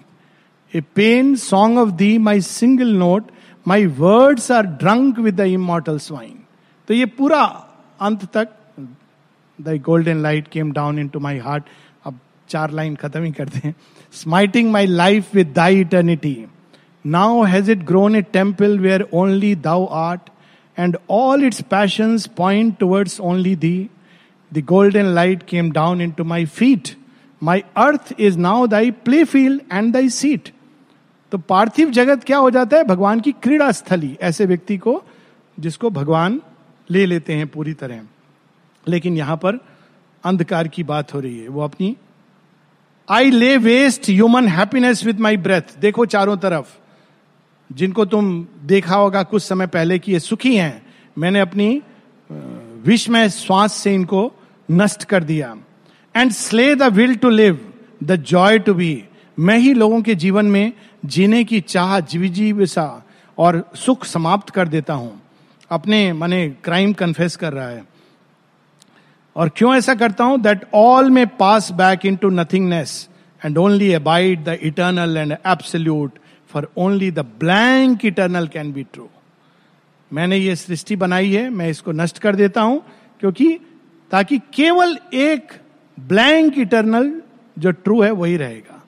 a 0.74 0.82
paean 0.96 1.36
song 1.38 1.78
of 1.78 1.90
thee 1.96 2.18
my 2.20 2.42
single 2.42 2.96
note 2.98 3.32
my 3.66 3.86
words 4.00 4.52
are 4.52 4.66
drunk 4.84 5.20
with 5.20 5.36
the 5.36 5.46
immortal 5.50 5.98
wine 6.00 6.38
तो 6.88 6.94
ये 6.94 7.06
पूरा 7.18 7.42
अंत 8.02 8.24
तक 8.34 8.56
the 9.60 9.78
golden 9.86 10.22
light 10.22 10.48
came 10.52 10.72
down 10.72 11.00
into 11.08 11.20
my 11.20 11.38
heart 11.40 11.64
अब 12.06 12.20
चार 12.50 12.72
line 12.72 12.96
खत्म 12.96 13.24
ही 13.24 13.32
करते 13.32 13.60
हैं 13.64 13.76
smiting 14.14 14.72
my 14.72 14.86
life 14.88 15.36
with 15.36 15.54
thy 15.56 15.80
eternity 15.82 16.36
now 17.06 17.44
has 17.46 17.72
it 17.72 17.84
grown 17.86 18.16
a 18.16 18.22
temple 18.34 18.80
where 18.80 19.08
only 19.14 19.54
thou 19.64 19.86
art 20.00 20.30
and 20.78 20.98
all 21.12 21.44
its 21.46 21.62
passion 21.72 22.18
point 22.38 22.78
towards 22.80 23.20
only 23.22 23.56
thee 23.58 23.78
the 24.52 24.64
golden 24.66 25.06
light 25.16 25.44
came 25.48 25.72
down 25.72 26.02
into 26.12 26.24
my 26.24 26.46
feet 26.48 26.96
my 27.44 27.64
earth 27.78 28.14
is 28.20 28.38
now 28.38 28.68
thy 28.68 28.92
playfield 29.24 29.62
and 29.72 29.94
thy 29.94 30.10
seat 30.10 30.50
तो 31.32 31.38
पार्थिव 31.38 31.89
जगत 31.89 32.24
क्या 32.24 32.38
हो 32.38 32.50
जाता 32.52 32.78
है? 32.78 32.84
भगवान 32.84 33.20
की 33.20 33.32
क्रीड़ा 33.32 33.72
स्थली, 33.72 34.18
ऐसे 34.22 34.46
व्यक्ति 34.46 34.78
को 34.78 35.04
जिसको 35.60 35.89
भगवान 35.89 36.42
ले 36.92 37.06
लेते 37.06 37.34
हैं 37.34 37.48
पूरी 37.48 37.74
तरह। 37.74 38.02
लेकिन 38.88 39.18
यहाँ 39.18 39.38
पर 39.38 39.60
अंधकार 40.24 40.68
की 40.68 40.84
बात 40.84 41.14
हो 41.14 41.20
रही 41.20 41.39
है। 41.39 41.48
वो 41.48 41.62
अपनी 41.62 41.98
I 43.10 43.32
lay 43.32 43.58
waste 43.58 44.10
human 44.10 44.48
happiness 44.48 45.06
with 45.06 45.14
my 45.14 45.38
breath 45.38 45.80
देखो 45.80 46.06
चारों 46.06 46.38
तरफ़। 46.38 46.78
जिनको 47.72 48.06
तुम 48.06 48.48
देखा 48.64 48.96
होगा 48.96 49.24
कुछ 49.24 49.44
समय 49.44 49.68
पहले 49.68 50.00
कि 50.00 50.12
ये 50.12 50.20
सुखी 50.20 50.56
हैं, 50.56 50.86
मैंने 51.18 51.39
अपनी 51.39 51.82
में 53.10 53.30
श्वास 53.30 53.74
से 53.74 53.94
इनको 53.94 54.32
नष्ट 54.72 55.04
कर 55.04 55.24
दिया। 55.24 55.56
And 56.16 56.32
slay 56.32 56.74
the 56.76 56.84
will 56.93 57.16
to 57.16 57.30
live 57.30 57.59
the 58.03 58.16
joy 58.16 58.59
to 58.59 58.74
be 58.74 59.03
मैं 59.38 59.57
ही 59.57 59.74
लोगों 59.74 60.01
के 60.01 60.16
जीवन 60.16 60.45
में 60.45 60.72
जीने 61.05 61.43
की 61.43 61.59
चाह 61.62 61.99
जीविजीविसा 61.99 62.86
और 63.38 63.64
सुख 63.76 64.05
समाप्त 64.05 64.49
कर 64.49 64.68
देता 64.68 64.93
हूँ। 64.93 65.22
अपने 65.72 66.12
माने 66.14 66.47
क्राइम 66.64 66.93
कन्फेस 66.93 67.36
कर 67.36 67.53
रहा 67.53 67.68
है। 67.68 67.84
और 69.36 69.49
क्यों 69.49 69.74
ऐसा 69.76 69.95
करता 69.95 70.24
हूँ? 70.24 70.39
That 70.41 70.66
all 70.74 71.09
may 71.09 71.26
pass 71.38 71.72
back 71.72 72.05
into 72.16 72.30
nothingness 72.30 73.09
and 73.41 73.57
only 73.57 73.91
abide 73.93 74.43
the 74.43 74.57
eternal 74.64 75.18
and 75.18 75.32
absolute 75.32 76.20
for 76.49 76.72
only 76.78 77.12
the 77.12 77.20
blank 77.39 78.05
eternal 78.05 78.47
can 78.47 78.72
be 78.74 78.84
true 78.84 79.09
मैंने 80.12 80.38
ये 80.38 80.55
सृष्टि 80.55 80.95
बनाई 80.95 81.32
है, 81.32 81.49
मैं 81.49 81.70
इसको 81.70 81.91
नष्ट 81.91 82.18
कर 82.20 82.36
देता 82.36 82.62
हूँ, 82.62 82.82
क्योंकि 83.20 83.49
ताकि 84.12 84.38
केवल 84.53 84.97
एक 85.14 85.51
ब्लैंक 86.08 86.58
इटर्नल 86.60 87.12
जो 87.60 87.72
ट्रू 87.72 88.02
है 88.02 88.12
वही 88.12 88.38
रहेगा। 88.38 88.82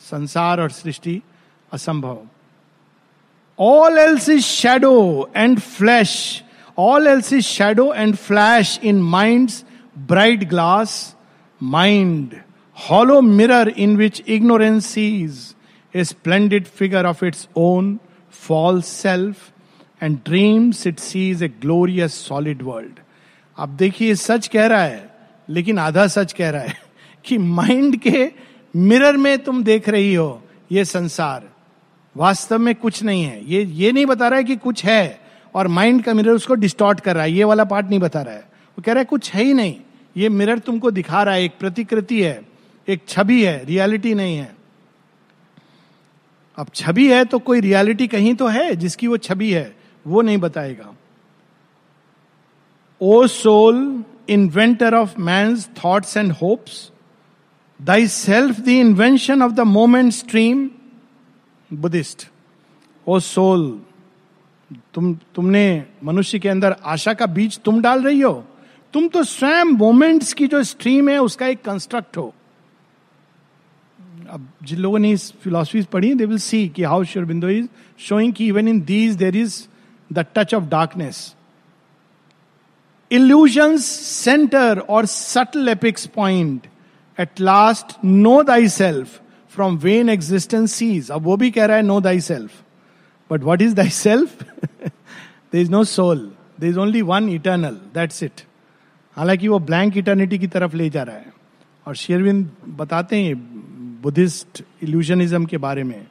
संसार 0.00 0.60
और 0.60 0.70
सृष्टि 0.70 1.20
असंभव। 1.72 2.18
All 3.58 3.98
else 3.98 4.28
is 4.28 4.42
shadow 4.42 5.30
and 5.36 5.58
flash 5.58 6.42
all 6.78 7.06
else 7.06 7.32
is 7.32 7.44
shadow 7.44 7.92
and 7.94 8.14
flash 8.16 8.78
in 8.84 9.00
mind 9.02 9.50
bright 9.98 10.44
glass 10.48 11.16
mind 11.62 12.34
hollow 12.76 13.20
mirror 13.20 13.68
in 13.68 13.96
which 13.96 14.22
ignorance 14.28 14.86
sees 14.86 15.54
a 15.94 16.04
splendid 16.04 16.64
figure 16.66 17.06
of 17.06 17.24
its 17.24 17.48
own 17.56 17.98
false 18.46 18.82
self 18.82 19.50
and 20.02 20.18
dreams 20.26 20.86
it 20.86 20.98
sees 20.98 21.42
a 21.42 21.48
glorious 21.48 22.14
solid 22.28 22.62
world 22.62 23.00
अब 23.58 23.68
देखिए, 23.76 24.14
सच 24.14 24.46
कह 24.46 24.66
रहा 24.66 24.82
है 24.82 25.07
लेकिन 25.50 25.78
आधा 25.78 26.06
सच 26.06 26.32
कह 26.32 26.50
रहा 26.50 26.62
है 26.62 26.80
कि 27.24 27.38
माइंड 27.38 27.96
के 27.96 28.32
मिरर 28.76 29.16
में 29.16 29.38
तुम 29.38 29.64
देख 29.64 29.88
रही 29.88 30.14
हो, 30.14 30.42
ये 30.72 30.84
संसार। 30.84 31.48
वास्तव 32.16 32.58
में 32.58 32.74
कुछ 32.74 33.02
नहीं 33.02 33.24
है। 33.24 33.50
ये 33.50 33.64
ये 33.64 33.92
नहीं 33.92 34.06
बता 34.06 34.28
रहा 34.28 34.38
है 34.38 34.44
कि 34.44 34.56
कुछ 34.56 34.84
है 34.84 35.20
और 35.54 35.68
माइंड 35.68 36.04
का 36.04 36.14
मिरर 36.14 36.30
उसको 36.30 36.54
डिस्टॉर्ट 36.54 37.00
कर 37.00 37.14
रहा 37.14 37.24
है। 37.24 37.32
ये 37.32 37.44
वाला 37.44 37.64
पार्ट 37.64 37.86
नहीं 37.86 37.98
बता 37.98 38.22
रहा 38.22 38.34
है। 38.34 38.40
वो 38.40 38.82
कह 38.82 38.92
रहा 38.92 38.98
है, 38.98 39.04
कुछ 39.04 39.34
है 39.34 39.42
ही 39.42 39.54
नहीं। 39.54 39.76
ये 40.16 40.28
मिरर 40.28 40.58
तुमको 40.58 40.90
दिखा 40.90 41.22
रहा 41.22 41.34
है। 41.34 41.44
एक 41.44 41.52
प्रतिकृति 41.60 42.22
है। 42.22 42.42
एक 42.88 43.02
छवि 43.08 43.44
है। 43.44 43.64
रियलिटी 43.64 44.14
नहीं 44.14 44.36
है। 44.36 44.56
अब 46.56 46.66
छवि 46.74 47.12
है 47.12 47.24
तो 47.24 47.38
कोई 47.38 47.60
रियलिटी 47.60 48.06
कहीं 48.08 48.34
तो 48.34 48.46
है 48.46 48.76
जिसकी 48.76 49.06
वो 49.06 49.16
छवि 49.16 49.52
है। 49.52 49.76
वो 50.06 50.22
नहीं 50.22 50.38
बताएगा। 50.38 50.96
O 53.00 53.26
soul 53.26 54.04
of 54.94 55.20
my 55.20 55.56
thoughts 55.84 56.16
and 56.16 56.32
hopes 56.32 56.90
thy 57.82 58.06
self 58.06 58.60
the 58.60 58.68
invention 58.68 59.42
of 59.42 59.52
the 59.52 59.60
moment 59.60 60.12
stream 60.12 60.70
Buddhist 61.72 62.28
O 63.06 63.18
soul 63.20 63.80
तुम, 64.94 65.14
तुमने 65.34 65.84
मनुष्य 66.04 66.38
के 66.38 66.48
अंदर 66.48 66.76
आशा 66.84 67.14
का 67.14 67.26
बीज 67.26 67.58
तुम 67.58 67.80
डाल 67.82 68.02
रही 68.02 68.20
हो? 68.20 68.44
तुम 68.92 69.08
तो 69.08 69.22
स्वयं 69.24 69.64
मोमेंट्स 69.64 70.32
की 70.32 70.46
जो 70.46 70.62
स्ट्रीम 70.62 71.08
है, 71.08 71.18
उसका 71.18 71.46
एक 71.46 71.62
कंस्ट्रक्ट 71.62 72.16
हो। 72.16 72.34
अब 74.30 74.48
जिन 74.62 74.78
लोगों 74.78 74.98
ने 74.98 75.10
इस 75.10 75.32
फिलोसफी 75.32 75.82
पढ़ी 75.82 76.14
दे 76.14 76.24
विल 76.24 76.38
सी 76.38 76.68
कि 76.68 76.82
how 76.82 77.04
Sri 77.04 77.26
Aurobindo 77.26 77.48
is 77.48 77.66
showing 77.98 78.42
even 78.42 78.68
in 78.68 78.80
these 78.80 79.14
there 79.14 79.36
is 79.36 79.62
the 80.12 80.26
touch 80.34 80.54
of 80.54 80.64
darkness 80.64 81.34
illusion 83.12 83.76
centre 83.76 84.78
or 84.78 85.06
subtle 85.06 85.68
apex 85.68 86.06
point 86.06 86.66
at 87.20 87.40
last 87.40 87.96
no 88.04 88.42
thy 88.42 88.68
self 88.68 89.20
from 89.50 89.76
vain 89.76 90.08
existence 90.08 90.72
cease 90.72 91.10
अब 91.10 91.22
वो 91.22 91.36
भी 91.36 91.50
कह 91.50 91.64
रहा 91.64 91.76
है 91.76 91.82
no 91.82 92.00
thy 92.00 92.20
self 92.20 92.62
but 93.30 93.44
what 93.44 93.62
is 93.62 93.74
thy 93.74 93.88
self 93.88 94.42
there 95.52 95.60
is 95.60 95.70
no 95.70 95.84
soul 95.84 96.32
there 96.60 96.68
is 96.68 96.78
only 96.78 97.02
one 97.02 97.28
eternal 97.28 97.78
that's 97.94 98.22
it 98.22 98.42
हालाँकि 99.16 99.48
वो 99.48 99.58
blank 99.58 99.96
eternity 99.96 100.38
की 100.38 100.46
तरफ़ 100.46 100.76
ले 100.76 100.90
जा 100.90 101.02
रहा 101.02 101.16
है। 101.16 101.32
और 101.86 101.94
शेरविंद 101.96 102.50
बताते 102.68 103.16
हैं 103.16 103.34
बुद्धिस्ट 104.02 104.62
इल्यूजनिज्म 104.82 105.44
के 105.44 105.58
बारे 105.58 105.84
में। 105.84 106.06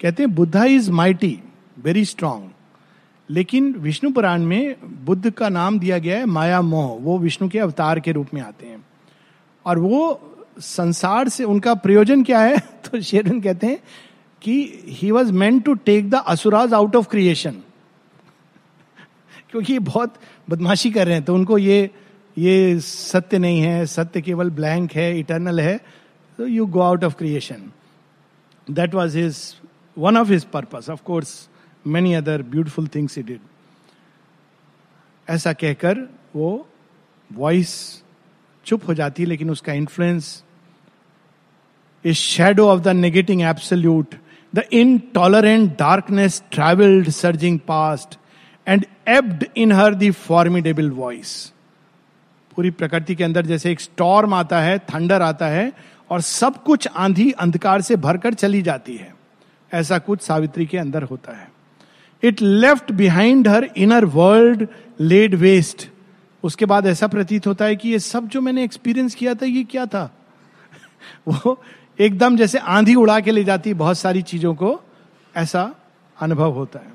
कहते 0.00 0.22
हैं 0.22 0.34
Buddha 0.34 0.64
is 0.64 0.90
mighty 0.90 1.38
very 1.84 2.04
strong 2.04 2.51
लेकिन 3.30 3.72
विष्णु 3.72 4.12
पुराण 4.12 4.42
में 4.42 4.76
बुद्ध 5.04 5.30
का 5.30 5.48
नाम 5.48 5.78
दिया 5.78 5.98
गया 5.98 6.18
है 6.18 6.26
माया 6.26 6.62
मोह। 6.62 7.04
वो 7.04 7.18
विष्णु 7.18 7.48
के 7.48 7.58
अवतार 7.58 8.00
के 8.00 8.12
रूप 8.12 8.28
में 8.34 8.42
आते 8.42 8.66
हैं। 8.66 8.86
और 9.66 9.78
वो 9.78 10.20
संसार 10.58 11.28
से 11.28 11.44
उनका 11.44 11.74
प्रयोजन 11.74 12.24
क्या 12.24 12.40
है? 12.40 12.58
तो 12.84 13.00
शेरन 13.00 13.40
कहते 13.40 13.66
हैं 13.66 13.78
कि 14.42 14.84
he 14.86 15.10
was 15.10 15.32
meant 15.32 15.64
to 15.64 15.74
take 15.74 16.10
the 16.10 16.14
asuras 16.14 16.74
out 16.74 16.96
of 16.96 17.08
creation 17.08 17.56
क्योंकि 19.50 19.78
बहुत 19.78 20.14
बदमाशी 20.50 20.90
कर 20.90 21.06
रहे 21.06 21.14
हैं। 21.14 21.24
तो 21.24 21.34
उनको 21.34 21.58
ये 21.58 21.90
ये 22.38 22.80
सत्य 22.80 23.38
नहीं 23.38 23.60
है। 23.60 23.86
सत्य 23.86 24.20
केवल 24.20 24.50
ब्लैंक 24.50 24.92
है 24.92 25.18
इटर्नल 25.18 25.60
है। 25.60 25.80
तो 26.38 26.46
you 26.46 26.66
go 26.66 26.80
out 26.80 27.04
of 27.04 27.14
creation 27.14 27.72
that 28.70 28.94
was 28.94 29.18
his 29.18 29.56
one 29.98 30.16
of 30.16 30.32
his 30.32 30.44
purpose 30.44 30.90
of 30.90 31.02
course 31.02 31.48
many 31.86 32.14
other 32.14 32.42
beautiful 32.42 32.86
things 32.86 33.18
it 33.18 33.26
did 33.26 33.40
ऐसा 35.30 35.52
कहकर 35.52 36.08
वो 36.36 36.68
वॉइस 37.32 38.02
चुप 38.64 38.88
हो 38.88 38.94
जाती 38.94 39.22
है 39.22 39.28
लेकिन 39.28 39.50
उसका 39.50 39.72
influence 39.72 40.44
is 42.04 42.14
shadow 42.14 42.68
of 42.68 42.80
the 42.80 42.88
negating 42.88 43.42
absolute 43.42 44.14
the 44.54 44.58
intolerant 44.72 45.78
darkness 45.78 46.42
travelled 46.50 47.10
surging 47.10 47.58
past 47.58 48.18
and 48.68 48.86
ebbed 49.08 49.44
in 49.56 49.72
her 49.72 49.94
the 49.94 50.10
formidable 50.10 50.90
voice 50.90 51.52
पूरी 52.56 52.70
प्रकृति 52.70 53.14
के 53.14 53.24
अंदर 53.24 53.46
जैसे 53.46 53.72
एक 53.72 53.80
स्टॉर्म 53.80 54.34
आता 54.34 54.60
है 54.60 54.78
थंडर 54.78 55.22
आता 55.22 55.46
है, 55.46 55.72
और 56.10 56.20
सब 56.20 56.62
कुछ 56.62 56.88
आंधी 56.88 57.30
अंधकार 57.30 57.80
से 57.80 57.96
भरकर 57.96 58.34
चली 58.34 58.62
जाती 58.62 58.96
है। 58.96 59.14
ऐसा 59.74 59.98
कुछ 59.98 60.22
सावित्री 60.22 60.66
के 60.66 60.78
अंदर 60.78 61.02
होता 61.02 61.32
है। 61.32 61.51
It 62.22 62.42
left 62.42 62.92
behind 62.92 63.48
her 63.48 63.70
inner 63.76 64.04
world 64.04 64.68
laid 65.00 65.34
waste 65.34 65.88
उसके 66.42 66.66
बाद 66.66 66.86
ऐसा 66.86 67.06
प्रतीत 67.06 67.46
होता 67.46 67.64
है 67.64 67.76
कि 67.76 67.88
ये 67.88 67.98
सब 67.98 68.28
जो 68.28 68.40
मैंने 68.40 68.64
एक्सपीरियंस 68.64 69.14
किया 69.14 69.34
था, 69.34 69.46
ये 69.46 69.64
क्या 69.64 69.86
था? 69.86 70.16
वो 71.28 71.62
एकदम 72.00 72.36
जैसे 72.36 72.58
आंधी 72.58 72.94
उड़ा 72.94 73.20
के 73.20 73.30
ले 73.30 73.44
जाती 73.44 73.74
बहुत 73.74 73.98
सारी 73.98 74.22
चीज़ों 74.22 74.54
को, 74.54 74.80
ऐसा 75.36 75.74
अनुभव 76.20 76.52
होता 76.52 76.78
है। 76.78 76.92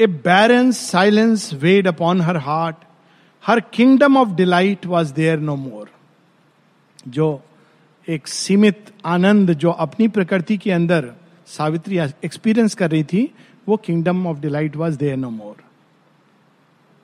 A 0.00 0.06
barrenness 0.06 0.90
silence 0.90 1.54
weighed 1.54 1.86
upon 1.86 2.20
her 2.20 2.36
heart 2.36 2.76
her 3.46 3.60
kingdom 3.60 4.16
of 4.16 4.28
delight 4.28 4.86
was 4.86 5.12
there 5.12 5.38
no 5.38 5.56
more 5.56 5.90
जो 7.08 7.42
एक 8.08 8.28
सीमित 8.28 8.84
आनंद 9.04 9.52
जो 9.52 9.70
अपनी 9.70 10.08
प्रकृति 10.08 10.58
के 10.58 10.70
अंदर 10.70 11.12
सावित्री 11.46 11.98
एक्सपीरियंस 11.98 12.74
कर 12.74 12.90
रही 12.90 13.04
थी 13.04 13.34
वो 13.68 13.76
kingdom 13.76 14.26
of 14.26 14.38
delight 14.40 14.76
was 14.76 14.98
there 14.98 15.16
no 15.16 15.30
more 15.30 15.56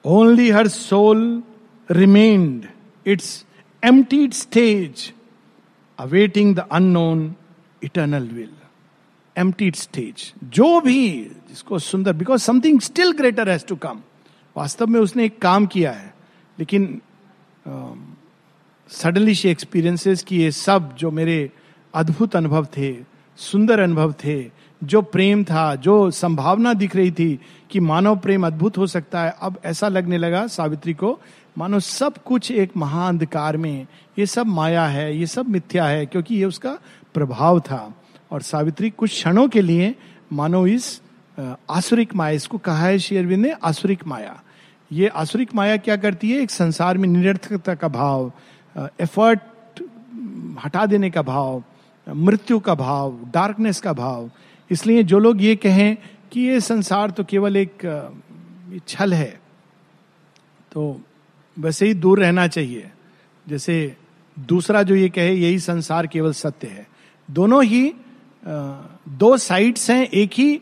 only 0.04 0.48
her 0.50 0.68
soul 0.68 1.42
remained 1.90 2.66
its 3.06 3.44
emptied 3.82 4.32
stage 4.32 5.12
awaiting 5.98 6.54
the 6.56 6.66
unknown 6.72 7.34
eternal 7.84 8.28
will 8.32 8.52
emptied 9.36 9.74
stage 9.76 10.32
जो 10.44 10.80
भी 10.80 11.00
जिसको 11.48 11.78
सुंदर 11.78 12.12
because 12.12 12.42
something 12.42 12.80
still 12.80 13.12
greater 13.12 13.48
has 13.50 13.66
to 13.66 13.76
come 13.76 14.00
वास्तव 14.56 14.86
में 14.86 15.00
उसने 15.00 15.24
एक 15.24 15.40
काम 15.42 15.66
किया 15.66 15.92
है, 15.92 16.12
लेकिन 16.58 17.00
सडनली 18.90 19.34
शी 19.34 19.48
एक्सपीरियंसेस 19.48 20.22
कि 20.22 20.36
ये 20.36 20.50
सब 20.50 20.94
जो 20.96 21.10
मेरे 21.10 21.50
अद्भुत 21.94 22.36
अनुभव 22.36 22.66
थे, 22.76 22.92
सुंदर 23.38 23.80
अनुभव 23.80 24.12
थे 24.24 24.36
जो 24.84 25.02
प्रेम 25.02 25.44
था, 25.44 25.74
जो 25.74 26.10
संभावना 26.10 26.72
दिख 26.74 26.96
रही 26.96 27.10
थी 27.10 27.40
कि 27.70 27.80
मानव 27.80 28.16
प्रेम 28.16 28.46
अद्भुत 28.46 28.78
हो 28.78 28.86
सकता 28.86 29.22
है, 29.22 29.34
अब 29.40 29.58
ऐसा 29.64 29.88
लगने 29.88 30.18
लगा 30.18 30.46
सावित्री 30.46 30.94
को, 30.94 31.18
मानो 31.58 31.80
सब 31.80 32.22
कुछ 32.22 32.50
एक 32.50 32.76
महाअंधकार 32.76 33.56
में, 33.56 33.86
ये 34.18 34.26
सब 34.26 34.46
माया 34.46 34.86
है, 34.86 35.18
ये 35.18 35.26
सब 35.26 35.48
मिथ्या 35.48 35.86
है, 35.86 36.06
क्योंकि 36.06 36.34
ये 36.34 36.44
उसका 36.44 36.78
प्रभाव 37.14 37.60
था। 37.60 37.94
और 38.30 38.42
सावित्री 38.42 38.90
कुछ 38.90 39.10
क्षणों 39.10 39.48
के 39.48 39.60
लिए, 39.60 39.94
मानो 40.32 40.66
इस 40.66 41.00
आसुरिक 41.70 42.14
माया, 42.16 42.30
इसको 42.30 42.58
कहा 42.58 42.86
है 42.86 42.98
शेयरविंद 42.98 43.46
ने, 43.46 43.52
आसुरिक 43.64 44.06
माया। 44.06 44.40
ये 44.92 45.08
आसुरिक 45.08 45.54
माया 45.54 45.76
क्या 45.76 45.96
करती 45.96 46.30
है? 46.30 46.40
एक 46.40 46.50
संसार 46.50 46.98
में 46.98 47.08
निरर्थकता 47.08 47.74
का 47.74 47.88
भाव 47.88 48.32
एफर्ट 49.00 49.40
हटा 50.64 50.86
देने 50.86 51.10
का 51.10 51.22
भाव 51.22 51.62
मृत्यु 52.06 52.58
का 52.58 52.74
भाव 52.74 53.18
डार्कनेस 53.34 53.80
का 53.80 53.92
भाव। 53.92 54.30
इसलिए 54.70 55.02
जो 55.02 55.18
लोग 55.18 55.42
ये 55.42 55.56
कहें 55.56 55.96
कि 56.32 56.40
ये 56.40 56.60
संसार 56.60 57.10
तो 57.10 57.24
केवल 57.24 57.56
एक 57.56 57.82
छल 58.88 59.14
है 59.14 59.40
तो 60.72 61.00
वैसे 61.56 61.86
ही 61.86 61.94
दूर 61.94 62.20
रहना 62.20 62.46
चाहिए। 62.46 62.90
जैसे 63.46 63.96
दूसरा 64.36 64.82
जो 64.82 64.94
ये 64.94 65.08
कहे, 65.08 65.34
यही 65.34 65.58
संसार 65.58 66.06
केवल 66.06 66.32
सत्य 66.32 66.68
है। 66.68 66.86
दोनों 67.28 67.62
ही 67.64 67.92
दो 68.44 69.36
साइड्स 69.36 69.90
हैं, 69.90 70.06
एक 70.06 70.32
ही 70.32 70.56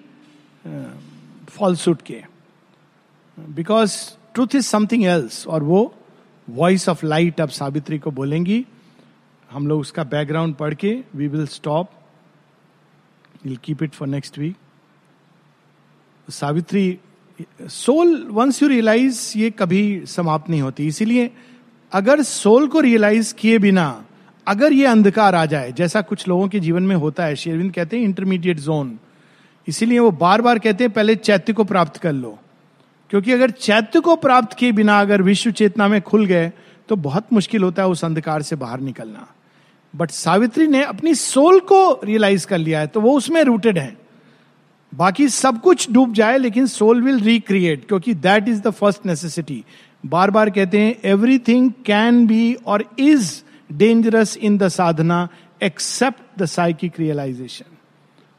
फॉल्सूट 1.50 2.03
के। 2.03 2.22
Because 3.38 3.96
truth 4.34 4.55
is 4.55 4.66
something 4.66 5.05
else 5.05 5.46
और 5.46 5.62
वो 5.62 5.94
वॉइस 6.48 6.88
ऑफ़ 6.88 7.05
लाइट 7.07 7.40
अब 7.40 7.48
सावित्री 7.50 7.98
को 7.98 8.11
बोलेंगी। 8.11 8.64
हम 9.50 9.66
लोग 9.66 9.80
उसका 9.80 10.05
बैकग्राउंड 10.05 10.55
पढ़ 10.55 10.74
के 10.74 10.92
we 11.14 11.28
will 11.28 11.46
stop 11.46 11.90
will 13.45 13.57
keep 13.64 13.82
it 13.82 13.93
for 13.93 14.09
next 14.09 14.38
week 14.38 14.57
Savitri 16.28 16.99
soul 17.62 18.26
once 18.30 18.62
you 18.62 18.68
realise 18.68 19.38
ये 19.38 19.51
कभी 19.51 20.03
समाप्त 20.07 20.51
नहीं 20.51 20.61
होती, 20.62 20.86
इसीलिए 20.86 21.30
अगर 21.93 22.22
सोल 22.22 22.66
को 22.68 22.80
रियलाइज़ 22.80 23.34
किए 23.34 23.59
बिना, 23.59 24.05
अगर 24.47 24.72
ये 24.72 24.86
अंधकार 24.86 25.34
आ 25.34 25.45
जाए, 25.47 25.72
जैसा 25.72 26.01
कुछ 26.01 26.26
लोगों 26.28 26.49
के 26.49 26.61
जीवन 26.61 26.82
में 26.82 26.95
होता 26.97 27.24
है, 27.24 27.36
शेरविंद 27.36 27.72
कहते 27.72 27.97
हैं 27.97 28.05
इंटरमीडिएट 28.05 28.61
जोन 28.61 28.99
इसीलिए 29.68 29.99
वो 29.99 30.11
बार 30.11 30.43
बार 30.43 30.59
कहते 30.59 30.84
हैं 30.84 30.93
पहले 30.93 31.14
चैत्य 31.16 31.53
को 31.53 31.64
प्राप्त 31.64 31.97
कर 31.97 32.12
लो। 32.12 32.38
क्योंकि 33.11 33.32
अगर 33.32 33.51
चैत्य 33.51 34.01
को 34.01 34.16
प्राप्त 34.16 34.57
किए 34.59 34.72
बिना 34.72 35.01
अगर 35.01 35.22
विश्व 35.22 35.51
चेतना 35.51 35.88
में 35.88 36.01
खुल 36.03 36.24
गए 36.26 36.51
तो 36.88 36.97
बहुत 36.99 37.32
मुश्किल 37.32 37.62
होता 37.62 37.82
है 37.82 37.88
उस 37.88 38.05
अंधकार 38.05 38.43
से 38.43 38.57
बाहर 38.57 38.80
निकलना। 38.80 39.26
बट 39.95 40.11
सावित्री 40.11 40.66
ने 40.66 40.82
अपनी 40.82 41.14
सोल 41.14 41.59
को 41.61 42.01
रियलाइज़ 42.05 42.47
कर 42.47 42.59
लिया 42.59 42.80
है 42.80 42.86
तो 42.86 43.01
वो 43.01 43.16
उसमें 43.16 43.43
रूटेड 43.45 43.78
है। 43.78 43.97
बाकी 44.93 45.28
सब 45.28 45.61
कुछ 45.61 45.90
डूब 45.93 46.12
जाए, 46.14 46.38
लेकिन 46.38 46.66
सोल 46.66 47.03
विल 47.03 47.20
रिक्रिएट 47.20 47.86
क्योंकि 47.88 48.14
that 48.14 48.49
is 48.49 48.61
the 48.62 48.70
first 48.70 49.07
necessity 49.07 49.64
बार 50.07 50.30
बार 50.30 50.51
कहते 50.51 50.80
हैं 50.80 50.97
एवरीथिंग 51.05 51.70
कैन 51.86 52.26
बी 52.26 52.55
और 52.66 52.84
is 52.99 53.43
dangerous 53.72 54.36
in 54.36 54.59
the 54.59 54.68
sadhana 54.68 55.28
except 55.62 56.40
the 56.40 56.47
psychic 56.47 56.99
realisation 56.99 57.76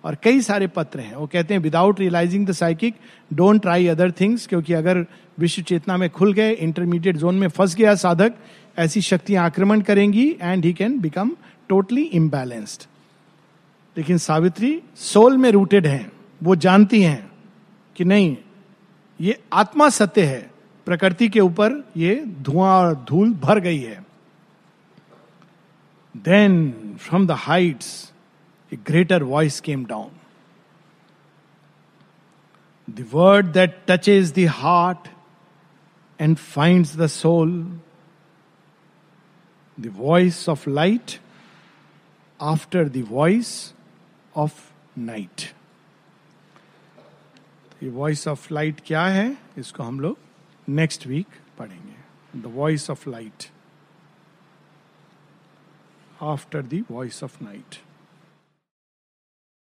और 0.03 0.17
कई 0.23 0.41
सारे 0.41 0.67
पत्र 0.67 0.99
हैं, 0.99 1.15
वो 1.15 1.27
कहते 1.27 1.53
हैं 1.53 1.61
without 1.61 1.99
realising 1.99 2.47
the 2.47 2.51
psychic 2.51 2.95
don't 3.33 3.61
try 3.61 3.87
other 3.87 4.11
things 4.11 4.47
क्योंकि 4.47 4.73
अगर 4.73 5.05
विश्व 5.39 5.61
चेतना 5.61 5.97
में 5.97 6.09
खुल 6.09 6.33
गए 6.33 6.51
इंटरमीडिएट 6.51 7.17
जोन 7.17 7.35
में 7.35 7.47
फंस 7.47 7.75
गया 7.75 7.95
साधक 7.95 8.33
ऐसी 8.77 9.01
शक्तियाँ 9.01 9.45
आक्रमण 9.45 9.81
करेंगी 9.81 10.37
and 10.41 10.65
he 10.65 10.73
can 10.73 10.99
become 10.99 11.35
totally 11.69 12.01
imbalanced 12.01 12.83
लेकिन 13.97 14.17
सावित्री 14.17 14.81
सोल 14.95 15.37
में 15.37 15.51
रूटेड 15.51 15.87
हैं, 15.87 16.11
वो 16.43 16.55
जानती 16.55 17.01
हैं 17.01 17.31
कि 17.95 18.05
नहीं, 18.05 18.37
ये 19.21 19.43
आत्मा 19.53 19.89
सत्य 19.89 20.25
है, 20.25 20.51
प्रकृति 20.85 21.29
के 21.29 21.39
ऊपर 21.39 21.91
ये 21.97 22.15
धुआँ 22.41 22.77
और 22.77 22.95
धूल 22.95 23.33
भर 23.33 23.59
गई 23.59 23.79
है। 23.79 24.05
Then 26.17 26.73
from 26.99 27.27
the 27.27 27.31
heights 27.31 28.13
a 28.73 28.75
greater 28.75 29.23
voice 29.23 29.59
came 29.59 29.85
down 29.85 30.11
The 32.87 33.03
word 33.03 33.53
that 33.53 33.75
touches 33.87 34.33
the 34.33 34.45
heart 34.45 35.07
and 36.19 36.37
finds 36.39 36.89
the 36.97 37.07
the 39.79 39.89
voice 39.89 40.47
of 40.47 40.67
light 40.67 41.19
after 42.41 42.83
the 42.89 43.01
voice 43.01 43.73
of 44.35 44.51
night. 44.99 45.45
ये 47.83 47.89
वॉइस 47.89 48.27
ऑफ़ 48.27 48.53
लाइट 48.53 48.81
क्या 48.87 49.05
है? 49.05 49.37
इसको 49.57 49.83
हम 49.83 49.99
लोग 49.99 50.17
नेक्स्ट 50.69 51.07
वीक 51.07 51.27
पढ़ेंगे. 51.57 52.39
The 52.41 52.45
voice 52.45 52.89
of 52.89 53.09
light 53.09 53.49
after 56.21 56.61
the 56.61 56.83
voice 56.91 57.23
of 57.23 57.43
night 57.43 57.82